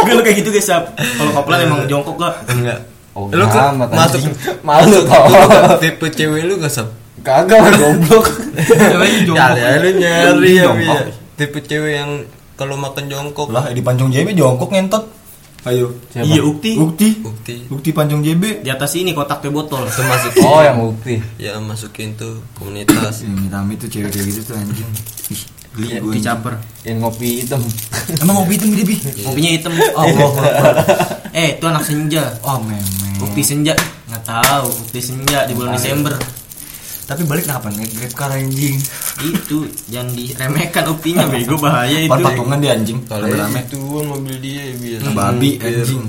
Gue 0.00 0.14
lu 0.14 0.22
kayak 0.22 0.36
gitu 0.38 0.50
guys 0.50 0.66
Sap. 0.66 0.84
Kalau 0.94 1.30
kopelan 1.32 1.60
emang 1.64 1.80
jongkok 1.86 2.14
gak 2.16 2.34
enggak. 2.48 2.78
Oh, 3.10 3.26
lu 3.26 3.42
ke, 3.42 3.58
amat, 3.58 3.88
masuk 3.90 4.22
anjing. 4.22 4.34
masuk 4.62 5.02
lu 5.02 5.10
ke 5.42 5.58
tipe 5.82 6.06
cewek 6.14 6.42
lu 6.46 6.54
gak 6.56 6.70
sab 6.70 6.88
Kagak 7.20 7.58
lah 7.58 7.72
goblok. 7.74 8.26
Ceweknya 8.62 9.20
jongkok. 9.26 9.56
Ya 9.56 9.70
lu 9.76 9.90
nyari 9.92 10.50
ya 10.54 10.64
Jongkok. 10.68 10.96
ya. 10.96 11.12
tipe 11.36 11.58
cewek 11.60 11.92
yang 11.96 12.10
kalau 12.60 12.76
makan 12.76 13.08
jongkok 13.08 13.48
Lah, 13.48 13.72
di 13.72 13.80
pancung 13.80 14.12
JB 14.12 14.36
jongkok 14.36 14.68
ngentot. 14.68 15.04
Ayo. 15.60 15.92
Iya 16.12 16.40
ukti 16.40 16.72
Bukti. 16.76 17.20
bukti 17.20 17.54
Bukti 17.68 17.88
pancung 17.92 18.20
JB. 18.20 18.60
Di 18.60 18.68
atas 18.68 18.96
ini 18.96 19.12
kotak 19.12 19.40
teh 19.40 19.48
botol 19.48 19.84
itu 19.84 20.00
masuk 20.00 20.32
Oh, 20.44 20.60
yang 20.60 20.76
bukti. 20.76 21.20
ya 21.36 21.56
masukin 21.56 22.16
tuh 22.16 22.40
komunitas 22.52 23.24
Ini 23.24 23.48
Tami 23.48 23.76
tuh 23.76 23.88
cewek-cewek 23.88 24.28
gitu 24.28 24.40
tuh 24.44 24.56
anjing. 24.56 24.88
Ih, 25.28 25.42
geli 25.72 25.86
anjing. 25.96 26.12
Dicaper 26.16 26.54
Yang 26.80 26.96
ngopi 27.00 27.28
hitam. 27.40 27.60
Emang 28.20 28.34
ngopi 28.40 28.52
hitam 28.56 28.68
dia, 28.72 28.84
Bi? 28.84 28.96
Kopinya 29.20 29.50
hitam 29.52 29.72
Oh, 30.00 30.04
oh, 30.04 30.32
Eh 31.32 31.56
itu 31.56 31.64
anak 31.64 31.84
senja 31.84 32.24
oh, 32.40 32.56
meme. 32.60 33.20
Ukti 33.20 33.40
senja 33.40 33.76
nggak 34.08 34.24
tahu 34.24 34.68
Ukti 34.84 35.00
senja 35.00 35.44
di 35.44 35.52
bulan 35.52 35.76
Desember 35.76 36.16
Tapi 37.10 37.26
balik 37.26 37.42
kenapa 37.42 37.68
naik 37.68 37.90
grab 37.90 38.14
car 38.14 38.30
anjing? 38.30 38.78
itu 39.20 39.58
jangan 39.86 40.14
diremehkan 40.14 40.84
uktinya 40.86 41.26
bego 41.26 41.58
bahaya 41.58 41.98
itu 41.98 42.08
Pan 42.08 42.22
patungan 42.22 42.56
dia 42.56 42.72
anjing. 42.72 43.02
kalau 43.04 43.26
Rame-rame. 43.26 43.60
itu 43.60 43.78
mobil 43.82 44.36
dia 44.38 44.62
ya 44.62 44.74
biar 44.74 45.00
Babi 45.10 45.50
Biar- 45.52 45.82
anjing. 45.82 46.06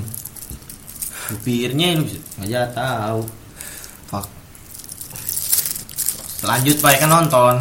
supirnya 1.24 1.88
lu 1.96 2.04
jadi 2.38 2.70
tahu 2.70 3.20
Fuck. 4.06 4.26
lanjut 6.42 6.76
pak 6.78 6.98
kan 6.98 7.10
nonton 7.10 7.54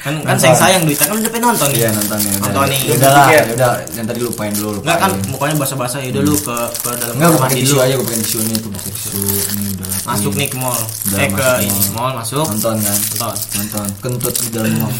kan 0.00 0.16
kan 0.24 0.32
sayang 0.32 0.56
sayang 0.56 0.82
duitnya 0.88 1.04
kan 1.04 1.12
udah 1.12 1.28
pengen 1.28 1.52
nonton 1.52 1.68
nih 1.68 1.84
Iya 1.84 1.90
nonton 1.92 2.18
ya. 2.18 2.32
Nonton 2.40 2.64
nih. 2.72 2.80
Ya 2.88 2.94
udah 2.96 3.10
lah, 3.12 3.26
ya 3.28 3.42
udah. 3.52 3.72
Yang 3.92 4.06
tadi 4.08 4.20
lupain 4.24 4.52
dulu. 4.56 4.80
Enggak 4.80 4.96
kan 4.96 5.10
lupain. 5.12 5.28
mukanya 5.28 5.54
basah-basah 5.60 6.00
ya 6.00 6.08
udah 6.16 6.22
lu 6.24 6.34
ke 6.40 6.56
ke 6.80 6.90
dalam 6.96 7.14
Enggak, 7.20 7.28
gue 7.28 7.36
pakai 7.36 7.44
mandi 7.44 7.60
tisu 7.60 7.70
dulu 7.70 7.80
aja, 7.84 7.92
gue 7.92 8.06
pakai 8.08 8.20
tisu 8.24 8.38
nih 8.40 8.56
tuh 8.56 8.70
pakai 8.72 8.90
tisu. 8.96 9.20
Ini 9.20 9.64
udah. 9.76 9.88
masuk 10.00 10.32
nih 10.32 10.48
ke 10.48 10.56
mall 10.56 10.80
Udah, 10.80 11.18
eh 11.20 11.28
ke 11.28 11.48
ini 11.60 11.80
mall. 11.92 11.92
mall 11.92 12.12
masuk 12.16 12.46
Nonton 12.48 12.76
kan? 12.80 12.96
nonton 12.96 13.36
Nonton. 13.60 13.86
Kentut 14.00 14.34
di 14.40 14.48
dalam 14.48 14.72
mall. 14.80 14.88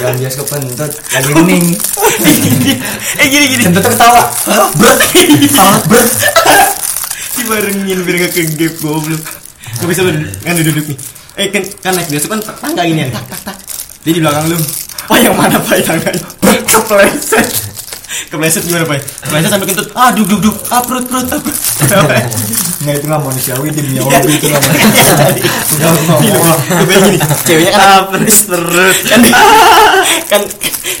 Jangan 0.00 0.14
bias 0.16 0.34
ke 0.34 0.44
kentut. 0.48 0.90
Lagi 1.12 1.30
hening. 1.36 1.64
eh 3.20 3.26
gini 3.28 3.44
gini 3.52 3.62
Kentutnya 3.68 3.92
ketawa. 3.92 4.22
Berat. 4.80 5.00
Alat 5.60 5.84
berat. 5.84 6.08
dibarengin 7.40 8.04
biar 8.04 8.16
gak 8.20 8.36
ke 8.36 8.42
gap 8.52 8.74
goblok 8.84 9.22
Gak 9.80 9.88
bisa 9.88 10.04
lu 10.04 10.12
kan 10.44 10.60
duduk 10.60 10.92
nih 10.92 10.98
eh 11.40 11.48
kan 11.48 11.64
kan 11.80 11.92
naik 11.96 12.08
biasa 12.12 12.26
kan 12.28 12.40
tangga 12.44 12.82
gini 12.84 13.08
ya? 13.08 13.08
Tak 13.16 13.24
tak 13.32 13.40
tak. 13.48 13.56
Dia 14.04 14.12
di 14.12 14.20
belakang 14.20 14.52
lu. 14.52 14.58
Pak 15.08 15.18
yang 15.24 15.34
mana 15.34 15.56
pak? 15.56 15.80
Tangganya 15.80 16.20
kepleset 16.68 17.48
kepleset 18.28 18.62
gimana 18.64 18.84
pak? 18.84 18.98
Kepleset 19.22 19.50
sampai 19.50 19.66
kentut. 19.66 19.88
Ah 19.92 20.10
duk 20.10 20.26
duk 20.26 20.40
duk. 20.42 20.56
Ah 20.68 20.82
perut 20.82 21.04
perut 21.06 21.26
ah, 21.26 21.38
perut. 21.38 21.58
Nggak 22.80 22.94
itu 22.96 23.06
nggak 23.06 23.20
manusiawi 23.20 23.68
demi 23.70 23.94
Allah 23.96 24.20
itu 24.20 24.46
nggak 24.46 24.62
manusiawi. 24.62 25.40
Udah 25.70 25.90
Gini, 25.90 26.06
ngomong. 26.30 26.40
Pak. 26.40 26.58
Lu 26.70 26.84
bayangin 26.84 27.12
gini, 27.12 27.26
ceweknya 27.44 27.72
kan 27.72 28.02
perut 28.08 28.38
perut. 28.46 28.96
kan 29.04 29.20
kan 30.26 30.42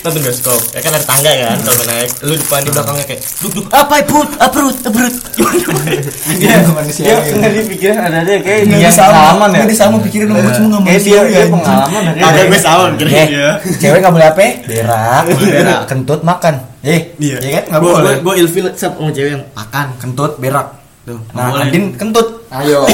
nonton 0.00 0.20
bioskop. 0.22 0.60
Ya 0.70 0.80
kan 0.80 0.92
ada 0.92 1.04
tangga 1.04 1.32
kan 1.32 1.56
kalau 1.60 1.84
naik. 1.84 2.10
Lu 2.20 2.32
depan 2.34 2.60
di 2.62 2.70
belakangnya 2.70 3.04
kayak 3.06 3.20
duk 3.38 3.52
duk 3.52 3.66
apa 3.70 3.94
perut 4.02 4.30
ah 4.38 4.48
perut 4.48 4.76
ah 4.78 4.92
perut. 4.92 5.14
Gimana 5.34 5.90
Dia 6.36 6.54
nggak 6.60 6.74
manusiawi. 6.74 7.28
Enggak 7.32 7.52
dipikirin. 7.54 7.96
Ada 7.96 8.18
aja 8.20 8.34
kayak 8.38 8.60
Nggak 8.62 8.78
dia 8.78 8.90
sama, 8.92 9.10
pengalaman 9.10 9.48
ya. 9.50 9.58
Nggak 9.60 9.76
sama 9.76 9.96
pikirin 10.00 10.26
lu 10.28 10.36
cuma 10.36 10.76
nggak 10.78 10.84
Kayak 10.84 11.00
dia 11.00 11.16
manusiawi 11.16 11.28
dia 11.30 11.44
pengalaman 11.48 12.02
ada. 12.06 12.20
ada 12.22 12.40
gue 12.44 12.60
sama 12.60 12.82
mikirnya 12.92 13.18
Eh, 13.20 13.26
dia. 13.26 13.50
cewek 13.76 13.98
nggak 14.00 14.14
boleh 14.14 14.28
apa? 14.28 14.40
Berak, 14.62 15.22
berak, 15.32 15.80
kentut 15.86 16.20
makan. 16.22 16.54
Eh, 16.80 17.12
Iya. 17.16 17.36
iya 17.38 17.50
kan 17.60 17.64
nggak 17.68 17.80
Gua- 17.80 17.92
boleh. 17.94 18.14
Gua, 18.18 18.24
gua 18.26 18.34
ilfil 18.36 18.66
sama 18.72 19.10
cewek 19.10 19.30
yang 19.30 19.44
makan. 19.52 19.86
Kentut 19.96 20.32
berak. 20.36 20.68
Tuh, 21.00 21.16
Nah, 21.32 21.48
boleh. 21.48 21.64
Andin 21.64 21.84
kentut. 21.94 22.28
Ayo. 22.50 22.84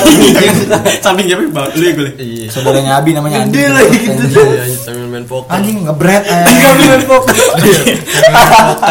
Samping 1.04 1.26
cewek 1.26 1.48
bang, 1.48 1.66
lu 1.72 1.82
ya 1.82 1.92
gue. 1.92 2.10
iya 2.16 2.46
Saudaranya 2.46 2.92
Abi 2.96 3.10
namanya 3.10 3.42
Andin. 3.42 3.56
Gede 3.56 3.66
lagi 3.68 3.96
gitu. 3.96 4.14
Anjing. 4.22 4.46
Iya, 4.46 4.76
sambil 4.76 5.06
main 5.08 5.24
poker 5.24 5.50
Anjing 5.50 5.76
ngebret 5.82 6.22
eh. 6.22 6.42
Kami 6.62 6.84
main 6.86 7.04
poker. 7.04 7.34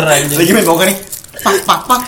anjing 0.04 0.36
Lagi 0.36 0.52
main 0.52 0.66
poker 0.66 0.86
nih. 0.86 0.98
Pak 1.38 1.56
pak 1.64 1.80
pak. 1.86 2.02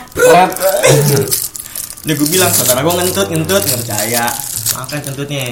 Udah 2.01 2.16
gue 2.16 2.28
bilang 2.28 2.51
saudara 2.51 2.80
gue 2.82 2.93
ngentut 2.93 3.28
ngentut 3.28 3.61
nggak 3.61 3.80
percaya. 3.84 4.26
Makan 4.74 4.99
kentutnya. 5.01 5.43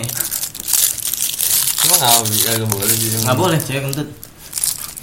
emang 1.85 1.99
Bi? 2.25 2.37
Kagak 2.41 2.65
boleh 2.65 2.95
Nggak 3.21 3.37
boleh 3.37 3.57
cewek 3.59 3.81
kentut. 3.85 4.07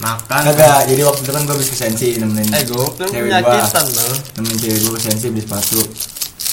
Makan. 0.03 0.41
Kagak, 0.51 0.91
jadi 0.91 1.03
waktu 1.07 1.21
itu 1.23 1.31
kan 1.31 1.43
gue 1.47 1.55
habis 1.55 1.71
ke 1.71 1.79
Sensi 1.79 2.19
nemenin 2.19 2.51
eh 2.51 2.67
gue 2.67 2.75
cewek 2.75 3.31
loh 3.39 4.19
Nemenin 4.35 4.59
cewek 4.59 4.79
gue 4.83 4.93
ke 4.99 5.03
Sensi 5.07 5.27
beli 5.31 5.43
sepatu. 5.47 5.79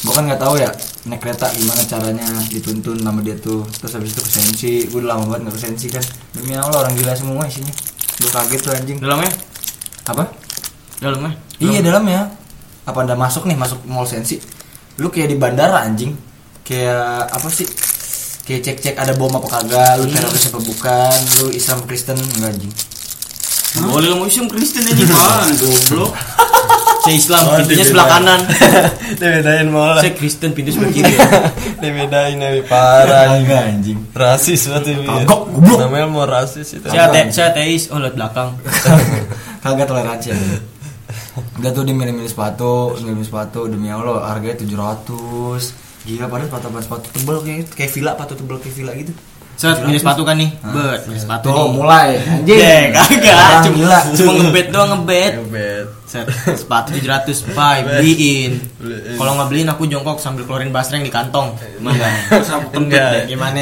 Gue 0.06 0.14
kan 0.14 0.24
nggak 0.30 0.38
tahu 0.38 0.62
ya 0.62 0.70
naik 1.10 1.18
kereta 1.18 1.50
gimana 1.58 1.82
caranya 1.89 2.30
dituntun 2.54 3.02
sama 3.02 3.26
dia 3.26 3.34
tuh. 3.41 3.66
Terus 3.66 3.91
habis 3.97 4.14
itu 4.14 4.22
ke 4.22 4.32
Sensi, 4.32 4.74
gue 4.86 5.00
udah 5.02 5.18
lama 5.18 5.34
banget 5.34 5.50
nggak 5.50 5.56
ke 5.58 5.62
Sensi 5.66 5.88
kan. 5.89 6.04
Demi 6.38 6.54
Allah 6.54 6.86
orang 6.86 6.93
gila 6.93 7.14
semua 7.18 7.43
isinya. 7.50 7.74
Gue 8.22 8.30
kaget 8.30 8.60
tuh 8.62 8.72
anjing. 8.78 8.97
Dalamnya? 9.02 9.32
Apa? 10.06 10.24
Dalamnya? 11.02 11.34
Iya 11.58 11.80
dalamnya. 11.82 12.22
Apa 12.86 13.02
anda 13.02 13.18
masuk 13.18 13.50
nih 13.50 13.58
masuk 13.58 13.82
mall 13.89 14.06
Sensi? 14.06 14.38
Lu 15.02 15.10
kayak 15.10 15.34
di 15.34 15.38
bandara 15.41 15.89
anjing. 15.89 16.14
Kayak 16.62 17.34
apa 17.34 17.50
sih? 17.50 17.66
Kayak 18.45 18.62
cek-cek 18.62 18.93
ada 18.93 19.18
bom 19.18 19.34
apa 19.34 19.45
kagak, 19.45 20.02
lu 20.02 20.10
teroris 20.10 20.50
apa 20.50 20.58
bukan, 20.62 21.18
lu 21.41 21.54
Islam 21.54 21.86
Kristen 21.86 22.18
enggak 22.18 22.54
anjing. 22.54 22.74
Boleh 23.78 24.17
mau 24.17 24.26
Islam 24.26 24.49
Kristen 24.49 24.82
aja 24.82 25.03
pak. 25.05 25.61
Goblok. 25.61 26.11
Saya 26.99 27.15
Islam, 27.15 27.41
Oh, 27.47 27.55
pintunya 27.55 27.86
sebelah 27.88 28.07
kanan. 28.11 28.39
Dibedain 29.22 29.67
malah. 29.72 30.03
Saya 30.03 30.13
Kristen, 30.20 30.51
pintu 30.51 30.76
sebelah 30.76 30.91
kiri. 30.91 31.15
Dibedain 31.80 32.36
tapi 32.36 32.61
parah. 32.67 33.39
Enggak 33.39 33.61
anjing. 33.72 33.99
Rasis 34.11 34.67
banget 34.67 34.99
ini. 34.99 35.07
Kagak, 35.07 35.39
goblok. 35.47 35.78
Namanya 35.80 36.05
mau 36.11 36.26
rasis 36.28 36.76
itu. 36.76 36.86
Saya 36.91 37.07
ate, 37.07 37.32
saya 37.32 37.55
ateis. 37.55 37.88
Oh, 37.93 38.03
lihat 38.03 38.20
belakang. 38.20 38.57
Kagak 39.63 39.88
toleransi 39.88 40.28
ya. 40.34 40.38
Enggak 41.55 41.72
tuh 41.72 41.84
dia 41.88 41.95
milih-milih 41.95 42.28
sepatu, 42.28 42.99
milih 42.99 43.24
sepatu 43.24 43.72
demi 43.72 43.88
Allah 43.88 44.28
harganya 44.28 44.59
700. 44.59 46.03
Gila 46.03 46.26
padahal 46.28 46.47
sepatu 46.51 46.67
sepatu 46.84 47.07
tebel 47.15 47.38
kayak 47.43 47.63
kayak 47.76 47.91
villa, 47.95 48.11
sepatu 48.17 48.34
tebel 48.36 48.57
kayak 48.59 48.76
villa 48.76 48.91
gitu. 48.97 49.13
Set, 49.60 49.84
milih 49.84 49.99
sepatu 49.99 50.24
kan 50.24 50.39
nih. 50.39 50.55
Bet, 50.72 51.03
milih 51.12 51.20
sepatu 51.20 51.51
Tuh 51.51 51.68
mulai 51.76 52.16
anjing. 52.32 52.55
Eh, 52.64 52.95
kagak. 52.95 53.36
Orang 53.36 53.64
Cuma, 53.68 53.97
cuma 54.16 54.32
ngebet 54.39 54.68
doang 54.72 54.89
ngebet. 54.95 55.34
Ngebet. 55.36 55.86
Set, 56.07 56.26
sepatu 56.55 56.95
700 56.95 57.43
Pai, 57.60 57.84
beliin. 57.84 58.55
Kalau 59.20 59.36
nggak 59.36 59.47
beliin 59.51 59.68
aku 59.68 59.84
jongkok 59.91 60.24
sambil 60.24 60.47
keluarin 60.47 60.72
basreng 60.72 61.03
di 61.03 61.12
kantong. 61.12 61.60
Gimana? 61.76 62.07
Enggak. 62.72 63.28
Gimana? 63.28 63.60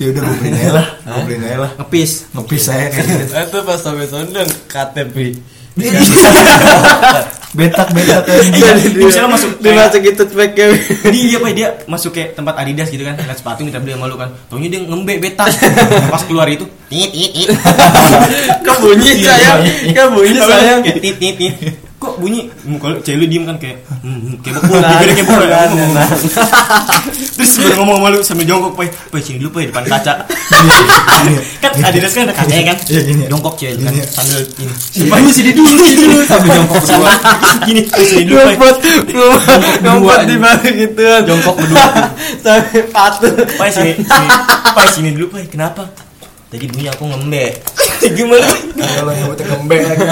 Ya 0.00 0.10
udah 0.10 0.20
gue 0.26 0.36
beliin 0.40 0.56
aja 0.56 0.72
lah, 0.80 0.86
gue 0.96 1.22
beliin 1.28 1.44
aja 1.44 1.58
lah. 1.68 1.70
Ngepis. 1.84 2.10
Ngepis 2.32 2.62
saya. 2.64 2.88
Itu 3.44 3.58
pas 3.68 3.78
sampai 3.78 4.08
Sondang 4.08 4.48
KTP. 4.72 5.44
Betak 7.54 7.88
betak. 7.94 8.22
Iya, 8.54 8.70
dia 8.76 9.06
misalnya 9.06 9.30
masuk 9.34 9.50
Dimasuk 9.62 10.02
itu 10.02 10.22
pack 10.34 10.50
dia 10.54 11.38
apa 11.38 11.48
dia 11.54 11.68
masuk 11.86 12.10
kayak 12.12 12.34
tempat 12.34 12.54
Adidas 12.60 12.88
gitu 12.90 13.02
kan 13.06 13.14
lihat 13.16 13.38
sepatu 13.38 13.62
minta 13.62 13.78
beli 13.78 13.94
sama 13.94 14.10
lu 14.10 14.18
kan. 14.18 14.30
Taunya 14.50 14.68
dia 14.68 14.80
ngembek 14.82 15.18
betak. 15.22 15.54
Pas 16.10 16.22
keluar 16.26 16.50
itu 16.50 16.66
tit 16.90 17.10
tit 17.14 17.30
tit. 17.32 17.48
Kok 18.66 18.76
bunyi 18.82 19.22
sayang? 19.22 19.60
Kok 19.94 20.08
bunyi 20.12 20.38
sayang? 20.42 20.80
Tit 20.82 21.16
tit 21.18 21.34
tit 21.38 21.54
kok 22.04 22.16
bunyi? 22.20 22.40
Muka 22.68 22.86
lu 22.92 22.98
cewek 23.00 23.16
lu 23.18 23.26
diem 23.26 23.44
kan 23.48 23.56
kayak 23.56 23.80
hmm, 24.04 24.18
hmm, 24.20 24.34
kayak 24.44 24.54
bekul 24.60 24.80
bibirnya 24.84 25.14
kayak 25.24 25.48
nah, 25.48 25.66
nah. 25.96 26.08
terus 27.16 27.52
baru 27.56 27.74
ngomong 27.80 27.96
sama 27.96 28.08
lu 28.12 28.18
sambil 28.20 28.44
jongkok 28.44 28.72
pai 28.76 28.88
pai 29.08 29.20
sini 29.24 29.40
dulu 29.40 29.50
pai 29.56 29.66
depan 29.72 29.84
kaca. 29.88 30.12
Kan 31.64 31.70
Adidas 31.80 32.12
kan 32.12 32.28
ada 32.28 32.36
kacanya 32.36 32.74
kan? 32.74 32.76
Jongkok 33.26 33.54
cewek 33.56 33.80
kan? 33.80 33.92
Sambil 34.04 34.44
ini. 34.60 35.08
Pai 35.08 35.24
sini 35.32 35.50
dulu 35.56 35.72
sini 35.80 36.04
dulu. 36.04 36.22
Sambil 36.30 36.50
jongkok 36.60 36.76
berdua. 36.84 37.12
Gini 37.64 37.82
sini 37.88 38.22
dulu 38.28 38.38
pai 38.44 38.56
ngumpet 39.80 40.20
di 40.28 40.36
balik 40.36 40.72
gituan. 40.76 41.20
jongkok 41.24 41.54
berdua. 41.56 41.88
Sampai 42.44 42.80
patuh. 42.92 43.32
Pai 43.56 43.70
sini. 43.72 43.92
Pai 44.74 44.88
sini 44.92 45.08
dulu, 45.16 45.32
Pai. 45.32 45.48
Kenapa? 45.48 45.88
Tadi 46.52 46.70
bunyi 46.70 46.86
aku 46.86 47.10
ngembek. 47.10 47.52
Gimana? 48.14 48.46
Kalau 48.78 49.34
ngembek 49.34 49.80
lagi 49.90 50.04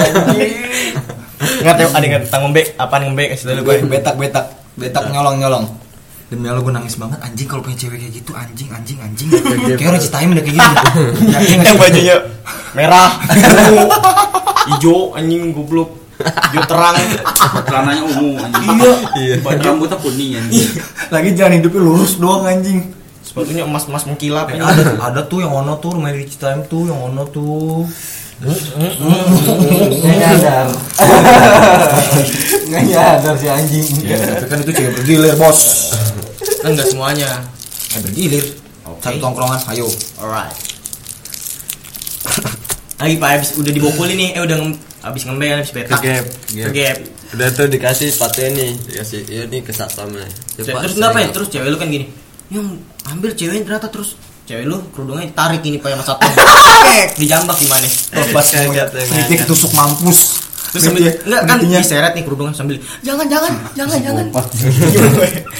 Nggak 1.43 1.75
tahu 1.79 1.89
ada 1.93 2.05
nggak 2.05 2.21
tentang 2.27 2.41
ngembek? 2.47 2.65
Apaan 2.79 3.01
ngembek? 3.09 3.27
Kasih 3.35 3.45
tahu 3.45 3.55
Gue 3.63 3.75
betak 3.87 4.15
betak 4.17 4.45
betak 4.75 5.03
nyolong 5.13 5.37
nyolong. 5.37 5.65
Demi 6.33 6.49
Allah 6.49 6.65
gue 6.65 6.73
nangis 6.73 6.97
banget 6.97 7.19
anjing 7.21 7.45
kalau 7.45 7.61
punya 7.61 7.77
cewek 7.77 7.97
kayak 8.01 8.13
gitu 8.17 8.31
anjing 8.33 8.69
anjing 8.73 8.97
anjing. 8.97 9.27
Kayak 9.77 9.89
orang 9.93 10.01
ceritain 10.01 10.29
udah 10.33 10.43
kayak 10.43 10.57
gitu. 10.57 10.75
Yakin 11.37 11.55
nggak 11.61 11.69
Yang 11.69 11.77
bajunya 11.77 12.15
merah, 12.73 13.09
hijau, 14.73 15.13
anjing 15.13 15.53
goblok. 15.53 15.89
Hijau 16.17 16.63
terang. 16.65 16.95
Celananya 17.69 18.01
ungu 18.01 18.33
anjing. 18.41 18.67
Iya. 19.13 19.35
Rambutnya 19.45 19.97
kuning 20.01 20.31
anjing. 20.41 20.69
Lagi 21.13 21.29
jalan 21.37 21.53
hidupnya 21.61 21.81
lurus 21.85 22.17
doang 22.17 22.49
anjing. 22.49 22.81
Sepatunya 23.21 23.63
emas-emas 23.69 24.09
mengkilap. 24.09 24.49
Eh, 24.49 24.57
ada 24.57 24.83
ada 24.99 25.21
tuh 25.29 25.45
yang 25.45 25.53
ono 25.53 25.77
tuh 25.77 26.01
rumah 26.01 26.09
di 26.09 26.25
Citaim 26.25 26.65
tuh 26.65 26.89
yang 26.89 26.97
ono 27.13 27.29
tuh. 27.29 27.85
Nggak 28.41 30.15
nyadar. 30.17 30.67
Nggak 32.67 32.83
nyadar 32.89 33.35
si 33.37 33.47
anjing. 33.51 33.87
Ya, 34.01 34.17
tapi 34.17 34.45
kan 34.49 34.57
itu 34.65 34.71
cewek 34.73 34.91
bergilir 34.97 35.35
bos. 35.37 35.59
Kan 36.65 36.73
nggak 36.73 36.89
semuanya. 36.89 37.29
Eh 37.93 38.01
bergilir. 38.01 38.45
Satu 39.03 39.19
tongkrongan, 39.19 39.59
ayo. 39.75 39.87
Alright. 40.15 40.55
Lagi 43.03 43.15
Pak 43.19 43.29
habis 43.35 43.49
udah 43.59 43.71
dibokulin 43.75 44.15
nih, 44.15 44.29
eh 44.39 44.41
udah 44.47 44.63
ngem, 44.63 44.79
habis 45.03 45.27
ngembek 45.27 45.59
habis 45.59 45.75
betak. 45.75 45.99
Kegep, 45.99 46.25
Kegep. 46.55 46.97
Udah 47.35 47.47
tuh 47.51 47.67
dikasih 47.67 48.07
sepatunya 48.07 48.49
nih, 48.55 48.71
dikasih 48.79 49.19
ini 49.27 49.59
ke 49.59 49.75
satpamnya. 49.75 50.23
Coba 50.55 50.87
Terus 50.87 50.95
kenapa 50.95 51.17
ya? 51.19 51.27
Terus 51.35 51.47
cewek 51.51 51.67
lu 51.67 51.75
kan 51.75 51.91
gini. 51.91 52.07
Yang 52.47 52.79
ambil 53.11 53.35
cewek 53.35 53.67
ternyata 53.67 53.91
terus 53.91 54.15
cewek 54.43 54.65
lu 54.65 54.77
kerudungnya 54.91 55.25
ditarik 55.25 55.61
ini 55.61 55.77
pak 55.77 55.89
sama 55.91 56.03
satu. 56.05 56.27
Dijambak 57.19 57.55
gimana? 57.57 57.87
Lepas 58.13 58.45
Kayak 58.49 58.67
gitu, 58.69 59.33
ketusuk 59.39 59.71
mampus. 59.71 60.43
Terus 60.69 60.89
sambil 60.89 61.05
enggak 61.05 61.41
kan 61.45 61.57
kulitnya- 61.59 61.79
diseret 61.79 62.11
nih 62.11 62.23
kerudungnya 62.23 62.49
sambil 62.51 62.75
jangan 62.99 63.25
jangan 63.27 63.53
jangan 63.73 63.97
jangan. 64.01 64.25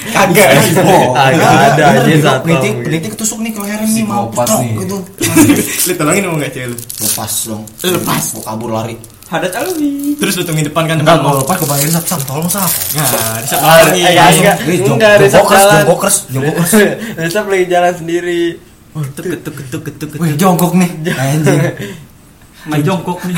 Kagak. 0.10 0.50
Agak 1.14 1.52
ada 1.70 1.84
aja 1.94 2.32
Kulitnya 2.40 2.72
gitu. 2.72 2.82
kulitnya 2.82 3.10
ketusuk 3.12 3.40
nih 3.40 3.52
ke 3.52 3.60
lehernya 3.62 3.88
nih 3.88 4.04
mampus 4.04 4.50
nih. 4.58 4.72
gitu. 4.80 4.98
Lu 5.86 5.94
tolongin 5.94 6.24
mau 6.26 6.36
nggak 6.36 6.52
cewek 6.52 6.68
lu? 6.68 6.78
Lepas 7.00 7.32
dong. 7.46 7.62
Lepas. 7.80 8.24
Mau 8.34 8.42
kabur 8.44 8.70
lari. 8.72 8.96
Ada 9.30 9.50
calwi. 9.50 10.14
Terus 10.14 10.34
lu 10.36 10.44
tungguin 10.44 10.68
depan 10.68 10.86
kan 10.86 10.94
Enggak, 10.96 11.18
kalau 11.18 11.26
mau. 11.28 11.42
lepas 11.42 11.58
ke 11.58 11.66
panggil 11.66 11.90
sap 11.90 12.06
sap 12.06 12.22
tolong 12.24 12.46
sap. 12.46 12.70
Saat 12.70 13.50
Ah, 13.60 13.82
lagi. 13.84 13.98
eh, 14.00 14.14
ya, 14.14 14.30
enggak. 14.30 14.56
Rizap 14.62 14.86
jongkokers, 15.42 15.58
jalan. 15.60 15.78
jongkokers, 15.80 16.16
jongkokers. 16.30 16.72
Rizap 17.18 17.46
lagi 17.48 17.66
jalan 17.68 17.94
sendiri. 17.96 18.42
Oh, 18.94 19.02
ketuk 19.02 19.26
ketuk 19.26 19.54
ketuk 19.58 19.82
ketuk 19.90 20.10
Wih, 20.22 20.38
ketuk. 20.38 20.40
jongkok 20.42 20.72
nih. 20.78 20.90
Anjing. 21.34 21.60
Main 22.64 22.80
jongkok 22.86 23.20
nih. 23.28 23.36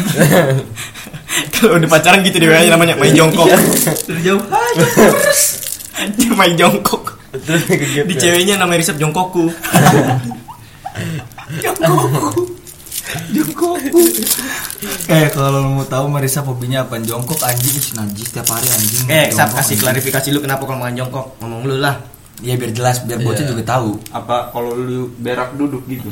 Kalau 1.55 1.75
udah 1.81 1.89
pacaran 1.89 2.21
gitu 2.21 2.37
deh 2.37 2.51
aja 2.51 2.69
namanya 2.75 2.93
main 2.99 3.15
jongkok. 3.15 3.47
Dari 3.49 4.21
jauh. 4.21 4.43
Anjir 5.97 6.31
main 6.35 6.53
jongkok. 6.53 7.17
Di 7.35 8.13
ya. 8.15 8.19
ceweknya 8.19 8.55
namanya 8.61 8.83
Risep 8.83 8.99
jongkokku. 9.01 9.49
Eh 15.07 15.27
kalau 15.31 15.61
lu 15.61 15.69
mau 15.79 15.85
tahu 15.87 16.05
Marisa 16.11 16.41
hobinya 16.43 16.83
apa? 16.83 16.99
Jongkok 16.99 17.41
anjing 17.43 17.75
najis 17.95 18.29
tiap 18.29 18.47
hari 18.49 18.67
anjing. 18.69 19.05
Eh, 19.07 19.31
Jongkok, 19.31 19.61
kasih 19.61 19.75
klarifikasi 19.79 20.27
lu 20.35 20.39
kenapa 20.43 20.67
kalau 20.67 20.83
main 20.83 20.95
jongkok? 20.95 21.37
Ngomong 21.41 21.63
lu 21.65 21.75
lah. 21.79 22.14
Ya 22.39 22.53
biar 22.53 22.71
jelas, 22.71 22.99
biar 23.01 23.19
bocah 23.19 23.39
Iya. 23.39 23.51
juga 23.51 23.63
tahu. 23.65 23.95
Apa 24.09 24.49
kalau 24.49 24.73
lu 24.73 25.07
berak 25.15 25.55
duduk 25.55 25.83
gitu? 25.85 26.11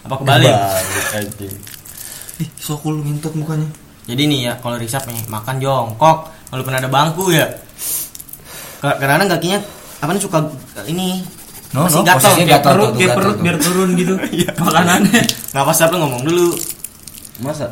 Apa 0.00 0.14
kebalik? 0.16 0.54
Ih, 2.38 2.48
sokul 2.56 3.02
ngintut 3.02 3.34
mukanya. 3.34 3.66
Jadi 4.04 4.22
nih 4.24 4.40
ya 4.42 4.52
kalau 4.56 4.78
Risap 4.78 5.04
nih 5.04 5.18
makan 5.26 5.58
jongkok, 5.58 6.18
kalau 6.46 6.62
pernah 6.62 6.78
ada 6.78 6.88
bangku 6.88 7.28
ya. 7.28 7.44
Ka- 8.78 8.94
Karena 8.96 9.26
kakinya 9.26 9.58
apa 9.98 10.10
nih 10.12 10.22
suka 10.22 10.38
ini 10.86 11.26
No, 11.68 11.84
masih 11.84 12.00
no, 12.00 12.06
gatal 12.06 12.32
kayak 12.32 12.48
gatal 12.48 12.70
perut 12.72 12.90
kayak 12.90 13.02
gatal 13.02 13.16
perut 13.18 13.36
biar 13.42 13.56
turun 13.58 13.88
gitu 13.92 14.14
makanannya 14.64 15.20
nggak 15.52 15.64
pas 15.66 15.76
Sap 15.76 15.92
lu 15.92 16.00
ngomong 16.00 16.22
dulu 16.24 16.56
Masa? 17.38 17.66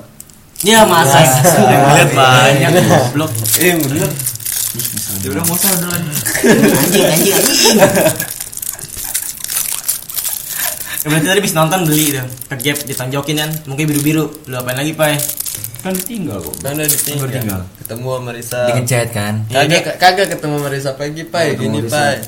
ya 0.60 0.84
masa 0.84 1.24
lihat 1.24 2.10
banyak 2.18 2.70
goblok 2.84 3.30
Eh, 3.56 3.72
bener. 3.72 4.10
Ya 5.24 5.28
udah 5.32 5.44
mau 5.46 5.56
usah 5.56 5.70
duluan. 5.78 6.02
anjing 6.02 7.04
anjing 7.04 7.34
anjing 7.34 7.54
Ya, 11.06 11.14
berarti 11.14 11.26
tadi 11.30 11.38
habis 11.38 11.54
nonton 11.54 11.86
beli 11.86 12.18
tuh 12.18 12.26
ke 12.50 12.56
Gap 12.66 12.82
ditonjokin 12.82 13.36
kan 13.38 13.50
mungkin 13.70 13.86
biru 13.86 14.00
biru 14.02 14.24
lu 14.50 14.54
apain 14.58 14.74
lagi 14.74 14.90
pai 14.90 15.14
Kan 15.86 15.94
tinggal 16.02 16.42
kok. 16.42 16.54
Kan 16.66 16.74
udah 16.74 16.88
ditinggal. 16.90 17.28
Tinggal. 17.30 17.62
Ketemu 17.78 18.08
sama 18.10 18.30
Risa. 18.34 18.60
Di 18.66 18.72
ngechat 18.74 19.08
kan. 19.14 19.34
Kagak 19.46 19.82
kagak 20.02 20.26
ketemu 20.34 20.54
sama 20.58 20.68
Risa 20.74 20.90
pagi, 20.98 21.22
Pai. 21.22 21.54
Gini. 21.54 21.78
Pai. 21.86 22.26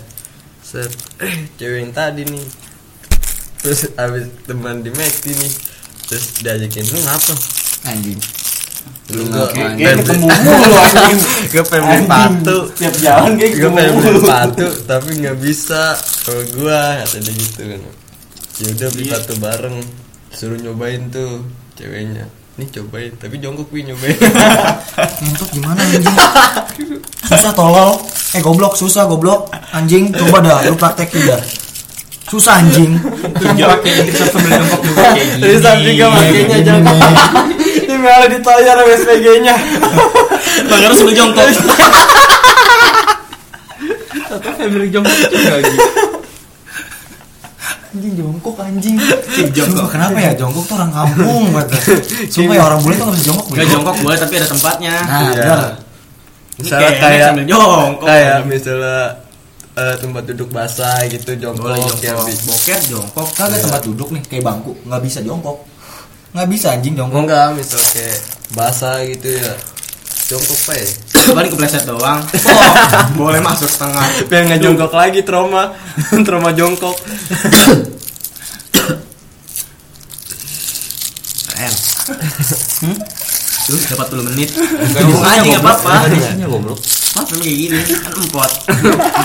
Set. 0.63 0.87
Cewek 1.59 1.83
yang 1.83 1.91
tadi 1.91 2.23
nih. 2.23 2.47
Terus 3.59 3.91
abis 3.99 4.31
teman 4.47 4.87
di 4.87 4.95
McD 4.95 5.35
nih. 5.35 5.53
Terus 6.07 6.39
diajakin 6.39 6.87
lu 6.87 6.99
ngapa? 7.03 7.35
Anjing. 7.91 8.21
Lu 9.09 9.23
ngapain? 9.25 9.73
pengen 9.79 9.97
ketemu 9.99 10.27
beli- 10.27 10.45
mulu, 10.45 10.75
anjing. 10.77 11.19
Gua 11.49 11.65
pengen 11.65 11.85
beli 11.85 11.99
sepatu. 11.99 12.57
Tiap 12.75 12.95
jalan 12.99 13.31
kayak 13.33 13.51
Gue 13.51 13.57
ketemu 13.59 13.75
pengen 13.75 13.93
beli 13.95 14.07
mulu. 14.07 14.19
sepatu 14.21 14.67
tapi 14.85 15.11
nggak 15.17 15.37
bisa 15.39 15.83
kalau 16.23 16.43
gua 16.53 16.81
kata 17.01 17.17
dia 17.19 17.33
gitu 17.35 17.63
kan. 17.65 17.81
Ya 18.55 18.67
udah 18.71 18.89
beli 18.91 19.03
Iya. 19.03 19.15
sepatu 19.15 19.35
bareng. 19.39 19.77
Suruh 20.29 20.59
nyobain 20.59 21.03
tuh 21.09 21.33
ceweknya. 21.75 22.27
Nih 22.55 22.67
cobain, 22.69 23.15
tapi 23.15 23.39
jongkok 23.39 23.71
gue 23.71 23.87
nyobain. 23.87 24.19
Ngintut 25.23 25.49
gimana 25.49 25.79
anjing? 25.79 26.03
Susah 27.25 27.55
tolol. 27.55 28.03
Eh 28.31 28.43
goblok, 28.43 28.75
susah 28.75 29.07
goblok. 29.07 29.47
Anjing, 29.71 30.11
coba 30.11 30.43
dah 30.43 30.59
lu 30.65 30.75
praktekin 30.75 31.23
dah. 31.25 31.39
Susah 32.27 32.59
anjing. 32.59 32.99
Yang 33.55 33.69
pakai 33.73 33.93
kita 34.05 34.25
sambil 34.27 34.51
jongkok 34.53 34.81
juga 34.83 35.01
kayak 35.09 35.27
gini. 35.33 35.43
Juga 36.35 36.59
jongkok. 36.61 37.13
Ini 37.99 38.07
malah 38.07 38.31
ditanya 38.31 38.73
sama 38.73 38.95
SPG-nya. 38.95 39.55
bang 40.61 40.81
harus 40.81 40.97
sambil 40.97 41.15
jongkok 41.15 41.43
Atau 44.29 44.51
family 44.55 44.87
jongkok 44.87 45.19
juga 45.29 45.57
gitu. 45.59 45.83
Anjing 47.89 48.15
jongkok 48.15 48.55
anjing. 48.61 48.95
Jongkok 49.51 49.89
kenapa 49.89 50.15
ya? 50.17 50.31
Jongkok 50.33 50.63
tuh 50.63 50.75
orang 50.77 50.93
kampung 50.93 51.51
banget. 51.51 51.75
Sumpah 52.33 52.55
ya 52.55 52.63
orang 52.65 52.79
bule 52.79 52.95
tuh 52.95 53.05
nggak 53.05 53.17
bisa 53.17 53.27
jongkok. 53.27 53.47
Gak 53.49 53.59
bego. 53.59 53.73
jongkok 53.75 53.95
boleh 53.99 54.15
tapi 54.17 54.35
ada 54.37 54.47
tempatnya 54.47 54.95
Nah, 55.01 55.19
Iya. 55.19 55.35
benar. 55.35 55.61
misalnya 56.55 56.91
Kayak 56.93 57.31
jongkok. 57.41 57.91
kayak 58.05 58.37
misalnya 58.45 58.99
eh, 59.75 59.95
tempat 59.97 60.23
duduk 60.25 60.49
basah 60.51 61.03
gitu 61.07 61.31
jongkok, 61.35 61.67
Boleh 61.67 61.83
ya, 61.99 62.15
jongkok. 62.15 62.27
Bi. 62.27 62.35
Boker 62.45 62.79
jongkok. 62.85 63.27
Kagak 63.33 63.59
tempat 63.61 63.81
duduk 63.83 64.09
nih 64.11 64.23
kayak 64.25 64.45
bangku 64.45 64.73
nggak 64.85 65.03
bisa 65.03 65.19
jongkok 65.21 65.67
nggak 66.37 66.49
bisa 66.49 66.77
anjing 66.77 66.95
jongkok 66.95 67.25
enggak 67.25 67.47
misal 67.57 67.81
kayak 67.81 68.19
basah 68.53 69.01
gitu 69.05 69.29
ya 69.33 69.53
jongkok 70.29 70.59
pak 70.69 70.77
ya 70.77 70.89
Paling 71.19 71.51
kepleset 71.53 71.85
doang. 71.85 72.25
Oh, 72.25 73.05
boleh 73.21 73.43
masuk 73.43 73.69
setengah. 73.69 74.07
biar 74.33 74.49
nggak 74.49 74.61
jongkok 74.65 74.93
lagi 74.97 75.21
trauma 75.27 75.77
trauma 76.27 76.57
jongkok 76.57 76.97
Keren. 81.49 81.75
Hmm? 82.81 82.97
Tuh, 83.69 83.77
dapat 83.93 84.07
10 84.17 84.29
menit. 84.33 84.49
Ngomong 84.57 85.25
aja 85.29 85.41
enggak 85.45 85.61
apa-apa. 85.61 86.09
Isinya 86.09 86.47
goblok. 86.49 86.81
Memang 86.81 87.27
kayak 87.45 87.57
gini? 87.59 87.79
Kan 87.99 88.13
empot. 88.17 88.53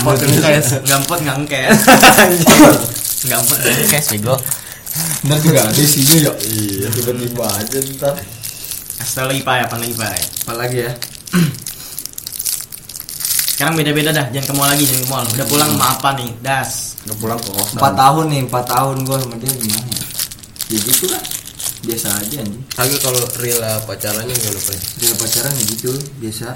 Empot 0.02 0.16
ngekes, 0.20 0.68
enggak 0.84 0.98
empot 1.00 1.20
enggak 1.24 1.38
ngekes. 1.46 1.78
Enggak 3.24 3.40
empot 3.40 3.58
ngekes 3.64 4.06
bego. 4.18 4.36
Ntar 5.24 5.38
juga 5.40 5.62
ada 5.64 5.80
isinya 5.80 6.16
ya 6.20 6.32
Iya, 6.44 6.88
tiba-tiba 6.92 7.46
aja 7.48 7.78
ntar. 7.96 8.16
Tau 9.04 9.26
lagi 9.26 9.42
Pak, 9.42 9.56
apa 9.68 9.76
lagi 9.78 9.94
Pak? 9.94 10.12
apalagi 10.44 10.78
ya 10.80 10.92
Sekarang 13.54 13.78
beda-beda 13.78 14.10
dah, 14.10 14.26
jangan 14.34 14.48
ke 14.50 14.54
mall 14.54 14.66
lagi, 14.68 14.84
jangan 14.84 15.04
ke 15.06 15.10
mall. 15.10 15.26
Udah 15.30 15.48
pulang 15.48 15.70
sama 15.72 15.88
apa 15.94 16.10
nih? 16.18 16.30
Das. 16.42 16.98
Nggak 17.06 17.18
pulang 17.20 17.38
ke 17.38 17.50
kos. 17.52 17.70
empat 17.76 17.94
tahun 17.94 18.26
nih 18.28 18.42
empat 18.48 18.66
tahun 18.66 18.96
gue 19.04 19.18
sama 19.20 19.36
dia 19.38 19.52
gimana 19.54 19.86
ya 19.86 20.04
ya 20.72 20.78
gitu 20.80 21.06
lah 21.12 21.24
biasa 21.84 22.08
aja 22.16 22.36
anjing 22.40 22.64
Agak 22.74 23.00
kalau 23.04 23.20
real 23.38 23.60
pacarannya 23.84 24.32
gimana 24.32 24.60
pak 24.64 24.80
dia 24.98 25.12
pacaran 25.14 25.52
ya 25.52 25.64
gitu 25.68 25.92
biasa 26.18 26.48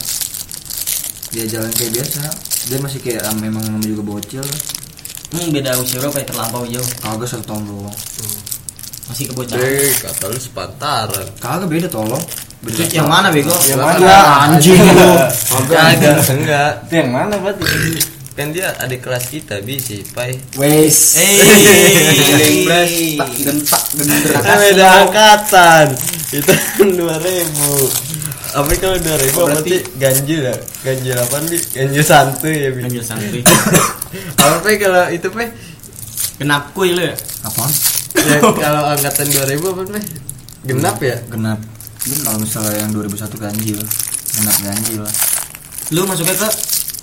dia 1.30 1.43
jalan 1.45 1.68
kayak 1.76 1.91
biasa 1.99 2.22
dia 2.65 2.78
masih 2.80 2.99
kayak 3.03 3.28
ah, 3.28 3.36
memang 3.36 3.61
juga 3.84 4.01
bocil 4.01 4.47
Hmm, 5.28 5.51
beda 5.51 5.76
usia 5.76 5.99
berapa 5.99 6.15
ya 6.15 6.26
terlampau 6.26 6.63
jauh. 6.63 6.88
kagak 7.03 7.28
satu 7.28 7.43
tahun 7.45 7.63
doang 7.68 7.91
Masih 9.08 9.32
kebocaran. 9.32 9.64
Eh, 9.64 9.95
kata 10.03 10.28
lu 10.28 10.36
sepantaran 10.36 11.28
kagak 11.39 11.72
beda 11.72 11.88
tolong 11.88 12.20
Itu 12.68 12.84
yang 12.91 13.08
mana 13.08 13.32
bego? 13.32 13.55
Yang 13.64 13.80
mana? 13.80 13.95
Ya, 14.03 14.20
anjing 14.43 14.76
lu. 14.76 15.08
Kagak, 15.24 16.20
enggak. 16.28 16.84
Itu 16.84 16.93
yang 16.99 17.10
mana 17.16 17.39
berarti? 17.39 17.64
Kan 18.38 18.53
dia 18.53 18.70
adik 18.78 19.01
kelas 19.01 19.34
kita, 19.34 19.64
Bi, 19.64 19.80
si 19.80 20.03
Pai. 20.14 20.36
wes 20.60 21.16
Eh, 21.18 21.41
gentak 23.18 23.82
Kan 24.43 24.58
beda 24.62 24.86
angkatan. 25.08 25.95
Itu 26.30 26.51
kan 26.51 26.88
2000. 26.91 27.08
Apa 28.58 28.74
kalau 28.78 28.97
2000 28.99 29.32
berarti 29.32 29.78
ganjil 29.95 30.51
ya? 30.51 30.55
Ganjil 30.84 31.16
apa 31.16 31.39
Bi? 31.47 31.58
Ganjil 31.72 32.03
santuy 32.03 32.68
ya, 32.68 32.70
Bi. 32.76 32.84
Anjir 32.84 33.03
santuy. 33.05 33.41
Apa 34.38 34.70
kalau 34.76 35.08
itu 35.10 35.28
Pai? 35.32 35.47
Genap 36.38 36.70
kuy 36.78 36.93
lu 36.93 37.01
ya? 37.01 37.18
apaan 37.41 37.97
Ya, 38.20 38.38
kalau 38.63 38.82
angkatan 38.88 39.26
2000 39.26 39.61
apa 39.63 39.82
Pai? 39.88 40.03
Genap 40.63 40.97
ya? 40.99 41.15
genap 41.26 41.59
ini 42.03 42.15
kalau 42.20 42.38
misalnya 42.39 42.74
yang 42.78 42.91
2001 42.91 43.13
ganjil 43.38 43.80
genap 44.34 44.55
ganjil 44.59 44.99
lah 45.01 45.15
Lu 45.89 46.03
masuknya 46.03 46.36
ke 46.36 46.49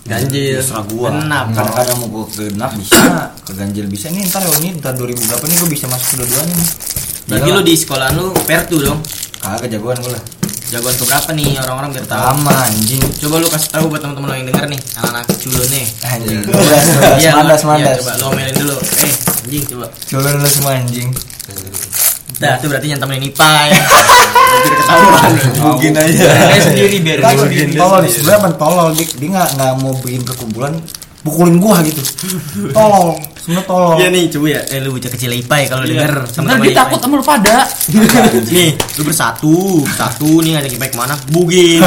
Ganjil. 0.04 0.60
terserah 0.60 0.84
gua 0.86 1.08
Genap. 1.10 1.46
kadang-kadang 1.50 1.96
mau 1.98 2.08
gua 2.10 2.24
ke 2.26 2.44
genap 2.46 2.72
bisa 2.74 3.00
ke 3.38 3.52
ganjil 3.52 3.84
bisa 3.86 4.06
ini 4.08 4.20
ntar 4.24 4.40
ya 4.40 4.52
ini 4.58 4.76
ntar 4.76 4.92
2000 4.92 5.16
berapa 5.16 5.44
nih 5.44 5.56
gua 5.56 5.70
bisa 5.70 5.86
masuk 5.86 6.08
kedua-duanya 6.14 6.52
nih 6.52 6.68
Jadi 7.26 7.48
lu 7.48 7.60
di 7.62 7.74
sekolah 7.74 8.08
lu 8.12 8.26
pertu 8.44 8.76
dong. 8.78 9.00
kagak 9.38 9.68
jagoan 9.70 9.96
gua 9.98 10.12
lah 10.12 10.22
Jagoan 10.72 10.96
berapa 10.96 11.30
nih 11.36 11.48
orang-orang 11.60 11.90
biar 11.92 12.06
tahu. 12.08 12.22
sama 12.24 12.54
anjing 12.66 13.02
Coba 13.20 13.34
lu 13.36 13.48
kasih 13.52 13.70
tahu 13.70 13.84
buat 13.92 14.00
teman-teman 14.00 14.28
lo 14.28 14.34
yang 14.34 14.46
denger 14.48 14.64
nih, 14.72 14.80
anak-anak 14.96 15.26
culun 15.36 15.68
nih. 15.68 15.86
anjing 16.02 16.40
Iya, 17.20 17.30
mandas 17.36 17.60
iya, 17.62 17.66
mandas 17.68 17.96
coba 18.00 18.12
lu 18.16 18.24
omelin 18.32 18.54
dulu. 18.56 18.76
Eh, 18.80 19.12
anjing 19.44 19.62
coba. 19.68 19.86
coba 19.92 20.26
lu 20.32 20.48
semua 20.48 20.72
anjing 20.80 21.08
Dah, 22.34 22.58
itu 22.58 22.66
berarti 22.66 22.86
jangan 22.90 23.02
temenin 23.06 23.30
Ipa 23.30 23.50
ya. 23.70 23.78
Biar 24.64 24.74
ketahuan. 24.74 25.30
Mungkin 25.54 25.92
aja. 25.94 26.26
Dia 26.50 26.60
sendiri 26.66 26.96
biar 26.98 27.18
dia 27.22 27.36
sendiri. 27.38 27.72
tolol 27.78 28.02
apa 28.02 28.48
tolol 28.58 28.88
dia 28.90 29.28
nggak 29.30 29.48
nggak 29.54 29.72
mau 29.78 29.94
bikin 30.02 30.22
perkumpulan 30.26 30.74
pukulin 31.24 31.56
gua 31.56 31.80
gitu 31.80 32.04
tolol 32.70 33.16
sebenernya 33.40 33.64
tolol 33.64 33.96
Iya 33.96 34.08
nih, 34.08 34.24
coba 34.28 34.46
ya. 34.48 34.60
Eh 34.72 34.78
lu 34.80 34.92
bocah 34.92 35.10
kecil 35.10 35.32
Ipa 35.32 35.56
ya 35.60 35.66
kalau 35.68 35.84
denger 35.84 36.12
Sebenarnya 36.28 36.64
dia 36.64 36.76
takut 36.76 36.98
sama 36.98 37.14
lu 37.16 37.24
pada. 37.24 37.56
Nih, 38.56 38.70
lu 38.96 39.02
bersatu, 39.04 39.54
satu 39.90 40.40
nih 40.40 40.56
ngajak 40.56 40.72
Ipa 40.76 40.86
ke 40.88 40.96
mana? 40.96 41.12
Bugin. 41.28 41.80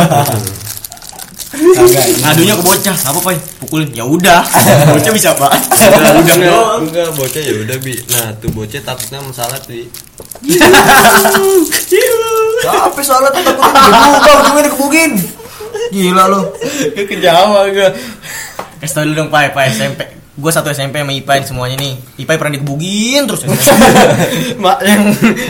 Ngadunya 2.22 2.54
ke 2.54 2.64
bocah, 2.64 2.94
apa 2.94 3.20
Pai? 3.24 3.38
Pukulin. 3.58 3.90
Ya 3.90 4.06
udah. 4.06 4.46
Bocah 4.94 5.12
bisa 5.16 5.34
banget. 5.34 5.62
Enggak, 5.66 5.90
Udah 5.98 6.14
enggak, 6.22 6.38
doang. 6.46 6.80
enggak, 6.86 7.10
bocah 7.16 7.42
ya 7.42 7.54
udah 7.58 7.78
bi. 7.82 7.94
Nah, 8.14 8.28
tuh 8.38 8.50
bocah 8.54 8.82
takutnya 8.84 9.20
masalah 9.24 9.58
tuh. 9.58 9.82
Capek 12.62 13.04
soalnya 13.04 13.30
tuh 13.32 13.42
takutnya 13.42 13.82
dibuka 13.82 14.30
ujungnya 14.38 14.64
dikebugin 14.66 15.12
Gila 15.88 16.24
lu 16.28 16.42
ke 16.94 17.16
Jawa 17.18 17.70
gue 17.70 17.90
Kasih 18.78 18.94
tau 18.94 19.04
dulu 19.04 19.16
dong 19.18 19.30
Pai, 19.30 19.50
Pai 19.50 19.70
SMP 19.70 20.06
Gue 20.34 20.48
satu 20.48 20.70
SMP 20.70 21.02
sama 21.02 21.10
Ipai 21.10 21.42
semuanya 21.42 21.76
nih 21.76 21.98
Ipai 22.16 22.38
pernah 22.38 22.54
dikebugin 22.54 23.26
terus 23.26 23.42
Mak 24.64 24.78
yang 24.82 25.04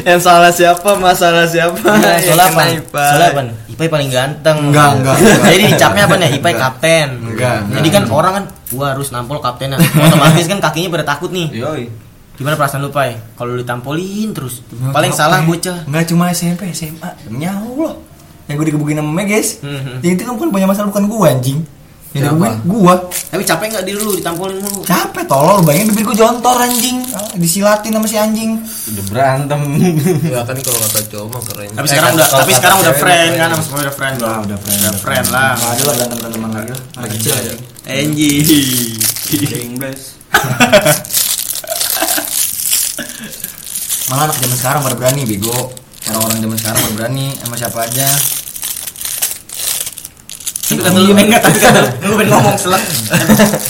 yang 0.05 0.15
salah 0.17 0.47
siapa? 0.49 0.95
Masalah 0.95 1.43
siapa? 1.43 1.75
Nah, 1.78 2.15
Ya, 2.15 2.23
soalnya 2.23 2.47
apa? 2.49 2.61
Ipai. 2.71 3.03
Soalnya 3.05 3.30
apa? 3.30 3.41
Ipai 3.67 3.88
paling 3.88 4.07
ganteng 4.07 4.57
Enggak, 4.63 4.89
enggak, 4.95 5.15
enggak. 5.19 5.43
Jadi 5.45 5.63
dicapnya 5.67 6.03
apa 6.03 6.15
nih? 6.17 6.30
Ipai 6.34 6.53
kapten 6.53 7.07
Enggak, 7.21 7.57
enggak. 7.61 7.75
Jadi 7.75 7.88
kan 7.89 8.03
orang 8.07 8.34
kan 8.34 8.43
Wah 8.69 8.89
harus 8.91 9.11
nampol 9.11 9.38
kaptennya 9.38 9.75
Otomatis 9.75 10.45
kan 10.45 10.59
kakinya 10.61 10.89
pada 10.93 11.05
takut 11.05 11.30
nih 11.30 11.47
Yoi 11.53 11.84
Gimana 12.38 12.53
perasaan 12.53 12.80
lu 12.80 12.89
Pai? 12.89 13.17
Kalau 13.34 13.49
lu 13.51 13.59
ditampolin 13.59 14.32
terus 14.32 14.63
Paling 14.71 15.11
salah 15.11 15.41
bocah 15.41 15.84
Enggak 15.84 16.07
cuma 16.07 16.32
SMP, 16.32 16.71
SMA 16.71 17.11
Nyahu 17.28 17.71
loh 17.82 17.95
Yang 18.45 18.55
gue 18.55 18.65
dikebugin 18.71 18.97
sama 18.97 19.11
Meges 19.13 19.59
Mhm. 19.59 19.99
Yang 19.99 20.13
itu 20.13 20.23
kan 20.23 20.34
bukan 20.34 20.49
punya 20.49 20.63
masalah 20.63 20.88
bukan 20.88 21.03
gua 21.07 21.28
anjing 21.30 21.59
Yang 22.18 22.26
Siapa? 22.26 22.34
dikebugin 22.34 22.57
gua. 22.65 22.93
Tapi 23.28 23.43
capek 23.43 23.65
gak 23.72 23.86
diri 23.86 23.99
lu? 23.99 24.11
Ditampolin 24.11 24.57
mulu? 24.57 24.82
Capek 24.82 25.24
tolol. 25.24 25.61
Bayangin 25.61 25.88
bibir 25.91 26.03
gua 26.03 26.15
jontor 26.18 26.57
anjing. 26.57 26.97
Ah, 27.11 27.30
Disilatin 27.34 27.91
sama 27.91 28.05
si 28.05 28.18
anjing. 28.18 28.51
Udah 28.63 29.03
berantem. 29.07 29.61
Ya 30.34 30.41
kan 30.43 30.57
kalau 30.57 30.80
kata 30.82 30.99
cowok 31.07 31.28
mah 31.30 31.41
keren. 31.43 31.70
Tapi 31.72 31.86
Eh, 31.86 31.89
sekarang 31.89 32.03
kan 32.03 32.13
udah, 32.13 32.28
kalau 32.28 32.39
tapi 32.39 32.51
kata 32.51 32.59
sekarang 32.59 32.78
udah 32.80 32.95
friend 32.95 33.32
kan, 33.32 33.47
sama 33.47 33.63
semua 33.63 33.80
udah 33.80 33.93
friend 33.93 34.15
Udah, 34.18 34.36
udah 34.43 34.57
friend 34.57 34.80
Udah 34.82 34.95
friend 34.97 35.26
lah. 35.30 35.51
Nggak 35.53 35.70
ada 35.70 35.84
lah 35.84 35.93
berantem-berantem 35.93 36.41
lagi. 36.43 36.68
Lah 36.68 36.82
Anak 36.97 37.09
kecil 37.13 37.32
aja 37.34 37.51
Anjing 37.88 38.43
English. 39.57 40.03
Malah 44.07 44.24
anak 44.26 44.38
zaman 44.38 44.57
sekarang 44.57 44.82
pada 44.82 44.95
berani 44.95 45.22
bego. 45.24 45.72
Orang-orang 46.07 46.39
zaman 46.39 46.57
sekarang 46.57 46.80
pada 46.82 46.95
berani. 46.95 47.28
Sama 47.38 47.55
siapa 47.55 47.80
aja 47.84 48.07
kata 50.76 50.99
lu, 50.99 51.15
enggak, 51.15 51.39
tapi 51.39 51.57
kata 51.63 51.80
lu 52.03 52.13
pengen 52.20 52.30
ngomong 52.36 52.55
selek. 52.59 52.84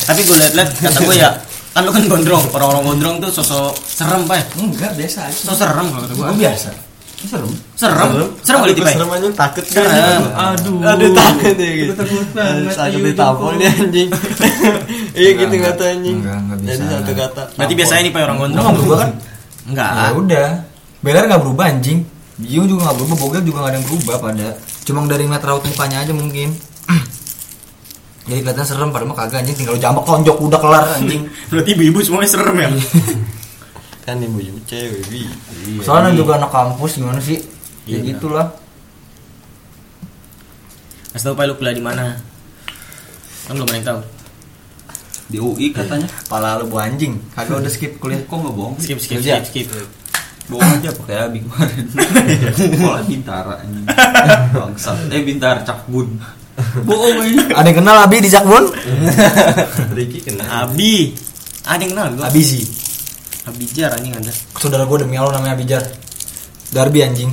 Tapi 0.10 0.20
gue 0.26 0.38
liat-liat, 0.42 0.70
kata 0.82 1.00
gue 1.06 1.16
ya 1.16 1.30
Kan 1.78 1.86
lu 1.86 1.94
kan 1.94 2.04
gondrong, 2.10 2.46
orang-orang 2.58 2.84
gondrong 2.90 3.16
tuh 3.22 3.30
sosok 3.30 3.78
serem 3.86 4.26
pak 4.26 4.50
Enggak, 4.58 4.98
biasa 4.98 5.30
aja. 5.30 5.38
Sosok 5.46 5.56
serem 5.62 5.86
kalau 5.94 6.02
kata 6.10 6.14
gue 6.18 6.26
Gua 6.26 6.34
biasa. 6.34 6.70
Serem. 7.18 7.50
Serem? 7.74 8.10
Serem. 8.46 8.60
Kali 8.62 8.74
tipe? 8.78 8.90
Serem 8.94 9.10
aja 9.10 9.28
takut 9.34 9.66
kan. 9.66 9.86
Serem. 9.86 10.24
Aduh. 10.38 10.78
Aduh 10.86 11.10
takut 11.14 11.54
ya 11.58 11.72
gitu. 11.74 11.94
takut 11.98 12.30
banget. 12.34 12.74
Takut 12.78 13.02
ditampol 13.02 13.54
anjing. 13.58 14.10
Iya 15.18 15.30
gitu 15.34 15.54
Enggak, 15.58 15.74
kata 15.74 15.84
anjing. 15.98 16.18
enggak, 16.22 16.38
enggak 16.46 16.58
bisa. 16.62 16.70
Jadi 16.70 16.84
satu 16.94 17.12
kata. 17.18 17.42
Berarti 17.58 17.74
biasanya 17.74 18.02
nih 18.06 18.12
pak 18.14 18.22
orang 18.22 18.38
gondrong 18.38 18.64
nggak 18.70 18.78
berubah. 18.78 18.98
kan? 19.02 19.12
Enggak. 19.66 19.90
Ya 19.98 20.10
udah. 20.14 20.48
Beler 21.02 21.24
nggak 21.26 21.42
berubah 21.42 21.66
anjing. 21.74 22.00
Bio 22.38 22.62
juga 22.70 22.82
nggak 22.86 22.98
berubah 23.02 23.16
Bogel 23.18 23.42
juga 23.46 23.58
nggak 23.66 23.72
ada 23.74 23.78
yang 23.82 23.88
berubah 23.90 24.16
pada. 24.22 24.48
Cuma 24.86 25.00
dari 25.10 25.24
ngeliat 25.26 25.46
raut 25.46 25.64
mukanya 25.66 25.98
aja 26.06 26.14
mungkin 26.14 26.50
Jadi 28.28 28.44
kelihatan 28.44 28.66
serem 28.66 28.90
padahal 28.92 29.08
mah 29.08 29.18
kagak 29.18 29.40
anjing 29.40 29.56
tinggal 29.56 29.76
lu 29.76 29.82
jambak 29.82 30.04
tonjok 30.04 30.36
udah 30.38 30.60
kelar 30.60 30.84
anjing 30.94 31.32
Berarti 31.50 31.70
ibu-ibu 31.74 32.00
semuanya 32.02 32.28
serem 32.28 32.56
ya? 32.58 32.68
Kan 34.06 34.20
ibu 34.20 34.36
ibu 34.38 34.60
cewek 34.64 35.04
bi. 35.08 35.24
Soalnya 35.80 36.12
juga 36.12 36.36
anak 36.36 36.48
kampus 36.48 36.96
gimana 36.96 37.20
sih 37.20 37.40
Ya 37.84 37.96
Iya. 37.96 38.16
gitulah 38.16 38.52
Kasih 41.10 41.26
tau 41.26 41.36
pak 41.36 41.48
lu 41.48 41.56
kuliah 41.56 41.72
di 41.72 41.80
mana? 41.80 42.20
Kan 43.48 43.56
belum 43.56 43.64
ada 43.66 43.76
yang 43.76 43.88
tahu 43.88 44.00
Di 45.28 45.38
UI 45.40 45.72
katanya. 45.72 46.08
Pala 46.28 46.60
lu 46.60 46.68
bu 46.68 46.78
anjing 46.78 47.16
Kagak 47.32 47.64
udah 47.64 47.72
skip 47.72 47.96
kuliah 47.98 48.20
Kok 48.22 48.36
nggak 48.38 48.54
bohong? 48.54 48.76
Skip, 48.76 49.00
skip, 49.00 49.20
skip, 49.20 49.44
skip 49.46 49.68
Bohong 50.48 50.80
aja 50.80 50.96
pakai 50.96 51.16
abi 51.28 51.44
kemarin. 51.44 51.86
Malah 52.80 53.04
bintara 53.04 53.60
ini. 53.68 53.84
Bangsat. 54.56 55.12
Eh 55.12 55.20
bintar 55.20 55.60
cakbun. 55.68 56.24
Bohong 56.84 57.18
ini. 57.24 57.52
Ada 57.52 57.68
yang 57.70 57.78
kenal 57.82 57.98
Abi 58.02 58.18
di 58.20 58.30
Jakbon? 58.30 58.64
Ricky 59.98 60.20
kena. 60.24 60.66
Abi 60.66 61.14
Ada 61.64 61.82
yang 61.84 61.92
kenal 61.94 62.06
gue 62.16 62.26
Abizi 62.26 62.62
Abijar 63.48 63.96
anjing 63.96 64.12
ada 64.12 64.32
Saudara 64.56 64.84
gue 64.84 64.98
demi 65.04 65.16
Allah 65.16 65.40
namanya 65.40 65.56
Abijar 65.56 65.84
Darby 66.72 67.00
anjing 67.04 67.32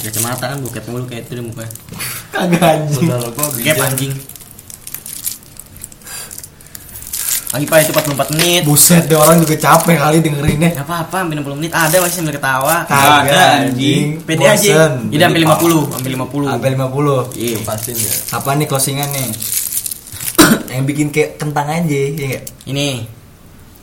Kacamata 0.00 0.50
kan 0.50 0.58
buket 0.64 0.82
mulu 0.88 1.04
kayak 1.04 1.28
itu 1.28 1.36
deh 1.38 1.44
mukanya 1.44 1.72
Kagak 2.32 2.62
anjing. 2.64 3.06
Saudara 3.06 3.28
gua 3.30 3.46
Gap 3.60 3.76
bijak. 3.76 3.86
anjing. 3.92 4.12
Lagi 7.50 7.66
pak 7.66 7.78
itu 7.82 7.90
44 7.90 8.30
menit. 8.38 8.62
Buset 8.62 9.10
deh 9.10 9.18
orang 9.18 9.42
juga 9.42 9.58
capek 9.58 9.98
kali 9.98 10.22
dengerinnya. 10.22 10.70
Gak 10.70 10.86
apa-apa, 10.86 11.26
sampai 11.26 11.34
60 11.42 11.58
menit 11.58 11.72
ada 11.74 11.96
masih 11.98 12.16
sambil 12.22 12.34
ketawa. 12.38 12.76
Kagak 12.86 13.14
ada, 13.26 13.42
anjing. 13.66 14.22
Pede 14.22 14.44
aja. 14.46 14.54
Bosen. 14.54 14.92
Jadi 15.10 15.22
sampai 15.26 15.40
50, 15.42 15.90
sampai 15.90 16.10
50. 16.14 16.46
Sampai 16.46 16.68
50. 16.78 17.18
Iya. 17.34 17.58
Pasin 17.66 17.96
ya. 17.98 18.12
Apa 18.38 18.50
nih 18.54 18.66
closingan 18.70 19.08
nih? 19.10 19.28
Yang 20.78 20.84
bikin 20.94 21.06
kayak 21.10 21.30
kentang 21.42 21.66
aja, 21.66 21.90
ya 21.90 22.06
enggak? 22.14 22.44
Ini 22.70 22.86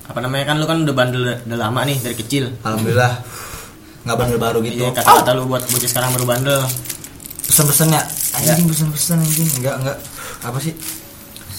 apa 0.07 0.23
namanya 0.23 0.47
kan 0.47 0.55
lu 0.55 0.63
kan 0.63 0.87
udah 0.87 0.95
bandel 0.95 1.23
udah 1.27 1.59
lama 1.59 1.83
nih 1.83 1.99
dari 1.99 2.15
kecil. 2.15 2.47
Alhamdulillah. 2.63 3.19
Nggak 4.07 4.15
bandel 4.15 4.39
baru 4.39 4.57
gitu. 4.63 4.79
Iya, 4.79 4.95
kata-kata 4.95 5.35
lu 5.35 5.51
buat 5.51 5.67
bocah 5.67 5.89
sekarang 5.91 6.15
baru 6.15 6.23
bandel. 6.23 6.63
Pesen-pesen 7.43 7.91
ya? 7.91 7.99
Anjing 8.39 8.71
pesen-pesen 8.71 9.19
anjing. 9.19 9.49
Enggak, 9.59 9.75
enggak. 9.83 9.97
Apa 10.47 10.55
sih? 10.63 10.71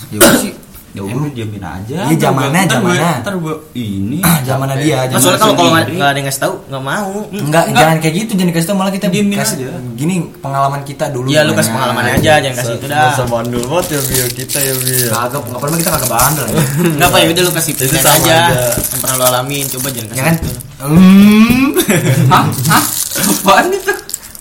Ya 0.08 0.24
sih. 0.40 0.56
Ya 1.04 1.14
udah 1.14 1.30
diamin 1.30 1.62
aja. 1.62 1.98
Iya, 2.04 2.16
zamannya, 2.18 2.62
zamannya. 2.64 3.10
Ntar 3.20 3.34
gua 3.36 3.54
ini. 3.72 4.18
Zamannya 4.42 4.76
dia, 4.78 4.96
Nah, 4.98 5.04
zaman 5.08 5.20
soalnya 5.20 5.38
kalau 5.38 5.54
kalau 5.54 5.70
nggak 5.70 5.86
nggak 5.90 6.08
ada 6.08 6.16
yang 6.16 6.26
ngasih 6.26 6.42
tahu 6.42 6.54
nggak 6.66 6.82
mau. 6.82 7.12
Enggak, 7.28 7.64
Enggak. 7.64 7.78
jangan 7.78 7.96
kayak 7.98 8.14
gitu, 8.16 8.30
jangan 8.32 8.48
dikasih 8.48 8.66
tau 8.66 8.76
malah 8.76 8.92
kita 8.92 9.06
Diemin 9.08 9.36
kasih 9.36 9.56
aja. 9.58 9.70
gini 9.94 10.14
pengalaman 10.38 10.80
kita 10.82 11.04
dulu. 11.08 11.26
Iya, 11.28 11.40
lu 11.42 11.52
kasih 11.52 11.72
pengalamannya 11.72 12.12
aja, 12.16 12.32
jangan 12.38 12.56
kasih 12.56 12.74
itu 12.74 12.86
dah. 12.86 13.02
Masa 13.08 13.24
bandel 13.24 13.62
banget 13.62 13.86
ya 13.88 14.00
bio 14.00 14.26
kita 14.32 14.58
ya 14.58 14.74
bio. 14.74 15.08
Kagak, 15.08 15.40
enggak 15.44 15.60
pernah 15.60 15.76
kita 15.76 15.90
kagak 15.92 16.10
bandel. 16.10 16.46
ya. 16.46 16.62
Enggak 16.98 17.08
apa 17.08 17.16
ya 17.18 17.26
udah 17.28 17.42
lu 17.42 17.52
kasih 17.52 17.72
Itu 17.74 18.08
aja. 18.08 18.36
Yang 18.74 18.98
pernah 18.98 19.14
lu 19.14 19.24
alamin, 19.26 19.64
coba 19.68 19.86
jangan 19.90 20.08
kasih. 20.08 20.18
Ya 20.18 20.24
kan? 20.24 20.36
Hmm. 20.78 21.66
Hah? 22.32 22.44
Hah? 22.70 22.84
Apaan 23.18 23.66
itu? 23.70 23.92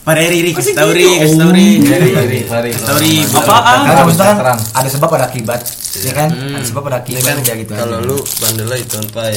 Pak 0.07 0.15
Riri, 0.15 0.39
Ri, 0.39 0.51
kasih 0.55 0.71
tau 0.71 0.87
Ri, 0.87 1.03
kasih 1.19 1.35
tau 1.35 1.51
Ri. 1.51 1.83
Mari, 1.83 2.09
mari. 2.15 2.39
Kasih 2.47 2.79
tau 2.79 2.95
Ri. 2.95 3.27
Apaan? 3.27 3.79
Karena 3.83 4.01
maksudnya 4.07 4.27
kan 4.31 4.37
Terang. 4.39 4.59
ada 4.71 4.87
sebab 4.87 5.09
ada 5.11 5.25
akibat. 5.27 5.59
Ya 5.99 6.13
kan? 6.15 6.29
Hmm. 6.31 6.55
Ada 6.55 6.63
sebab 6.63 6.83
ada 6.87 6.97
akibat 7.03 7.23
kan 7.27 7.35
aja 7.43 7.53
gitu. 7.59 7.73
kalau 7.75 7.99
lu 7.99 8.17
bandel 8.39 8.71
lah 8.71 8.79
itu 8.79 8.95
Pai. 9.11 9.35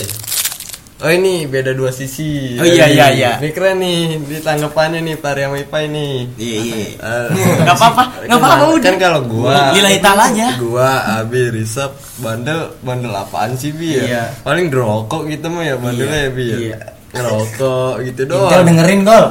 Oh 1.01 1.09
ini 1.09 1.49
beda 1.49 1.73
dua 1.73 1.91
sisi. 1.91 2.55
Oh, 2.55 2.62
iya, 2.62 2.87
iya, 2.87 3.07
iya. 3.11 3.33
Ini 3.41 3.51
keren 3.51 3.81
nih 3.81 4.21
di 4.21 4.37
tanggapannya 4.39 5.01
nih 5.01 5.16
Pari 5.16 5.43
sama 5.43 5.57
Ipai 5.59 5.89
nih. 5.89 6.29
Iya, 6.37 6.59
iya. 6.61 6.87
Enggak 7.64 7.75
apa-apa, 7.75 8.03
enggak 8.23 8.39
apa-apa 8.39 8.55
kan- 8.61 8.71
udah. 8.71 8.91
Kan 8.93 8.99
kalau 9.01 9.21
gua 9.25 9.73
Lillahi 9.73 9.99
ta'ala 9.99 10.23
aja. 10.29 10.49
Gua 10.55 10.89
Abi 11.18 11.51
Risap 11.51 11.97
bandel 12.21 12.77
bandel 12.85 13.11
apaan 13.11 13.57
sih 13.57 13.73
Bi 13.73 13.97
ya? 13.97 14.03
Iya. 14.07 14.25
Paling 14.45 14.68
ngerokok 14.68 15.27
gitu 15.27 15.49
mah 15.49 15.64
ya 15.64 15.75
bandelnya 15.81 16.18
ya 16.21 16.31
Bi 16.31 16.45
ya. 16.47 16.79
Iya. 17.11 17.26
Ngerokok 17.26 17.94
gitu 18.06 18.22
Intel 18.22 18.38
doang. 18.38 18.66
dengerin 18.70 19.00
gol. 19.02 19.24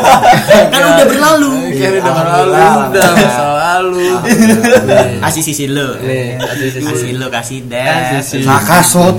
Kan 0.72 0.82
udah 0.86 1.06
berlalu. 1.10 1.52
Kan 1.74 1.90
udah 1.98 2.12
berlalu 2.14 2.54
udah 2.94 3.10
masa 3.18 3.46
lalu. 3.58 4.06
Kasih 5.18 5.42
sisi 5.42 5.66
lu. 5.66 5.98
Kasih 5.98 7.18
lu, 7.18 7.26
kasih. 7.26 7.58
Nah, 7.66 8.62
kasut. 8.62 9.18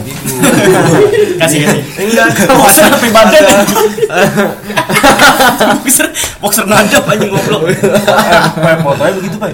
Kasih 1.44 1.60
kasih. 1.68 1.82
Enggak, 2.00 2.28
Boxer 2.48 2.88
sampai 2.88 3.12
badan. 3.12 3.44
Boxer, 5.84 6.08
boxer 6.40 6.66
nadap 6.68 7.04
anjing 7.04 7.32
goblok. 7.32 7.68
Fotonya 8.84 9.12
begitu, 9.20 9.36
Pak. 9.40 9.50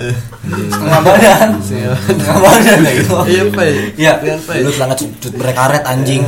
Setengah 0.69 1.01
badan. 1.01 1.49
Setengah 1.61 2.39
badan 2.41 2.77
ya 2.81 2.91
gitu. 2.93 3.15
Iya, 3.25 3.43
Pai. 3.49 3.69
Iya. 3.97 4.13
Pai. 4.21 4.61
Lu 4.61 4.69
celana 4.69 4.93
cut 4.93 5.09
cut 5.17 5.33
berkaret 5.33 5.81
anjing. 5.85 6.21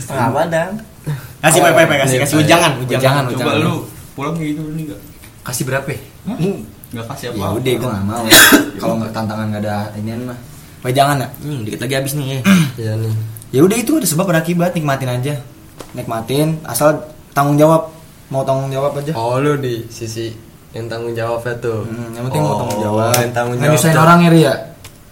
Setengah 0.00 0.28
badan. 0.32 0.91
Kasih 1.42 1.58
Pai 1.58 1.72
Pai, 1.74 1.98
kasih 1.98 2.18
kasih 2.22 2.36
ujangan, 2.38 2.72
Ujangan, 2.78 3.24
Coba 3.34 3.52
lu 3.58 3.74
pulang 4.14 4.34
kayak 4.38 4.54
gitu 4.54 4.62
nih 4.72 4.84
enggak? 4.86 5.00
Kasih 5.42 5.62
berapa? 5.66 5.90
Enggak 6.22 7.06
kasih 7.10 7.26
apa? 7.30 7.36
Ya 7.36 7.48
udah, 7.50 7.72
gua 7.76 7.88
nggak 7.90 8.06
mau. 8.06 8.24
Kalau 8.80 8.94
nggak 9.02 9.10
tantangan 9.10 9.46
nggak 9.50 9.62
ada 9.66 9.76
inian 9.98 10.20
mah. 10.30 10.38
Wejangan 10.82 11.16
ya? 11.18 11.28
Hmm, 11.42 11.60
dikit 11.66 11.80
lagi 11.82 11.94
habis 11.98 12.12
nih. 12.14 12.42
Iya 12.80 12.92
nih. 12.94 13.14
Ya 13.52 13.60
udah 13.60 13.76
itu 13.76 13.92
ada 13.98 14.06
sebab 14.06 14.26
ada 14.30 14.40
akibat, 14.40 14.72
nikmatin 14.72 15.10
aja. 15.10 15.34
Nikmatin 15.92 16.62
asal 16.62 17.10
tanggung 17.32 17.58
jawab. 17.58 17.90
Mau 18.30 18.46
tanggung 18.46 18.70
jawab 18.70 18.96
aja. 18.96 19.12
Oh, 19.12 19.36
lu 19.36 19.58
di 19.58 19.84
sisi 19.88 20.32
yang 20.72 20.86
tanggung 20.86 21.12
jawabnya 21.12 21.52
tuh. 21.58 21.84
Hmm, 21.84 22.16
yang 22.16 22.24
penting 22.30 22.42
mau 22.42 22.56
tanggung 22.56 22.78
Oh, 22.78 22.84
jawab. 22.86 23.12
Yang 23.18 23.32
tanggung 23.34 23.56
Nggak 23.58 23.66
jawab. 23.66 23.78
nyusahin 23.82 23.98
orang 23.98 24.18
ya, 24.18 24.30
Ria. 24.30 24.54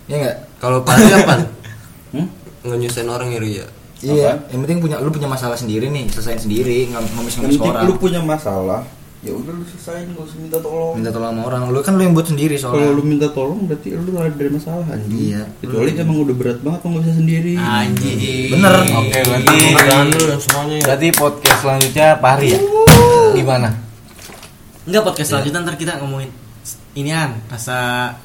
Iya 0.06 0.16
enggak? 0.16 0.36
Kalau 0.56 0.78
Pari 0.86 1.04
apa? 1.10 1.34
Hmm? 2.10 2.26
Ngenyusahin 2.66 3.06
orang 3.06 3.28
ya 3.30 3.38
Ria. 3.38 3.66
Iya, 4.00 4.48
yang 4.48 4.60
penting 4.60 4.80
punya 4.80 4.96
lu 4.96 5.08
punya 5.08 5.26
masalah 5.26 5.54
sendiri 5.54 5.86
nih, 5.86 6.08
selesain 6.08 6.40
sendiri, 6.40 6.88
nggak 6.88 7.02
ngomis-ngomis 7.12 7.54
Penting 7.54 7.68
orang. 7.68 7.84
lu 7.84 7.94
punya 7.94 8.18
masalah, 8.18 8.80
ya 9.20 9.28
udah 9.30 9.52
lu 9.52 9.60
selesain 9.62 10.08
gak 10.08 10.24
usah 10.24 10.38
minta 10.38 10.56
tolong. 10.56 10.94
Minta 10.96 11.10
tolong 11.10 11.28
sama 11.30 11.42
orang. 11.44 11.62
Lu 11.68 11.78
kan 11.80 11.92
lu 11.92 12.02
yang 12.02 12.14
buat 12.14 12.24
sendiri 12.24 12.56
Kalau 12.56 12.72
soalnya. 12.72 12.96
lu 12.96 13.02
minta 13.02 13.28
tolong 13.28 13.60
berarti 13.62 13.88
lu 13.92 14.10
ada 14.14 14.32
dari 14.32 14.50
masalah 14.50 14.84
anjing. 14.88 15.20
Iya. 15.28 15.42
Kecuali 15.60 15.90
emang 15.94 16.16
udah 16.18 16.32
berat 16.34 16.58
banget 16.58 16.80
lu 16.80 16.88
nggak 16.88 17.02
bisa 17.04 17.14
sendiri. 17.14 17.52
Anjing. 17.54 18.48
Bener. 18.50 18.72
Oke, 18.90 19.18
berarti 19.20 19.56
Jangan 19.82 20.06
dulu 20.08 20.24
semuanya. 20.38 20.76
berarti 20.80 21.06
podcast 21.12 21.58
selanjutnya 21.60 22.06
Pari 22.16 22.48
ya. 22.48 22.60
Gimana? 23.30 23.68
Enggak 24.82 25.02
podcast 25.04 25.28
selanjutnya 25.28 25.60
ntar 25.60 25.76
kita 25.76 26.00
ngomongin 26.00 26.32
inian 26.90 27.38
rasa 27.46 27.76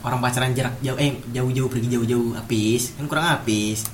orang 0.01 0.17
pacaran 0.17 0.49
jarak 0.51 0.73
jauh 0.79 0.97
eh 0.97 1.13
jauh-jauh 1.29 1.67
pergi 1.67 1.85
jauh-jauh 1.87 2.33
apis 2.33 2.97
kan 2.97 3.05
kurang 3.05 3.27
apis 3.29 3.85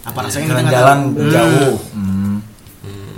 apa 0.00 0.18
rasanya 0.24 0.44
kita 0.48 0.54
nggak 0.54 0.72
Jalan-jalan 0.72 0.98
tahu. 1.00 1.32
jauh. 1.32 1.76
Hmm. 1.92 2.36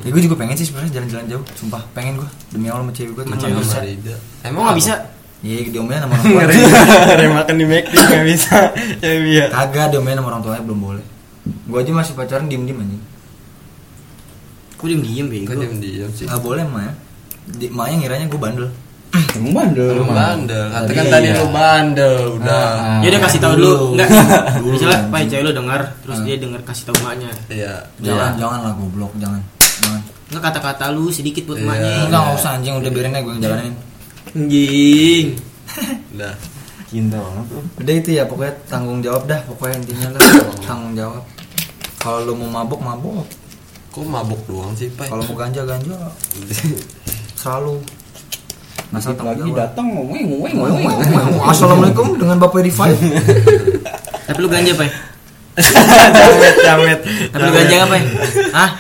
Ya 0.03 0.09
gue 0.11 0.23
juga 0.27 0.35
pengen 0.35 0.59
sih 0.59 0.67
sebenarnya 0.67 0.99
jalan-jalan 0.99 1.27
jauh, 1.31 1.45
sumpah 1.55 1.83
pengen 1.95 2.19
gue 2.19 2.29
demi 2.51 2.67
Allah 2.67 2.83
sama 2.83 2.93
cewek 2.93 3.13
gue 3.15 3.23
tuh 3.23 3.55
bisa. 3.63 3.79
Emang 4.43 4.63
nggak 4.67 4.79
bisa 4.83 4.95
Iya 5.43 5.75
diomelin 5.75 5.99
sama 5.99 6.15
orang 6.15 6.23
tua. 6.23 6.43
Ngeri 6.47 7.29
makan 7.35 7.55
di 7.59 7.67
McD 7.67 7.95
nggak 7.99 8.27
bisa. 8.31 8.57
Ya 9.03 9.11
Ria. 9.19 9.47
Kagak 9.51 9.91
diomelin 9.91 10.23
sama 10.23 10.29
orang 10.31 10.43
tuanya 10.47 10.63
belum 10.63 10.79
boleh. 10.79 11.05
Gue 11.67 11.79
aja 11.83 11.91
masih 11.91 12.15
pacaran 12.15 12.47
diem-diem 12.47 12.79
anjing. 12.79 13.03
Kok 14.79 14.87
diem 14.87 15.03
diem 15.03 15.27
bego 15.27 15.51
Kok 15.51 15.59
diam-diam 15.59 16.11
sih? 16.15 16.31
Gak 16.31 16.39
boleh 16.39 16.63
mah 16.63 16.87
ya. 16.87 16.93
Di, 17.59 17.67
maknya 17.75 17.97
ngiranya 18.07 18.27
gue 18.31 18.39
bandel. 18.39 18.71
Emang 19.13 19.53
bandel. 19.55 19.93
Lu 19.93 20.05
bandel. 20.05 20.67
Kata 20.69 20.91
kan 20.91 21.05
Iya. 21.05 21.13
tadi 21.13 21.29
lu 21.31 21.47
bandel. 21.49 22.17
Udah. 22.35 22.67
ya 22.99 23.09
udah 23.09 23.21
kasih 23.23 23.39
tahu 23.39 23.55
dulu 23.55 23.73
enggak 23.93 24.09
misalnya 24.65 24.99
pak 25.07 25.21
cewek 25.27 25.43
lu 25.43 25.53
dengar 25.53 25.81
terus 26.01 26.19
dia 26.23 26.37
dengar 26.37 26.61
kasih 26.63 26.85
tahu 26.87 26.97
emaknya 26.99 27.31
Iya. 27.47 27.75
Jangan, 27.99 28.31
jangan 28.37 28.59
lah 28.61 28.73
goblok, 28.73 29.13
jangan. 29.17 29.41
Jangan. 29.79 30.01
enggak 30.29 30.43
kata-kata 30.43 30.85
lu 30.91 31.09
sedikit 31.09 31.45
buat 31.45 31.57
Iya. 31.57 31.65
emaknya 31.67 31.89
Enggak, 32.03 32.21
enggak 32.23 32.37
usah 32.37 32.51
anjing, 32.57 32.75
udah 32.75 32.91
biarin 32.91 33.13
aja 33.13 33.21
gue 33.21 33.33
ngejalanin. 33.35 33.75
anjing 34.33 35.27
Udah. 36.13 36.35
Cinta 36.85 37.17
banget 37.17 37.45
tuh. 37.49 37.63
Udah 37.79 37.95
itu 37.95 38.11
ya, 38.13 38.25
pokoknya 38.25 38.53
tanggung 38.67 39.01
jawab 39.01 39.23
dah, 39.25 39.41
pokoknya 39.47 39.75
intinya 39.79 40.09
lah 40.11 40.21
tanggung 40.67 40.93
jawab. 40.93 41.23
Kalau 41.97 42.19
lu 42.23 42.33
mau 42.37 42.51
mabuk, 42.55 42.77
mabuk. 42.79 43.25
Kok 43.89 44.05
mabuk 44.05 44.41
doang 44.45 44.73
sih, 44.73 44.89
Pai? 44.91 45.05
Kalau 45.07 45.21
mau 45.23 45.33
ganja, 45.35 45.63
ganja. 45.63 45.97
Selalu. 47.35 47.81
Tanggung 48.93 49.25
Lagi 49.25 49.51
datang 49.57 49.87
ngomongin 49.89 50.25
ngomongin 50.29 50.57
Wah, 50.61 50.69
ngomongin. 50.69 51.09
wah, 51.17 51.25
wah. 51.33 51.49
Assalamualaikum 51.49 52.13
dengan 52.21 52.37
Bapak 52.37 52.61
Rifai. 52.61 52.93
tapi 54.29 54.39
lu 54.39 54.49
ganja 54.49 54.73
pak 54.77 54.89
Jamet, 56.13 56.55
jamet. 56.65 56.99
tapi 57.29 57.43
lu 57.45 57.53
ganja 57.53 57.77
apa 57.85 57.95
ya 57.99 58.05
ah 58.55 58.71